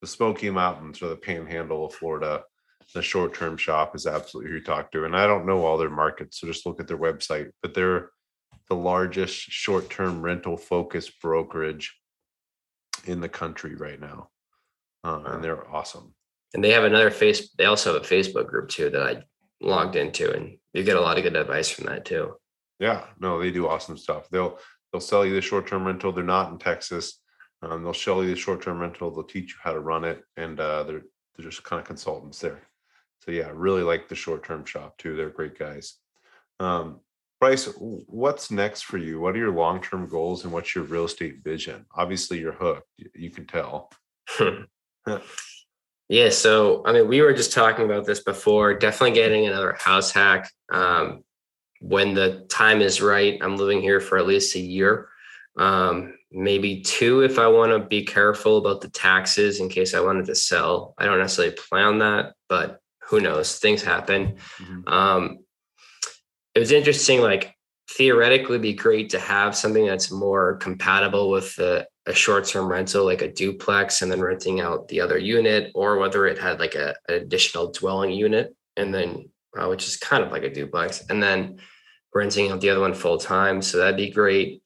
the 0.00 0.06
Smoky 0.06 0.50
Mountains 0.50 1.00
or 1.00 1.08
the 1.08 1.16
Panhandle 1.16 1.86
of 1.86 1.94
Florida, 1.94 2.42
the 2.92 3.02
short-term 3.02 3.56
shop 3.56 3.94
is 3.94 4.06
absolutely 4.06 4.50
who 4.50 4.56
you 4.58 4.64
talk 4.64 4.90
to. 4.92 5.04
And 5.04 5.16
I 5.16 5.28
don't 5.28 5.46
know 5.46 5.64
all 5.64 5.78
their 5.78 5.90
markets, 5.90 6.40
so 6.40 6.48
just 6.48 6.66
look 6.66 6.80
at 6.80 6.88
their 6.88 6.98
website. 6.98 7.50
But 7.62 7.72
they're 7.74 8.10
the 8.68 8.76
largest 8.76 9.34
short-term 9.36 10.22
rental 10.22 10.56
focused 10.56 11.20
brokerage 11.20 11.96
in 13.06 13.20
the 13.20 13.28
country 13.28 13.74
right 13.74 14.00
now, 14.00 14.30
uh, 15.04 15.22
and 15.26 15.44
they're 15.44 15.68
awesome. 15.74 16.14
and 16.54 16.62
they 16.62 16.70
have 16.70 16.84
another 16.84 17.10
face. 17.10 17.50
They 17.58 17.64
also 17.64 17.92
have 17.94 18.02
a 18.02 18.06
Facebook 18.06 18.46
group 18.46 18.68
too 18.68 18.90
that 18.90 19.02
I 19.02 19.22
logged 19.60 19.96
into, 19.96 20.32
and 20.32 20.58
you 20.72 20.84
get 20.84 20.96
a 20.96 21.00
lot 21.00 21.16
of 21.18 21.24
good 21.24 21.36
advice 21.36 21.70
from 21.70 21.86
that 21.86 22.04
too. 22.04 22.34
Yeah, 22.78 23.04
no, 23.20 23.40
they 23.40 23.50
do 23.50 23.68
awesome 23.68 23.96
stuff. 23.96 24.28
They'll 24.30 24.58
they'll 24.92 25.00
sell 25.00 25.24
you 25.24 25.34
the 25.34 25.40
short 25.40 25.66
term 25.66 25.84
rental. 25.86 26.12
They're 26.12 26.24
not 26.24 26.52
in 26.52 26.58
Texas. 26.58 27.20
Um, 27.62 27.82
they'll 27.84 27.92
show 27.92 28.20
you 28.22 28.30
the 28.30 28.36
short 28.36 28.62
term 28.62 28.78
rental. 28.78 29.10
They'll 29.10 29.24
teach 29.24 29.50
you 29.50 29.56
how 29.62 29.72
to 29.72 29.80
run 29.80 30.04
it, 30.04 30.22
and 30.36 30.58
uh, 30.60 30.82
they're 30.84 31.02
they're 31.36 31.48
just 31.50 31.62
kind 31.64 31.80
of 31.80 31.86
consultants 31.86 32.38
there. 32.40 32.62
So 33.24 33.30
yeah, 33.30 33.46
I 33.46 33.50
really 33.50 33.82
like 33.82 34.08
the 34.08 34.14
short 34.16 34.44
term 34.44 34.64
shop 34.64 34.98
too. 34.98 35.16
They're 35.16 35.30
great 35.30 35.58
guys. 35.58 35.94
Um, 36.60 37.00
Bryce, 37.42 37.64
what's 37.76 38.52
next 38.52 38.82
for 38.82 38.98
you? 38.98 39.18
What 39.18 39.34
are 39.34 39.38
your 39.38 39.50
long 39.50 39.82
term 39.82 40.06
goals, 40.06 40.44
and 40.44 40.52
what's 40.52 40.76
your 40.76 40.84
real 40.84 41.06
estate 41.06 41.42
vision? 41.42 41.84
Obviously, 41.92 42.38
you're 42.38 42.52
hooked. 42.52 42.86
You 43.16 43.30
can 43.30 43.48
tell. 43.48 43.90
Yeah, 46.08 46.28
so 46.28 46.84
I 46.86 46.92
mean, 46.92 47.08
we 47.08 47.20
were 47.20 47.32
just 47.32 47.52
talking 47.52 47.84
about 47.84 48.06
this 48.06 48.22
before. 48.22 48.74
Definitely 48.74 49.16
getting 49.16 49.48
another 49.48 49.72
house 49.72 50.12
hack. 50.12 50.52
Um, 50.70 51.24
when 51.80 52.14
the 52.14 52.46
time 52.48 52.80
is 52.80 53.02
right, 53.02 53.38
I'm 53.42 53.56
living 53.56 53.80
here 53.80 53.98
for 53.98 54.18
at 54.18 54.26
least 54.26 54.54
a 54.54 54.60
year, 54.60 55.08
um, 55.56 56.14
maybe 56.30 56.82
two 56.82 57.22
if 57.22 57.40
I 57.40 57.48
want 57.48 57.72
to 57.72 57.80
be 57.80 58.04
careful 58.04 58.58
about 58.58 58.82
the 58.82 58.90
taxes 58.90 59.58
in 59.58 59.68
case 59.68 59.94
I 59.94 60.00
wanted 60.00 60.26
to 60.26 60.36
sell. 60.36 60.94
I 60.96 61.06
don't 61.06 61.18
necessarily 61.18 61.56
plan 61.56 61.98
that, 61.98 62.34
but 62.48 62.80
who 63.00 63.20
knows? 63.20 63.58
Things 63.58 63.82
happen. 63.82 64.36
Mhm. 64.58 64.88
Um, 64.88 65.41
it 66.54 66.58
was 66.58 66.72
interesting. 66.72 67.20
Like 67.20 67.54
theoretically, 67.90 68.58
be 68.58 68.74
great 68.74 69.10
to 69.10 69.18
have 69.18 69.56
something 69.56 69.86
that's 69.86 70.10
more 70.10 70.56
compatible 70.56 71.30
with 71.30 71.54
the, 71.56 71.86
a 72.06 72.14
short-term 72.14 72.66
rental, 72.66 73.04
like 73.04 73.22
a 73.22 73.32
duplex, 73.32 74.02
and 74.02 74.10
then 74.10 74.20
renting 74.20 74.60
out 74.60 74.88
the 74.88 75.00
other 75.00 75.18
unit, 75.18 75.70
or 75.74 75.98
whether 75.98 76.26
it 76.26 76.38
had 76.38 76.58
like 76.58 76.74
a 76.74 76.94
an 77.08 77.14
additional 77.14 77.70
dwelling 77.70 78.12
unit, 78.12 78.54
and 78.76 78.92
then 78.94 79.28
uh, 79.56 79.68
which 79.68 79.86
is 79.86 79.96
kind 79.96 80.24
of 80.24 80.32
like 80.32 80.42
a 80.42 80.52
duplex, 80.52 81.04
and 81.10 81.22
then 81.22 81.58
renting 82.14 82.50
out 82.50 82.60
the 82.60 82.70
other 82.70 82.80
one 82.80 82.94
full 82.94 83.18
time. 83.18 83.62
So 83.62 83.78
that'd 83.78 83.96
be 83.96 84.10
great. 84.10 84.62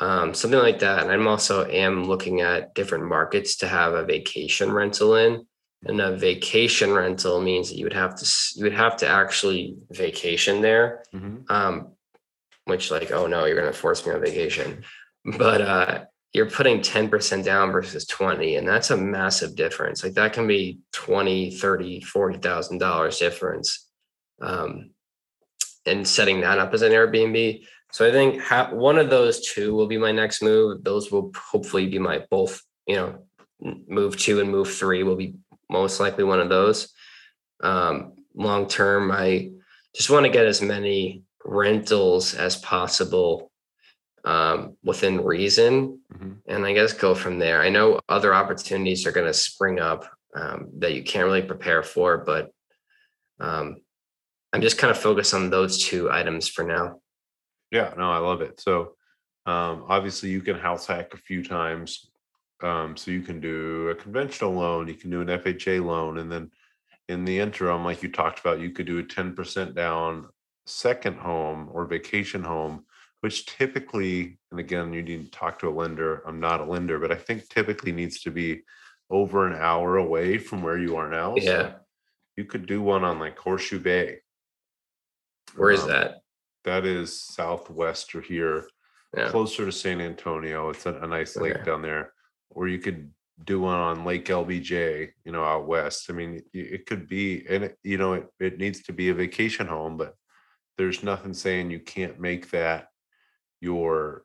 Um, 0.00 0.32
something 0.32 0.58
like 0.58 0.78
that. 0.78 1.02
And 1.02 1.12
I'm 1.12 1.28
also 1.28 1.66
am 1.66 2.04
looking 2.04 2.40
at 2.40 2.74
different 2.74 3.04
markets 3.04 3.56
to 3.56 3.68
have 3.68 3.92
a 3.92 4.04
vacation 4.04 4.72
rental 4.72 5.14
in. 5.14 5.46
And 5.84 6.00
a 6.00 6.16
vacation 6.16 6.92
rental 6.92 7.40
means 7.40 7.70
that 7.70 7.76
you 7.78 7.84
would 7.84 7.94
have 7.94 8.14
to 8.16 8.26
you 8.56 8.64
would 8.64 8.74
have 8.74 8.96
to 8.98 9.08
actually 9.08 9.76
vacation 9.90 10.60
there 10.60 11.02
Mhm. 11.14 11.50
um, 11.50 11.92
which 12.66 12.90
like, 12.90 13.10
oh 13.10 13.26
no, 13.26 13.46
you're 13.46 13.58
gonna 13.58 13.72
force 13.72 14.06
me 14.06 14.12
on 14.12 14.20
vacation. 14.20 14.84
But 15.38 15.60
uh 15.60 16.04
you're 16.32 16.48
putting 16.48 16.80
10% 16.80 17.44
down 17.44 17.72
versus 17.72 18.06
20, 18.06 18.54
and 18.54 18.68
that's 18.68 18.90
a 18.90 18.96
massive 18.96 19.56
difference. 19.56 20.04
Like 20.04 20.14
that 20.14 20.32
can 20.32 20.46
be 20.46 20.78
20, 20.92 21.50
30, 21.50 22.00
40,000 22.02 22.78
dollars 22.78 23.18
difference. 23.18 23.88
Um, 24.40 24.90
and 25.86 26.06
setting 26.06 26.42
that 26.42 26.58
up 26.58 26.72
as 26.72 26.82
an 26.82 26.92
Airbnb. 26.92 27.64
So 27.92 28.06
I 28.06 28.12
think 28.12 28.40
ha- 28.40 28.70
one 28.72 28.98
of 28.98 29.10
those 29.10 29.40
two 29.40 29.74
will 29.74 29.88
be 29.88 29.98
my 29.98 30.12
next 30.12 30.40
move. 30.42 30.84
Those 30.84 31.10
will 31.10 31.32
hopefully 31.34 31.86
be 31.86 31.98
my 31.98 32.24
both, 32.30 32.62
you 32.86 32.94
know, 32.96 33.26
move 33.88 34.16
two 34.16 34.38
and 34.40 34.50
move 34.50 34.72
three 34.72 35.02
will 35.02 35.16
be 35.16 35.34
most 35.70 36.00
likely 36.00 36.24
one 36.24 36.40
of 36.40 36.48
those. 36.48 36.92
Um, 37.62 38.14
long 38.34 38.66
term, 38.68 39.10
I 39.10 39.50
just 39.94 40.10
want 40.10 40.26
to 40.26 40.32
get 40.32 40.46
as 40.46 40.60
many 40.62 41.22
rentals 41.44 42.34
as 42.34 42.56
possible 42.56 43.50
um, 44.24 44.76
within 44.84 45.24
reason 45.24 46.00
Mhm. 46.12 46.36
and 46.46 46.66
i 46.66 46.74
guess 46.74 46.92
go 46.92 47.14
from 47.14 47.38
there 47.38 47.62
i 47.62 47.70
know 47.70 47.98
other 48.10 48.34
opportunities 48.34 49.06
are 49.06 49.12
going 49.12 49.26
to 49.26 49.32
spring 49.32 49.80
up 49.80 50.04
um, 50.36 50.68
that 50.80 50.92
you 50.92 51.02
can't 51.02 51.24
really 51.24 51.40
prepare 51.40 51.82
for 51.82 52.18
but 52.18 52.50
um, 53.40 53.80
i'm 54.52 54.60
just 54.60 54.76
kind 54.76 54.90
of 54.90 54.98
focused 54.98 55.32
on 55.32 55.48
those 55.48 55.82
two 55.82 56.10
items 56.10 56.46
for 56.48 56.62
now 56.64 57.00
Yeah, 57.70 57.94
no, 57.96 58.10
I 58.12 58.18
love 58.18 58.42
it. 58.42 58.60
So 58.60 58.96
um, 59.46 59.84
obviously 59.88 60.28
you 60.30 60.42
can 60.42 60.58
house 60.58 60.86
hack 60.86 61.14
a 61.14 61.16
few 61.16 61.42
times. 61.42 62.09
Um, 62.62 62.96
so 62.96 63.10
you 63.10 63.22
can 63.22 63.40
do 63.40 63.88
a 63.88 63.94
conventional 63.94 64.52
loan, 64.52 64.88
you 64.88 64.94
can 64.94 65.10
do 65.10 65.20
an 65.22 65.28
FHA 65.28 65.84
loan, 65.84 66.18
and 66.18 66.30
then 66.30 66.50
in 67.08 67.24
the 67.24 67.38
interim, 67.38 67.84
like 67.84 68.02
you 68.02 68.10
talked 68.10 68.40
about, 68.40 68.60
you 68.60 68.70
could 68.70 68.86
do 68.86 68.98
a 68.98 69.02
10% 69.02 69.74
down 69.74 70.28
second 70.66 71.16
home 71.16 71.68
or 71.72 71.86
vacation 71.86 72.42
home, 72.42 72.84
which 73.20 73.46
typically, 73.46 74.38
and 74.50 74.60
again, 74.60 74.92
you 74.92 75.02
need 75.02 75.24
to 75.24 75.30
talk 75.30 75.58
to 75.58 75.68
a 75.68 75.70
lender. 75.70 76.22
I'm 76.26 76.38
not 76.38 76.60
a 76.60 76.64
lender, 76.64 76.98
but 76.98 77.10
I 77.10 77.16
think 77.16 77.48
typically 77.48 77.92
needs 77.92 78.20
to 78.20 78.30
be 78.30 78.62
over 79.08 79.46
an 79.46 79.56
hour 79.56 79.96
away 79.96 80.38
from 80.38 80.62
where 80.62 80.78
you 80.78 80.96
are 80.96 81.08
now. 81.10 81.34
So 81.36 81.40
Yeah. 81.40 81.72
you 82.36 82.44
could 82.44 82.66
do 82.66 82.80
one 82.80 83.02
on 83.04 83.18
like 83.18 83.38
Horseshoe 83.38 83.80
Bay. 83.80 84.20
where 85.56 85.72
is 85.72 85.82
Um, 85.82 85.88
that 85.88 86.22
That 86.64 86.84
is 86.84 87.20
southwest 87.20 88.14
or 88.14 88.20
here, 88.20 88.68
yeah 89.16 89.30
closer 89.30 89.64
to 89.64 89.72
San 89.72 90.00
Antonio. 90.00 90.70
It's 90.70 90.86
a, 90.86 90.94
a 91.00 91.06
nice 91.06 91.36
lake 91.36 91.64
down 91.64 91.82
there. 91.82 92.12
Or 92.50 92.68
you 92.68 92.78
could 92.78 93.10
do 93.44 93.60
one 93.60 93.78
on 93.78 94.04
Lake 94.04 94.26
LBJ, 94.26 95.10
you 95.24 95.32
know, 95.32 95.44
out 95.44 95.66
west. 95.66 96.10
I 96.10 96.12
mean, 96.12 96.42
it 96.52 96.86
could 96.86 97.08
be, 97.08 97.46
and 97.48 97.64
it, 97.64 97.78
you 97.82 97.96
know, 97.96 98.14
it, 98.14 98.28
it 98.38 98.58
needs 98.58 98.82
to 98.82 98.92
be 98.92 99.08
a 99.08 99.14
vacation 99.14 99.66
home, 99.66 99.96
but 99.96 100.14
there's 100.76 101.02
nothing 101.02 101.34
saying 101.34 101.70
you 101.70 101.80
can't 101.80 102.20
make 102.20 102.50
that 102.50 102.88
your 103.60 104.24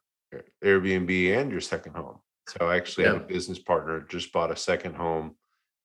Airbnb 0.64 1.40
and 1.40 1.52
your 1.52 1.62
second 1.62 1.96
home. 1.96 2.20
So 2.48 2.68
I 2.68 2.78
actually 2.78 3.06
have 3.06 3.16
a 3.16 3.20
business 3.22 3.60
partner 3.60 4.02
just 4.02 4.32
bought 4.32 4.52
a 4.52 4.56
second 4.56 4.96
home 4.96 5.36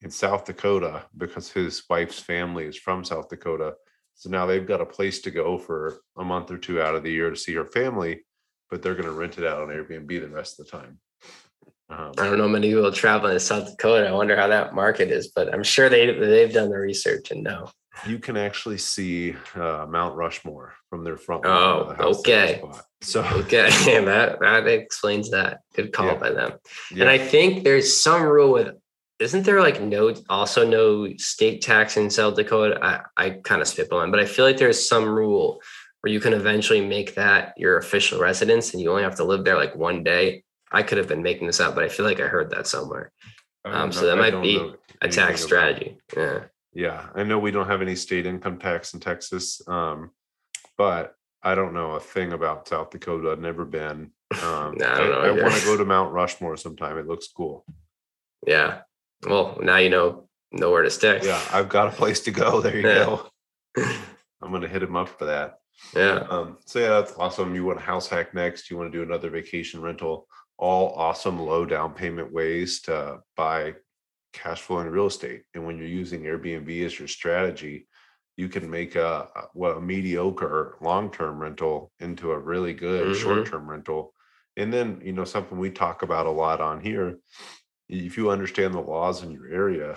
in 0.02 0.10
South 0.10 0.44
Dakota 0.44 1.04
because 1.16 1.50
his 1.50 1.82
wife's 1.88 2.18
family 2.18 2.64
is 2.64 2.76
from 2.76 3.04
South 3.04 3.28
Dakota. 3.28 3.74
So 4.14 4.28
now 4.28 4.46
they've 4.46 4.66
got 4.66 4.80
a 4.80 4.86
place 4.86 5.20
to 5.22 5.30
go 5.30 5.56
for 5.56 6.00
a 6.18 6.24
month 6.24 6.50
or 6.50 6.58
two 6.58 6.80
out 6.82 6.94
of 6.94 7.02
the 7.02 7.10
year 7.10 7.30
to 7.30 7.36
see 7.36 7.54
her 7.54 7.64
family, 7.64 8.24
but 8.68 8.82
they're 8.82 8.94
going 8.94 9.06
to 9.06 9.12
rent 9.12 9.38
it 9.38 9.46
out 9.46 9.62
on 9.62 9.68
Airbnb 9.68 10.08
the 10.08 10.28
rest 10.28 10.60
of 10.60 10.66
the 10.66 10.72
time. 10.72 10.98
Um, 11.90 12.12
i 12.18 12.24
don't 12.24 12.38
know 12.38 12.48
many 12.48 12.68
people 12.72 12.92
traveling 12.92 13.34
to 13.34 13.40
south 13.40 13.68
dakota 13.70 14.08
i 14.08 14.12
wonder 14.12 14.36
how 14.36 14.46
that 14.48 14.74
market 14.74 15.10
is 15.10 15.28
but 15.34 15.52
i'm 15.52 15.64
sure 15.64 15.88
they 15.88 16.12
they've 16.12 16.52
done 16.52 16.70
the 16.70 16.78
research 16.78 17.30
and 17.30 17.42
know 17.42 17.68
you 18.06 18.18
can 18.18 18.36
actually 18.36 18.78
see 18.78 19.34
uh, 19.56 19.84
Mount 19.86 20.16
Rushmore 20.16 20.72
from 20.88 21.04
their 21.04 21.18
front. 21.18 21.44
Oh, 21.44 21.88
the 21.90 21.96
house 21.96 22.20
okay. 22.20 22.62
So 23.02 23.22
okay 23.42 23.68
that 24.04 24.40
that 24.40 24.66
explains 24.66 25.30
that 25.32 25.60
good 25.74 25.92
call 25.92 26.06
Yeah. 26.06 26.14
by 26.14 26.30
them 26.30 26.52
yeah, 26.92 27.02
And 27.02 27.10
I 27.10 27.18
think 27.18 27.64
there's 27.64 28.00
some 28.00 28.22
rule 28.22 28.52
with 28.52 28.74
isn't 29.18 29.44
there 29.44 29.60
like 29.60 29.82
no 29.82 30.14
also 30.30 30.66
no 30.66 31.14
state 31.18 31.60
tax 31.60 31.98
in 31.98 32.08
South 32.08 32.36
Dakota? 32.36 32.78
I, 32.82 33.00
I 33.22 33.30
kind 33.44 33.60
of 33.60 33.68
spitballing, 33.68 34.10
but 34.10 34.20
I 34.20 34.24
feel 34.24 34.46
like 34.46 34.56
there's 34.56 34.88
some 34.88 35.04
rule 35.04 35.60
where 36.00 36.10
you 36.10 36.20
can 36.20 36.32
eventually 36.32 36.80
make 36.80 37.16
that 37.16 37.52
your 37.58 37.76
official 37.76 38.18
residence 38.18 38.72
and 38.72 38.80
you 38.82 38.90
only 38.90 39.02
have 39.02 39.16
to 39.16 39.24
live 39.24 39.44
there 39.44 39.56
like 39.58 39.76
one 39.76 40.02
day. 40.02 40.44
I 40.72 40.82
could 40.82 40.98
have 40.98 41.08
been 41.08 41.22
making 41.22 41.46
this 41.46 41.60
up, 41.60 41.74
but 41.74 41.84
I 41.84 41.88
feel 41.88 42.06
like 42.06 42.20
I 42.20 42.26
heard 42.26 42.50
that 42.50 42.66
somewhere. 42.66 43.12
I 43.64 43.70
um, 43.72 43.92
so 43.92 44.06
that 44.06 44.18
I 44.18 44.30
might 44.30 44.42
be 44.42 44.72
A 45.02 45.08
tax 45.08 45.42
strategy. 45.42 45.98
Yeah. 46.16 46.44
Yeah, 46.72 47.08
I 47.16 47.24
know 47.24 47.38
we 47.38 47.50
don't 47.50 47.66
have 47.66 47.82
any 47.82 47.96
state 47.96 48.26
income 48.26 48.56
tax 48.58 48.94
in 48.94 49.00
Texas, 49.00 49.60
um, 49.66 50.10
but 50.78 51.14
I 51.42 51.56
don't 51.56 51.74
know 51.74 51.92
a 51.92 52.00
thing 52.00 52.32
about 52.32 52.68
South 52.68 52.90
Dakota. 52.90 53.30
I've 53.32 53.40
never 53.40 53.64
been. 53.64 54.12
Um, 54.44 54.76
I 54.80 54.84
I, 54.84 54.98
don't 54.98 55.10
know 55.10 55.20
either. 55.32 55.42
want 55.42 55.54
to 55.56 55.64
go 55.64 55.76
to 55.76 55.84
Mount 55.84 56.12
Rushmore 56.12 56.56
sometime. 56.56 56.96
It 56.98 57.08
looks 57.08 57.26
cool. 57.26 57.64
Yeah. 58.46 58.82
Well, 59.26 59.58
now 59.60 59.78
you 59.78 59.90
know 59.90 60.28
know 60.52 60.70
where 60.70 60.82
to 60.84 60.90
stay. 60.90 61.18
Yeah, 61.24 61.42
I've 61.52 61.68
got 61.68 61.88
a 61.88 61.96
place 61.96 62.20
to 62.20 62.30
go. 62.30 62.60
There 62.62 62.76
you 62.76 62.86
Yeah. 62.88 63.04
go. 63.06 63.28
I'm 64.40 64.52
gonna 64.52 64.68
hit 64.68 64.84
him 64.84 64.94
up 64.94 65.08
for 65.08 65.24
that. 65.24 65.58
Yeah. 65.96 66.24
Um, 66.30 66.58
so 66.64 66.78
yeah, 66.78 66.90
that's 66.90 67.12
awesome. 67.18 67.56
You 67.56 67.64
want 67.64 67.80
a 67.80 67.82
house 67.82 68.06
hack 68.06 68.32
next? 68.32 68.70
You 68.70 68.76
want 68.78 68.92
to 68.92 68.96
do 68.98 69.02
another 69.02 69.30
vacation 69.30 69.80
rental? 69.82 70.28
All 70.60 70.92
awesome 70.94 71.40
low 71.40 71.64
down 71.64 71.94
payment 71.94 72.30
ways 72.30 72.82
to 72.82 73.20
buy 73.34 73.76
cash 74.34 74.60
flow 74.60 74.80
in 74.80 74.90
real 74.90 75.06
estate. 75.06 75.44
And 75.54 75.64
when 75.64 75.78
you're 75.78 75.86
using 75.86 76.24
Airbnb 76.24 76.84
as 76.84 76.98
your 76.98 77.08
strategy, 77.08 77.88
you 78.36 78.46
can 78.46 78.70
make 78.70 78.94
a 78.94 79.28
what 79.54 79.78
a 79.78 79.80
mediocre 79.80 80.76
long 80.82 81.10
term 81.10 81.38
rental 81.38 81.90
into 81.98 82.32
a 82.32 82.38
really 82.38 82.74
good 82.74 83.08
Mhm. 83.08 83.22
short 83.22 83.46
term 83.46 83.70
rental. 83.70 84.14
And 84.58 84.70
then 84.70 85.00
you 85.02 85.14
know 85.14 85.24
something 85.24 85.56
we 85.58 85.70
talk 85.70 86.02
about 86.02 86.26
a 86.26 86.30
lot 86.30 86.60
on 86.60 86.82
here. 86.82 87.18
If 87.88 88.18
you 88.18 88.30
understand 88.30 88.74
the 88.74 88.82
laws 88.82 89.22
in 89.22 89.30
your 89.30 89.48
area, 89.48 89.96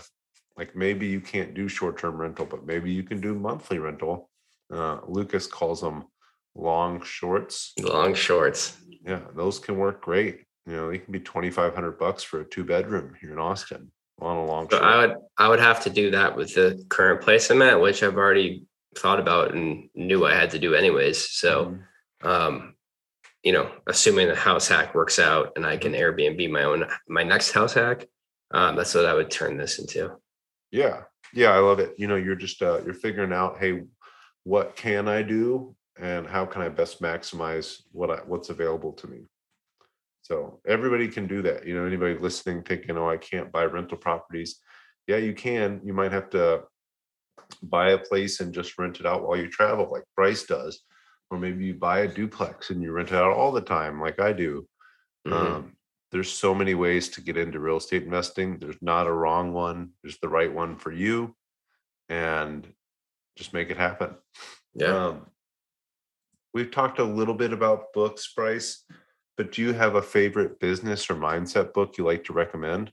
like 0.56 0.78
maybe 0.78 1.08
you 1.08 1.20
can't 1.20 1.54
do 1.54 1.68
short 1.68 1.98
term 1.98 2.16
rental, 2.16 2.46
but 2.46 2.66
maybe 2.66 2.90
you 2.90 3.04
can 3.04 3.20
do 3.20 3.36
monthly 3.36 3.80
rental. 3.80 4.30
Uh, 4.72 5.02
Lucas 5.08 5.46
calls 5.46 5.82
them 5.82 6.06
long 6.56 7.02
shorts. 7.04 7.74
Long 7.82 8.14
shorts. 8.14 8.78
Yeah, 9.06 9.24
those 9.36 9.60
can 9.60 9.78
work 9.78 10.02
great. 10.02 10.46
You 10.66 10.74
know, 10.74 10.92
they 10.92 11.00
can 11.00 11.12
be 11.12 11.20
twenty 11.20 11.50
five 11.52 11.76
hundred 11.76 11.98
bucks 12.00 12.24
for 12.24 12.42
a 12.42 12.46
two 12.46 12.64
bedroom 12.64 13.14
here 13.20 13.32
in 13.34 13.40
Austin 13.40 13.92
on 14.20 14.38
a 14.38 14.46
long 14.46 14.70
So 14.70 14.78
short. 14.78 14.84
I 14.84 14.98
would 15.06 15.16
I 15.38 15.48
would 15.50 15.60
have 15.60 15.84
to 15.84 15.90
do 15.90 16.12
that 16.12 16.36
with 16.36 16.54
the 16.56 16.84
current 16.90 17.22
place 17.22 17.50
I'm 17.50 17.62
at, 17.62 17.82
which 17.82 18.02
I've 18.04 18.16
already 18.18 18.66
thought 18.96 19.20
about 19.20 19.54
and 19.54 19.90
knew 19.96 20.26
I 20.26 20.36
had 20.36 20.52
to 20.52 20.60
do 20.60 20.76
anyways. 20.76 21.32
So 21.32 21.76
Mhm. 22.24 22.28
um, 22.28 22.76
you 23.44 23.52
know, 23.52 23.70
assuming 23.88 24.30
the 24.30 24.36
house 24.36 24.70
hack 24.70 24.96
works 24.96 25.20
out 25.20 25.52
and 25.58 25.66
I 25.66 25.76
can 25.76 25.92
Airbnb 25.92 26.50
my 26.50 26.64
own 26.64 26.88
my 27.10 27.24
next 27.24 27.52
house 27.52 27.74
hack, 27.74 28.06
um, 28.52 28.78
that's 28.78 28.96
what 28.96 29.06
I 29.06 29.14
would 29.14 29.30
turn 29.30 29.58
this 29.58 29.80
into. 29.80 30.16
Yeah, 30.72 31.04
yeah, 31.34 31.50
I 31.50 31.60
love 31.60 31.80
it. 31.80 31.94
You 31.98 32.08
know, 32.08 32.16
you're 32.16 32.36
just 32.36 32.62
uh, 32.62 32.80
you're 32.86 32.94
figuring 32.94 33.34
out, 33.34 33.58
hey, 33.58 33.82
what 34.46 34.78
can 34.78 35.10
I 35.10 35.24
do, 35.24 35.76
and 36.00 36.26
how 36.26 36.46
can 36.46 36.62
I 36.62 36.70
best 36.70 37.02
maximize 37.02 37.82
what 37.92 38.10
I, 38.10 38.18
what's 38.26 38.50
available 38.50 38.94
to 38.94 39.08
me. 39.08 39.26
So 40.24 40.62
everybody 40.66 41.10
can 41.10 41.28
do 41.28 41.42
that. 41.42 41.68
You 41.68 41.76
know, 41.76 41.86
anybody 41.86 42.18
listening 42.18 42.64
thinking, 42.64 42.98
oh, 42.98 43.10
I 43.10 43.18
can't 43.18 43.52
buy 43.52 43.66
rental 43.66 43.98
properties. 43.98 44.60
Yeah, 45.06 45.18
you 45.18 45.34
can. 45.34 45.82
You 45.84 45.94
might 45.94 46.14
have 46.14 46.30
to 46.32 46.64
buy 47.62 47.92
a 47.92 47.98
place 47.98 48.40
and 48.40 48.54
just 48.54 48.80
rent 48.80 49.02
it 49.02 49.06
out 49.06 49.28
while 49.28 49.38
you 49.38 49.50
travel, 49.50 49.92
like 49.92 50.04
Bryce 50.16 50.44
does, 50.44 50.82
or 51.30 51.38
maybe 51.38 51.66
you 51.66 51.74
buy 51.74 52.00
a 52.00 52.08
duplex 52.08 52.70
and 52.70 52.82
you 52.82 52.94
rent 52.94 53.10
it 53.10 53.16
out 53.16 53.34
all 53.34 53.52
the 53.52 53.62
time, 53.62 54.00
like 54.00 54.20
I 54.20 54.32
do. 54.32 54.66
Mhm. 55.28 55.34
Um, 55.34 55.78
there's 56.12 56.32
so 56.32 56.54
many 56.56 56.74
ways 56.74 57.10
to 57.10 57.22
get 57.22 57.38
into 57.38 57.60
real 57.60 57.78
estate 57.78 58.04
investing. 58.04 58.60
There's 58.60 58.82
not 58.82 59.08
a 59.08 59.12
wrong 59.12 59.52
one. 59.52 59.92
There's 60.04 60.20
the 60.20 60.30
right 60.30 60.52
one 60.52 60.78
for 60.78 60.92
you, 60.92 61.36
and 62.08 62.72
just 63.36 63.54
make 63.54 63.72
it 63.72 63.78
happen. 63.78 64.16
yeah. 64.74 65.08
Um, 65.08 65.30
we've 66.54 66.72
talked 66.72 67.00
a 67.00 67.04
little 67.04 67.34
bit 67.34 67.52
about 67.52 67.94
books, 67.94 68.32
Bryce, 68.34 68.86
but 69.38 69.52
do 69.52 69.62
you 69.62 69.74
have 69.74 69.96
a 69.96 70.02
favorite 70.02 70.60
business 70.60 71.10
or 71.10 71.16
mindset 71.16 71.74
book 71.74 71.98
you 71.98 72.06
like 72.06 72.24
to 72.26 72.34
recommend? 72.34 72.92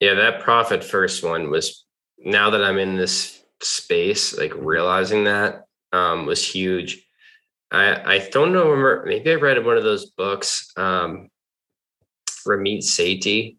Yeah, 0.00 0.14
that 0.14 0.40
profit 0.42 0.82
first 0.82 1.22
one 1.22 1.50
was 1.50 1.84
now 2.18 2.50
that 2.50 2.64
I'm 2.64 2.78
in 2.78 2.96
this 2.96 3.42
space, 3.62 4.36
like 4.36 4.52
realizing 4.56 5.24
that 5.24 5.64
um, 5.92 6.26
was 6.26 6.46
huge. 6.46 7.06
I 7.70 8.16
I 8.16 8.28
don't 8.30 8.52
know, 8.52 8.70
remember 8.70 9.04
maybe 9.06 9.30
I 9.30 9.34
read 9.34 9.64
one 9.64 9.76
of 9.76 9.84
those 9.84 10.10
books, 10.10 10.72
um, 10.76 11.28
Ramit 12.46 12.78
Sethi. 12.78 13.56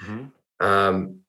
Mhm. 0.00 0.32
Um, 0.60 1.20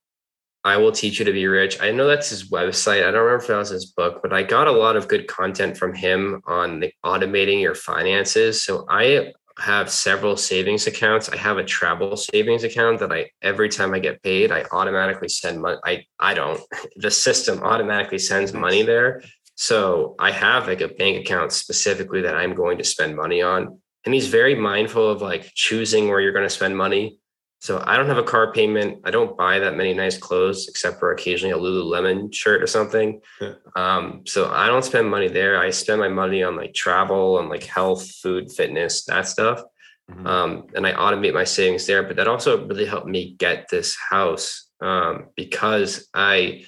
I 0.63 0.77
will 0.77 0.91
teach 0.91 1.19
you 1.19 1.25
to 1.25 1.31
be 1.31 1.47
rich. 1.47 1.79
I 1.81 1.91
know 1.91 2.07
that's 2.07 2.29
his 2.29 2.49
website. 2.49 2.99
I 3.07 3.11
don't 3.11 3.23
remember 3.23 3.41
if 3.41 3.47
that 3.47 3.57
was 3.57 3.69
his 3.69 3.85
book, 3.85 4.19
but 4.21 4.33
I 4.33 4.43
got 4.43 4.67
a 4.67 4.71
lot 4.71 4.97
of 4.97 5.07
good 5.07 5.27
content 5.27 5.77
from 5.77 5.93
him 5.93 6.41
on 6.45 6.81
the 6.81 6.91
automating 7.05 7.61
your 7.61 7.75
finances. 7.75 8.63
So 8.65 8.85
I 8.89 9.31
have 9.59 9.89
several 9.89 10.37
savings 10.37 10.87
accounts. 10.87 11.29
I 11.29 11.37
have 11.37 11.57
a 11.57 11.63
travel 11.63 12.15
savings 12.15 12.63
account 12.63 12.99
that 12.99 13.11
I 13.11 13.31
every 13.41 13.69
time 13.69 13.93
I 13.93 13.99
get 13.99 14.21
paid, 14.21 14.51
I 14.51 14.65
automatically 14.71 15.29
send 15.29 15.61
money. 15.61 15.77
I 15.83 16.05
I 16.19 16.33
don't. 16.33 16.61
The 16.97 17.11
system 17.11 17.63
automatically 17.63 18.19
sends 18.19 18.53
money 18.53 18.81
there. 18.83 19.21
So 19.55 20.15
I 20.19 20.31
have 20.31 20.67
like 20.67 20.81
a 20.81 20.87
bank 20.87 21.17
account 21.17 21.51
specifically 21.51 22.21
that 22.21 22.35
I'm 22.35 22.53
going 22.53 22.77
to 22.77 22.83
spend 22.83 23.15
money 23.15 23.41
on. 23.41 23.79
And 24.05 24.13
he's 24.13 24.27
very 24.27 24.55
mindful 24.55 25.09
of 25.09 25.21
like 25.21 25.51
choosing 25.53 26.07
where 26.07 26.21
you're 26.21 26.31
going 26.31 26.45
to 26.45 26.49
spend 26.49 26.77
money. 26.77 27.19
So 27.59 27.83
I 27.85 27.97
don't 27.97 28.07
have 28.07 28.19
a 28.19 28.23
car 28.23 28.51
payment. 28.53 28.99
I 29.03 29.11
don't 29.11 29.35
buy 29.35 29.59
that 29.59 29.75
many 29.75 29.93
nice 29.93 30.17
clothes 30.17 30.67
except 30.67 30.99
for 30.99 31.11
occasionally 31.11 31.53
a 31.53 31.57
Lululemon 31.57 32.33
shirt 32.33 32.61
or 32.61 32.67
something. 32.67 33.19
Yeah. 33.41 33.53
Um, 33.75 34.21
so 34.25 34.49
I 34.51 34.67
don't 34.67 34.85
spend 34.85 35.09
money 35.09 35.27
there. 35.27 35.59
I 35.59 35.71
spend 35.71 35.99
my 35.99 36.07
money 36.07 36.43
on 36.43 36.55
like 36.55 36.73
travel 36.73 37.39
and 37.39 37.49
like 37.49 37.63
health, 37.63 38.09
food, 38.21 38.51
fitness, 38.51 39.05
that 39.05 39.27
stuff. 39.27 39.63
Mhm. 40.09 40.25
Um, 40.25 40.67
and 40.75 40.85
I 40.87 40.93
automate 40.93 41.33
my 41.33 41.43
savings 41.43 41.85
there. 41.85 42.03
But 42.03 42.15
that 42.17 42.27
also 42.27 42.65
really 42.65 42.85
helped 42.85 43.07
me 43.07 43.35
get 43.37 43.67
this 43.69 43.95
house 43.95 44.69
um, 44.79 45.27
because 45.35 46.07
I 46.13 46.65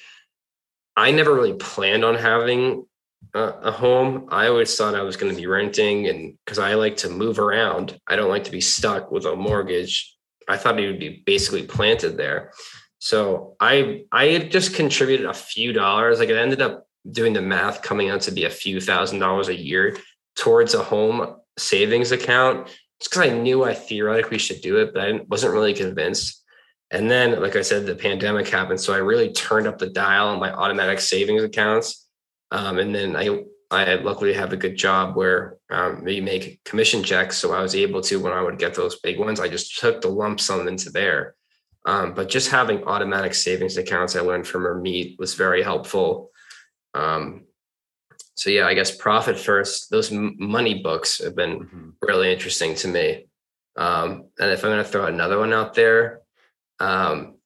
I 0.97 1.11
never 1.11 1.33
really 1.33 1.53
planned 1.53 2.03
on 2.03 2.15
having 2.15 2.85
a, 3.33 3.41
a 3.41 3.71
home. 3.71 4.27
I 4.29 4.47
always 4.47 4.75
thought 4.75 4.95
I 4.95 5.03
was 5.03 5.15
going 5.15 5.31
to 5.33 5.39
be 5.39 5.47
renting, 5.47 6.07
and 6.07 6.33
because 6.43 6.59
I 6.59 6.73
like 6.73 6.97
to 6.97 7.09
move 7.09 7.39
around, 7.39 7.97
I 8.07 8.15
don't 8.15 8.29
like 8.29 8.45
to 8.45 8.51
be 8.51 8.59
stuck 8.61 9.11
with 9.11 9.25
a 9.25 9.35
mortgage. 9.35 10.15
I 10.49 10.57
thought 10.57 10.79
it 10.79 10.87
would 10.87 10.99
be 10.99 11.23
basically 11.25 11.63
planted 11.63 12.17
there. 12.17 12.51
So 12.99 13.55
I 13.59 14.03
I 14.11 14.39
just 14.39 14.75
contributed 14.75 15.25
a 15.25 15.33
few 15.33 15.71
dollars. 15.71 16.19
Like 16.19 16.29
it 16.29 16.37
ended 16.37 16.61
up 16.61 16.87
doing 17.09 17.33
the 17.33 17.41
math 17.41 17.81
coming 17.81 18.09
out 18.09 18.21
to 18.21 18.31
be 18.31 18.43
a 18.45 18.49
few 18.49 18.81
thousand 18.81 19.19
dollars 19.19 19.47
a 19.47 19.55
year 19.55 19.97
towards 20.35 20.73
a 20.73 20.83
home 20.83 21.35
savings 21.57 22.11
account. 22.11 22.67
Just 22.99 23.11
because 23.11 23.29
I 23.31 23.37
knew 23.37 23.63
I 23.63 23.73
theoretically 23.73 24.39
should 24.39 24.61
do 24.61 24.77
it, 24.77 24.93
but 24.93 25.03
I 25.07 25.21
wasn't 25.29 25.53
really 25.53 25.73
convinced. 25.73 26.43
And 26.91 27.09
then, 27.09 27.39
like 27.39 27.55
I 27.55 27.61
said, 27.61 27.85
the 27.85 27.95
pandemic 27.95 28.49
happened, 28.49 28.81
so 28.81 28.93
I 28.93 28.97
really 28.97 29.31
turned 29.31 29.67
up 29.67 29.77
the 29.77 29.89
dial 29.89 30.29
on 30.29 30.39
my 30.39 30.51
automatic 30.51 30.99
savings 30.99 31.43
accounts. 31.43 32.07
Um, 32.51 32.79
and 32.79 32.93
then 32.93 33.15
I 33.15 33.43
I 33.71 33.95
luckily 33.95 34.33
have 34.33 34.51
a 34.51 34.57
good 34.57 34.75
job 34.75 35.15
where 35.15 35.58
um, 35.69 36.03
we 36.03 36.19
make 36.19 36.63
commission 36.63 37.03
checks, 37.03 37.37
so 37.37 37.53
I 37.53 37.61
was 37.61 37.75
able 37.75 38.01
to 38.01 38.19
when 38.19 38.33
I 38.33 38.41
would 38.41 38.57
get 38.57 38.73
those 38.73 38.99
big 38.99 39.19
ones, 39.19 39.39
I 39.39 39.47
just 39.47 39.79
took 39.79 40.01
the 40.01 40.09
lump 40.09 40.39
sum 40.39 40.67
into 40.67 40.89
there. 40.89 41.35
Um, 41.85 42.13
but 42.13 42.29
just 42.29 42.49
having 42.49 42.83
automatic 42.83 43.33
savings 43.33 43.77
accounts 43.77 44.15
I 44.15 44.21
learned 44.21 44.47
from 44.47 44.63
Ramit 44.63 45.17
was 45.19 45.35
very 45.35 45.63
helpful. 45.63 46.31
Um, 46.93 47.45
so 48.35 48.49
yeah, 48.49 48.67
I 48.67 48.73
guess 48.73 48.95
profit 48.95 49.37
first. 49.37 49.89
Those 49.89 50.11
money 50.11 50.81
books 50.81 51.19
have 51.23 51.35
been 51.35 51.59
Mhm. 51.59 51.93
really 52.01 52.31
interesting 52.31 52.75
to 52.75 52.87
me. 52.87 53.27
Um, 53.75 54.29
and 54.39 54.51
if 54.51 54.63
I'm 54.63 54.71
going 54.71 54.83
to 54.83 54.89
throw 54.89 55.05
another 55.05 55.37
one 55.39 55.53
out 55.53 55.73
there, 55.73 56.21
um, 56.79 57.37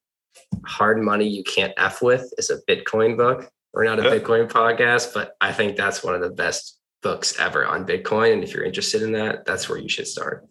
Hard 0.66 1.00
Money 1.02 1.28
You 1.28 1.44
Can't 1.44 1.74
F 1.78 2.02
With 2.02 2.32
is 2.38 2.50
a 2.50 2.62
Bitcoin 2.64 3.18
book. 3.18 3.50
We're 3.74 3.86
not 3.86 4.00
a 4.00 4.04
Bitcoin 4.04 4.48
podcast, 4.50 5.14
but 5.14 5.36
I 5.42 5.52
think 5.52 5.76
that's 5.78 6.04
one 6.04 6.16
of 6.16 6.22
the 6.22 6.30
best 6.30 6.80
books 7.04 7.40
ever 7.40 7.66
on 7.68 7.86
Bitcoin. 7.86 8.34
And 8.34 8.44
if 8.44 8.54
you're 8.54 8.64
interested 8.64 9.02
in 9.04 9.12
that, 9.12 9.46
that's 9.46 9.70
where 9.70 9.78
you 9.78 9.90
should 9.90 10.08
start. 10.08 10.48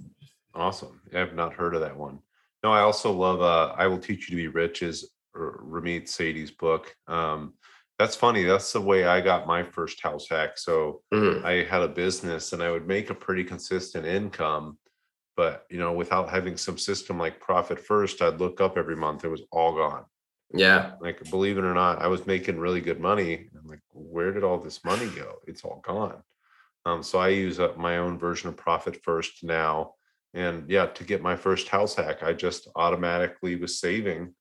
Awesome. 0.55 1.01
I've 1.15 1.35
not 1.35 1.55
heard 1.55 1.75
of 1.75 1.81
that 1.81 1.97
one. 1.97 2.21
No, 2.63 2.71
I 2.73 2.81
also 2.81 3.11
love 3.11 3.41
uh 3.43 3.75
I 3.77 3.87
Will 3.89 3.99
Teach 3.99 4.29
You 4.31 4.37
to 4.37 4.43
Be 4.43 4.49
Rich 4.49 4.83
is 4.83 5.11
Ramit 5.35 6.05
Sethi's 6.05 6.51
book. 6.51 6.95
Um 7.09 7.55
that's 7.99 8.17
funny. 8.17 8.43
That's 8.45 8.73
the 8.73 8.81
way 8.81 9.05
I 9.05 9.21
got 9.21 9.47
my 9.47 9.63
first 9.63 10.03
house 10.03 10.27
hack. 10.29 10.59
So 10.59 11.03
Mhm. 11.13 11.45
I 11.45 11.65
had 11.65 11.83
a 11.83 11.89
business 11.89 12.53
and 12.53 12.63
I 12.63 12.71
would 12.71 12.87
make 12.87 13.11
a 13.11 13.15
pretty 13.15 13.45
consistent 13.45 14.07
income, 14.07 14.79
but 15.37 15.65
you 15.71 15.79
know, 15.79 15.93
without 15.93 16.29
having 16.29 16.57
some 16.57 16.79
system 16.79 17.19
like 17.19 17.41
Profit 17.41 17.79
First, 17.81 18.21
I'd 18.23 18.41
look 18.41 18.61
up 18.61 18.77
every 18.77 18.97
month, 18.97 19.25
it 19.25 19.29
was 19.29 19.43
all 19.51 19.73
gone. 19.75 20.05
Yeah. 20.55 20.93
Like, 21.01 21.19
believe 21.31 21.57
it 21.57 21.65
or 21.65 21.73
not, 21.75 22.03
I 22.03 22.09
was 22.09 22.27
making 22.27 22.59
really 22.59 22.83
good 22.83 23.01
money. 23.01 23.49
I'm 23.59 23.67
like, 23.67 23.81
where 23.93 24.33
did 24.33 24.45
all 24.45 24.59
this 24.59 24.85
money 24.85 25.09
go? 25.17 25.37
It's 25.47 25.65
all 25.65 25.81
gone. 25.83 26.23
Um, 26.85 27.03
so 27.03 27.19
I 27.19 27.29
use 27.29 27.61
uh, 27.61 27.73
my 27.77 27.99
own 27.99 28.19
version 28.19 28.49
of 28.49 28.57
Profit 28.57 29.03
First 29.03 29.45
now. 29.45 29.95
And 30.35 30.69
yeah, 30.71 30.87
to 30.87 31.05
get 31.05 31.23
my 31.23 31.37
first 31.37 31.69
house 31.69 31.95
hack, 31.95 32.23
I 32.23 32.33
just 32.33 32.69
automatically 32.75 33.57
was 33.57 33.79
saving, 33.79 34.35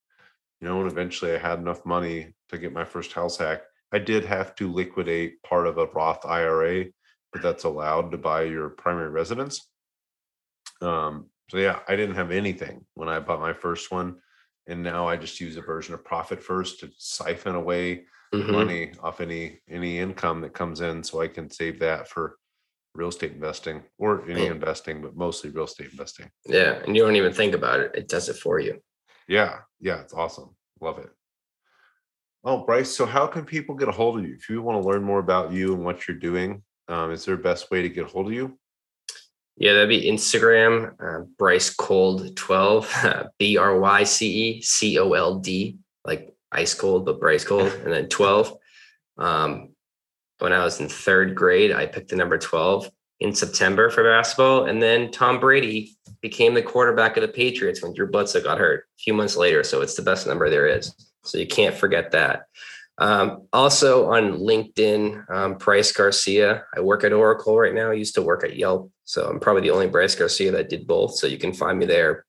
you 0.59 0.67
know, 0.67 0.81
and 0.81 0.89
eventually 0.89 1.33
I 1.33 1.37
had 1.37 1.59
enough 1.59 1.85
money 1.85 2.33
to 2.49 2.57
get 2.57 2.73
my 2.73 2.85
first 2.85 3.11
house 3.13 3.37
hack. 3.37 3.61
I 3.91 3.99
did 3.99 4.23
have 4.25 4.55
to 4.55 4.71
liquidate 4.71 5.43
part 5.43 5.67
of 5.67 5.77
a 5.77 5.87
Roth 5.87 6.25
IRA, 6.25 6.85
but 7.33 7.41
that's 7.41 7.65
allowed 7.65 8.11
to 8.11 8.17
buy 8.17 8.43
your 8.43 8.69
primary 8.69 9.09
residence. 9.09 9.67
Um, 10.81 11.29
so 11.49 11.57
yeah, 11.57 11.79
I 11.87 11.97
didn't 11.97 12.15
have 12.15 12.31
anything 12.31 12.85
when 12.93 13.09
I 13.09 13.19
bought 13.19 13.41
my 13.41 13.53
first 13.53 13.91
one. 13.91 14.15
And 14.67 14.81
now 14.81 15.07
I 15.07 15.17
just 15.17 15.41
use 15.41 15.57
a 15.57 15.61
version 15.61 15.93
of 15.93 16.05
Profit 16.05 16.41
First 16.41 16.79
to 16.79 16.91
siphon 16.97 17.55
away 17.55 18.05
Mhm. 18.34 18.51
money 18.51 18.93
off 19.01 19.19
any 19.21 19.59
any 19.67 19.99
income 19.99 20.41
that 20.41 20.53
comes 20.53 20.82
in 20.82 21.03
so 21.03 21.21
I 21.21 21.27
can 21.27 21.49
save 21.49 21.79
that 21.79 22.09
for 22.09 22.38
real 22.93 23.09
estate 23.09 23.32
investing 23.32 23.84
or 23.97 24.29
any 24.29 24.47
investing, 24.47 25.01
but 25.01 25.15
mostly 25.15 25.49
real 25.49 25.65
estate 25.65 25.91
investing. 25.91 26.29
Yeah. 26.45 26.82
And 26.86 26.95
you 26.95 27.03
don't 27.03 27.15
even 27.15 27.34
think 27.34 27.53
about 27.53 27.79
it. 27.79 27.91
It 27.95 28.07
does 28.09 28.27
it 28.29 28.36
for 28.38 28.59
you. 28.59 28.82
Yeah. 29.27 29.59
Yeah. 29.79 30.01
It's 30.01 30.13
awesome. 30.13 30.55
Love 30.82 30.99
it. 30.99 31.09
Oh, 32.43 32.65
Bryce. 32.65 32.89
So, 32.89 33.05
how 33.05 33.27
can 33.27 33.45
people 33.45 33.75
get 33.75 33.88
a 33.88 33.91
hold 33.91 34.19
of 34.19 34.25
you 34.25 34.34
if 34.34 34.49
you 34.49 34.61
want 34.61 34.82
to 34.82 34.88
learn 34.88 35.03
more 35.03 35.19
about 35.19 35.51
you 35.51 35.73
and 35.73 35.86
what 35.86 36.07
you're 36.07 36.17
doing? 36.17 36.63
Um, 36.88 37.11
is 37.11 37.23
there 37.23 37.36
a 37.36 37.38
best 37.38 37.69
way 37.71 37.82
to 37.82 37.89
get 37.89 38.05
a 38.05 38.07
hold 38.09 38.27
of 38.27 38.34
you? 38.34 38.57
Yeah, 39.57 39.73
that'd 39.73 39.89
be 39.89 40.09
Instagram, 40.09 40.95
uh, 40.99 41.25
Bryce 41.38 41.69
Cold 41.69 42.36
12, 42.36 43.29
B 43.38 43.57
R 43.57 43.79
Y 43.79 44.03
C 44.03 44.27
E 44.57 44.61
C 44.61 44.97
O 44.97 45.13
L 45.13 45.39
D, 45.39 45.77
like 46.03 46.34
ice 46.52 46.74
cold, 46.74 47.06
but 47.06 47.20
Bryce 47.20 47.43
Cold, 47.43 47.72
and 47.84 47.93
then 47.93 48.08
12. 48.10 48.58
Um, 49.18 49.70
when 50.39 50.54
I 50.54 50.64
was 50.64 50.80
in 50.80 50.89
third 50.89 51.36
grade, 51.36 51.72
I 51.72 51.86
picked 51.86 52.10
the 52.10 52.16
number 52.16 52.38
12 52.38 52.89
in 53.20 53.36
September 53.36 53.89
for 53.91 54.04
basketball. 54.04 54.66
And 54.66 54.82
then 54.82 55.12
Tom 55.12 55.39
Brady 55.39 55.95
became 56.22 56.56
the 56.56 56.64
quarterback 56.64 57.16
of 57.16 57.22
the 57.22 57.28
Patriots 57.28 57.84
when 57.84 57.93
Drew 57.93 58.10
Bledsoe 58.10 58.41
got 58.41 58.58
hurt 58.58 58.86
a 58.97 58.99
few 58.99 59.14
months 59.14 59.38
later. 59.38 59.64
So 59.64 59.82
it's 59.82 59.95
the 59.95 60.02
best 60.02 60.26
number 60.26 60.49
there 60.49 60.68
is. 60.68 60.93
So 61.24 61.38
you 61.38 61.45
can't 61.45 61.76
forget 61.76 62.12
that. 62.12 62.47
Um, 62.97 63.47
also 63.54 64.12
on 64.12 64.39
LinkedIn, 64.39 65.30
um, 65.30 65.58
Bryce 65.58 65.91
Garcia. 65.91 66.66
I 66.76 66.82
work 66.82 67.04
at 67.04 67.14
Oracle 67.14 67.58
right 67.58 67.74
now. 67.74 67.91
I 67.91 67.93
used 67.93 68.16
to 68.16 68.22
work 68.24 68.43
at 68.43 68.58
Yelp. 68.58 68.91
So 69.06 69.28
I'm 69.28 69.39
probably 69.39 69.62
the 69.62 69.72
only 69.72 69.88
Bryce 69.88 70.16
Garcia 70.16 70.52
that 70.52 70.70
did 70.70 70.88
both. 70.88 71.16
So 71.16 71.28
you 71.28 71.38
can 71.38 71.54
find 71.54 71.78
me 71.78 71.86
there 71.86 72.26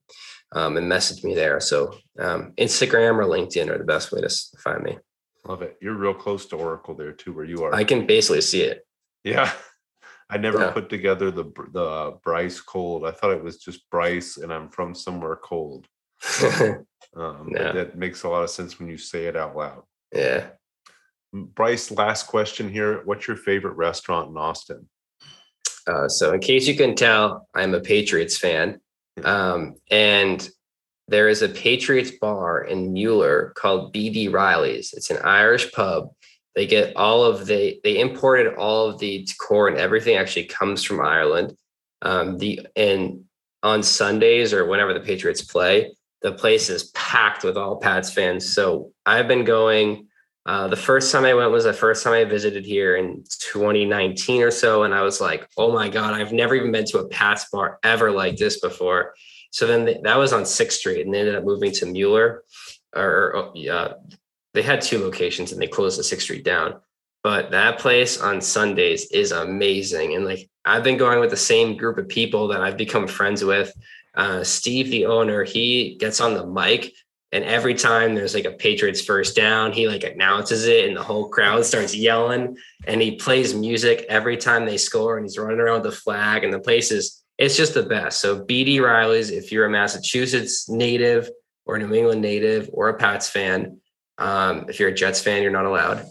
um, 0.54 0.76
and 0.76 0.88
message 0.88 1.24
me 1.24 1.34
there. 1.34 1.60
So 1.60 1.94
um, 2.18 2.52
Instagram 2.58 3.16
or 3.18 3.24
LinkedIn 3.24 3.68
are 3.68 3.78
the 3.78 3.84
best 3.84 4.12
way 4.12 4.20
to 4.20 4.28
find 4.58 4.82
me. 4.82 4.98
Love 5.46 5.62
it. 5.62 5.76
You're 5.80 5.94
real 5.94 6.14
close 6.14 6.46
to 6.46 6.56
Oracle 6.56 6.94
there 6.94 7.12
too, 7.12 7.32
where 7.32 7.44
you 7.44 7.64
are. 7.64 7.74
I 7.74 7.84
can 7.84 8.06
basically 8.06 8.42
see 8.42 8.62
it. 8.62 8.86
Yeah. 9.24 9.50
I 10.30 10.38
never 10.38 10.60
Yeah. 10.60 10.70
put 10.70 10.88
together 10.88 11.30
the 11.30 11.44
the 11.72 12.18
Bryce 12.24 12.60
cold. 12.60 13.04
I 13.04 13.10
thought 13.10 13.32
it 13.32 13.42
was 13.44 13.58
just 13.58 13.90
Bryce, 13.90 14.38
and 14.38 14.52
I'm 14.52 14.68
from 14.70 14.94
somewhere 14.94 15.36
cold. 15.36 15.86
Um, 17.14 17.50
but 17.52 17.60
Yeah. 17.60 17.72
That 17.72 17.98
makes 17.98 18.22
a 18.22 18.28
lot 18.30 18.42
of 18.42 18.48
sense 18.48 18.78
when 18.78 18.88
you 18.88 18.96
say 18.96 19.26
it 19.26 19.36
out 19.36 19.54
loud. 19.56 19.82
yeah. 20.14 20.46
Bryce, 21.34 21.90
last 21.90 22.26
question 22.26 22.70
here. 22.70 23.02
What's 23.04 23.26
your 23.28 23.36
favorite 23.36 23.74
restaurant 23.76 24.30
in 24.30 24.36
Austin? 24.38 24.88
Uh, 25.86 26.08
so, 26.08 26.32
in 26.32 26.40
case 26.40 26.66
you 26.66 26.74
can 26.76 26.94
tell, 26.94 27.48
I'm 27.54 27.74
a 27.74 27.80
Patriots 27.80 28.38
fan. 28.38 28.80
Um, 29.24 29.74
and 29.90 30.48
there 31.08 31.28
is 31.28 31.42
a 31.42 31.48
Patriots 31.48 32.12
bar 32.20 32.64
in 32.64 32.92
Mueller 32.92 33.52
called 33.56 33.92
BD 33.92 34.32
Riley's. 34.32 34.92
It's 34.92 35.10
an 35.10 35.18
Irish 35.24 35.72
pub. 35.72 36.10
They 36.54 36.66
get 36.66 36.96
all 36.96 37.24
of 37.24 37.46
the, 37.46 37.80
they 37.82 37.98
imported 37.98 38.54
all 38.54 38.88
of 38.88 38.98
the 38.98 39.24
decor 39.24 39.68
and 39.68 39.78
everything 39.78 40.16
actually 40.16 40.44
comes 40.44 40.84
from 40.84 41.00
Ireland. 41.00 41.56
Um, 42.02 42.38
the, 42.38 42.66
and 42.76 43.24
on 43.62 43.82
Sundays 43.82 44.52
or 44.52 44.66
whenever 44.66 44.92
the 44.92 45.00
Patriots 45.00 45.42
play, 45.42 45.94
the 46.22 46.32
place 46.32 46.68
is 46.68 46.84
packed 46.90 47.44
with 47.44 47.56
all 47.56 47.76
Pats 47.76 48.12
fans. 48.12 48.48
So 48.48 48.92
I've 49.04 49.28
been 49.28 49.44
going. 49.44 50.08
Uh, 50.44 50.66
the 50.66 50.76
first 50.76 51.12
time 51.12 51.24
I 51.24 51.34
went 51.34 51.52
was 51.52 51.64
the 51.64 51.72
first 51.72 52.02
time 52.02 52.14
I 52.14 52.24
visited 52.24 52.64
here 52.64 52.96
in 52.96 53.22
2019 53.52 54.42
or 54.42 54.50
so, 54.50 54.82
and 54.82 54.92
I 54.92 55.02
was 55.02 55.20
like, 55.20 55.48
"Oh 55.56 55.72
my 55.72 55.88
god, 55.88 56.14
I've 56.14 56.32
never 56.32 56.54
even 56.54 56.72
been 56.72 56.84
to 56.86 56.98
a 56.98 57.08
Pats 57.08 57.46
bar 57.50 57.78
ever 57.84 58.10
like 58.10 58.36
this 58.36 58.58
before." 58.58 59.14
So 59.52 59.66
then 59.66 59.86
th- 59.86 60.02
that 60.02 60.18
was 60.18 60.32
on 60.32 60.44
Sixth 60.44 60.78
Street, 60.78 61.04
and 61.04 61.14
they 61.14 61.20
ended 61.20 61.36
up 61.36 61.44
moving 61.44 61.70
to 61.72 61.86
Mueller. 61.86 62.42
Or, 62.94 63.52
yeah, 63.54 63.94
they 64.54 64.62
had 64.62 64.82
two 64.82 64.98
locations, 64.98 65.52
and 65.52 65.62
they 65.62 65.68
closed 65.68 65.98
the 65.98 66.04
Sixth 66.04 66.24
Street 66.24 66.44
down. 66.44 66.80
But 67.22 67.52
that 67.52 67.78
place 67.78 68.20
on 68.20 68.40
Sundays 68.40 69.10
is 69.12 69.30
amazing, 69.30 70.14
and 70.14 70.24
like 70.24 70.50
I've 70.64 70.82
been 70.82 70.96
going 70.96 71.20
with 71.20 71.30
the 71.30 71.36
same 71.36 71.76
group 71.76 71.98
of 71.98 72.08
people 72.08 72.48
that 72.48 72.60
I've 72.60 72.76
become 72.76 73.06
friends 73.06 73.44
with. 73.44 73.72
Uh, 74.14 74.42
Steve, 74.44 74.90
the 74.90 75.06
owner, 75.06 75.44
he 75.44 75.96
gets 75.98 76.20
on 76.20 76.34
the 76.34 76.46
mic 76.46 76.92
and 77.32 77.44
every 77.44 77.74
time 77.74 78.14
there's 78.14 78.34
like 78.34 78.44
a 78.44 78.52
Patriots 78.52 79.00
first 79.00 79.34
down, 79.34 79.72
he 79.72 79.88
like 79.88 80.04
announces 80.04 80.66
it 80.66 80.86
and 80.86 80.94
the 80.94 81.02
whole 81.02 81.30
crowd 81.30 81.64
starts 81.64 81.94
yelling. 81.94 82.58
And 82.86 83.00
he 83.00 83.16
plays 83.16 83.54
music 83.54 84.04
every 84.10 84.36
time 84.36 84.66
they 84.66 84.76
score 84.76 85.16
and 85.16 85.24
he's 85.24 85.38
running 85.38 85.58
around 85.58 85.82
with 85.82 85.92
the 85.92 85.98
flag. 85.98 86.44
And 86.44 86.52
the 86.52 86.60
places. 86.60 87.24
it's 87.38 87.56
just 87.56 87.72
the 87.72 87.84
best. 87.84 88.20
So 88.20 88.44
BD 88.44 88.82
Riley's, 88.82 89.30
if 89.30 89.50
you're 89.50 89.64
a 89.64 89.70
Massachusetts 89.70 90.68
native 90.68 91.30
or 91.64 91.78
New 91.78 91.94
England 91.94 92.20
native 92.20 92.68
or 92.70 92.90
a 92.90 92.98
Pats 92.98 93.30
fan, 93.30 93.80
um, 94.18 94.66
if 94.68 94.78
you're 94.78 94.90
a 94.90 94.94
Jets 94.94 95.22
fan, 95.22 95.42
you're 95.42 95.50
not 95.50 95.64
allowed. 95.64 96.04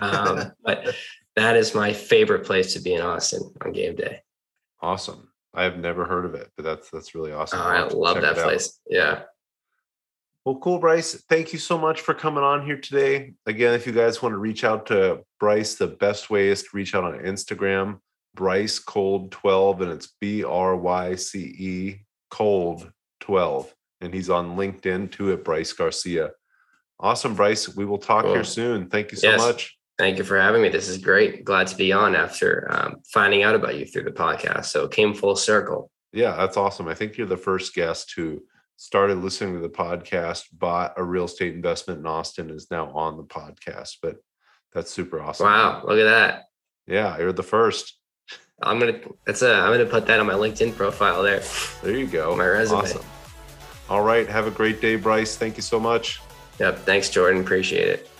Um, 0.00 0.52
but 0.64 0.94
that 1.34 1.56
is 1.56 1.74
my 1.74 1.92
favorite 1.92 2.46
place 2.46 2.74
to 2.74 2.80
be 2.80 2.94
in 2.94 3.00
Austin 3.00 3.42
on 3.64 3.72
game 3.72 3.96
day. 3.96 4.20
Awesome. 4.80 5.28
I 5.54 5.64
have 5.64 5.76
never 5.76 6.04
heard 6.04 6.24
of 6.24 6.34
it, 6.36 6.52
but 6.56 6.64
that's 6.64 6.88
that's 6.90 7.16
really 7.16 7.32
awesome. 7.32 7.58
I'll 7.58 7.66
I 7.66 7.76
have 7.78 7.88
to 7.88 7.96
love 7.96 8.14
that 8.20 8.24
it 8.24 8.38
out. 8.38 8.44
place. 8.44 8.78
Yeah. 8.88 9.22
Well, 10.48 10.56
cool, 10.60 10.78
Bryce. 10.78 11.12
Thank 11.28 11.52
you 11.52 11.58
so 11.58 11.76
much 11.76 12.00
for 12.00 12.14
coming 12.14 12.42
on 12.42 12.64
here 12.64 12.78
today. 12.78 13.34
Again, 13.44 13.74
if 13.74 13.86
you 13.86 13.92
guys 13.92 14.22
want 14.22 14.32
to 14.32 14.38
reach 14.38 14.64
out 14.64 14.86
to 14.86 15.20
Bryce, 15.38 15.74
the 15.74 15.88
best 15.88 16.30
way 16.30 16.48
is 16.48 16.62
to 16.62 16.68
reach 16.72 16.94
out 16.94 17.04
on 17.04 17.18
Instagram, 17.18 17.98
Bryce 18.34 18.78
Cold 18.78 19.30
12, 19.30 19.82
and 19.82 19.92
it's 19.92 20.14
B 20.22 20.44
R 20.44 20.74
Y 20.74 21.16
C 21.16 21.38
E 21.40 21.96
Cold 22.30 22.90
12. 23.20 23.74
And 24.00 24.14
he's 24.14 24.30
on 24.30 24.56
LinkedIn 24.56 25.10
too 25.12 25.34
at 25.34 25.44
Bryce 25.44 25.74
Garcia. 25.74 26.30
Awesome, 26.98 27.34
Bryce. 27.34 27.76
We 27.76 27.84
will 27.84 27.98
talk 27.98 28.24
Cool. 28.24 28.32
here 28.32 28.44
soon. 28.44 28.88
Thank 28.88 29.12
you 29.12 29.18
so 29.18 29.28
Yes. 29.28 29.40
much. 29.40 29.76
Thank 29.98 30.16
you 30.16 30.24
for 30.24 30.40
having 30.40 30.62
me. 30.62 30.70
This 30.70 30.88
is 30.88 30.96
great. 30.96 31.44
Glad 31.44 31.66
to 31.66 31.76
be 31.76 31.92
on 31.92 32.16
after 32.16 32.66
um, 32.70 33.02
finding 33.12 33.42
out 33.42 33.54
about 33.54 33.76
you 33.76 33.84
through 33.84 34.04
the 34.04 34.12
podcast. 34.12 34.64
So 34.64 34.84
it 34.84 34.92
came 34.92 35.12
full 35.12 35.36
circle. 35.36 35.90
Yeah, 36.14 36.34
that's 36.36 36.56
awesome. 36.56 36.88
I 36.88 36.94
think 36.94 37.18
you're 37.18 37.26
the 37.26 37.36
first 37.36 37.74
guest 37.74 38.14
who 38.16 38.42
started 38.78 39.18
listening 39.18 39.54
to 39.54 39.60
the 39.60 39.68
podcast, 39.68 40.44
bought 40.52 40.94
a 40.96 41.04
real 41.04 41.24
estate 41.24 41.52
investment 41.54 42.00
in 42.00 42.06
Austin, 42.06 42.48
is 42.48 42.70
now 42.70 42.90
on 42.92 43.16
the 43.16 43.24
podcast. 43.24 43.96
But 44.00 44.16
that's 44.72 44.90
super 44.90 45.20
awesome. 45.20 45.46
Wow, 45.46 45.82
look 45.84 45.98
at 45.98 46.04
that. 46.04 46.44
Yeah, 46.86 47.18
you're 47.18 47.32
the 47.32 47.42
first. 47.42 47.98
I'm 48.62 48.78
gonna 48.78 49.00
that's 49.26 49.42
a 49.42 49.54
I'm 49.54 49.72
gonna 49.72 49.84
put 49.86 50.06
that 50.06 50.18
on 50.18 50.26
my 50.26 50.34
LinkedIn 50.34 50.74
profile 50.74 51.22
there. 51.22 51.42
There 51.82 51.96
you 51.96 52.06
go. 52.06 52.34
My 52.36 52.46
resume. 52.46 52.80
Awesome. 52.80 53.04
All 53.88 54.02
right. 54.02 54.28
Have 54.28 54.46
a 54.46 54.50
great 54.50 54.80
day, 54.80 54.96
Bryce. 54.96 55.36
Thank 55.36 55.56
you 55.56 55.62
so 55.62 55.78
much. 55.78 56.20
Yep. 56.58 56.78
Thanks, 56.80 57.08
Jordan. 57.08 57.40
Appreciate 57.40 57.88
it. 57.88 58.10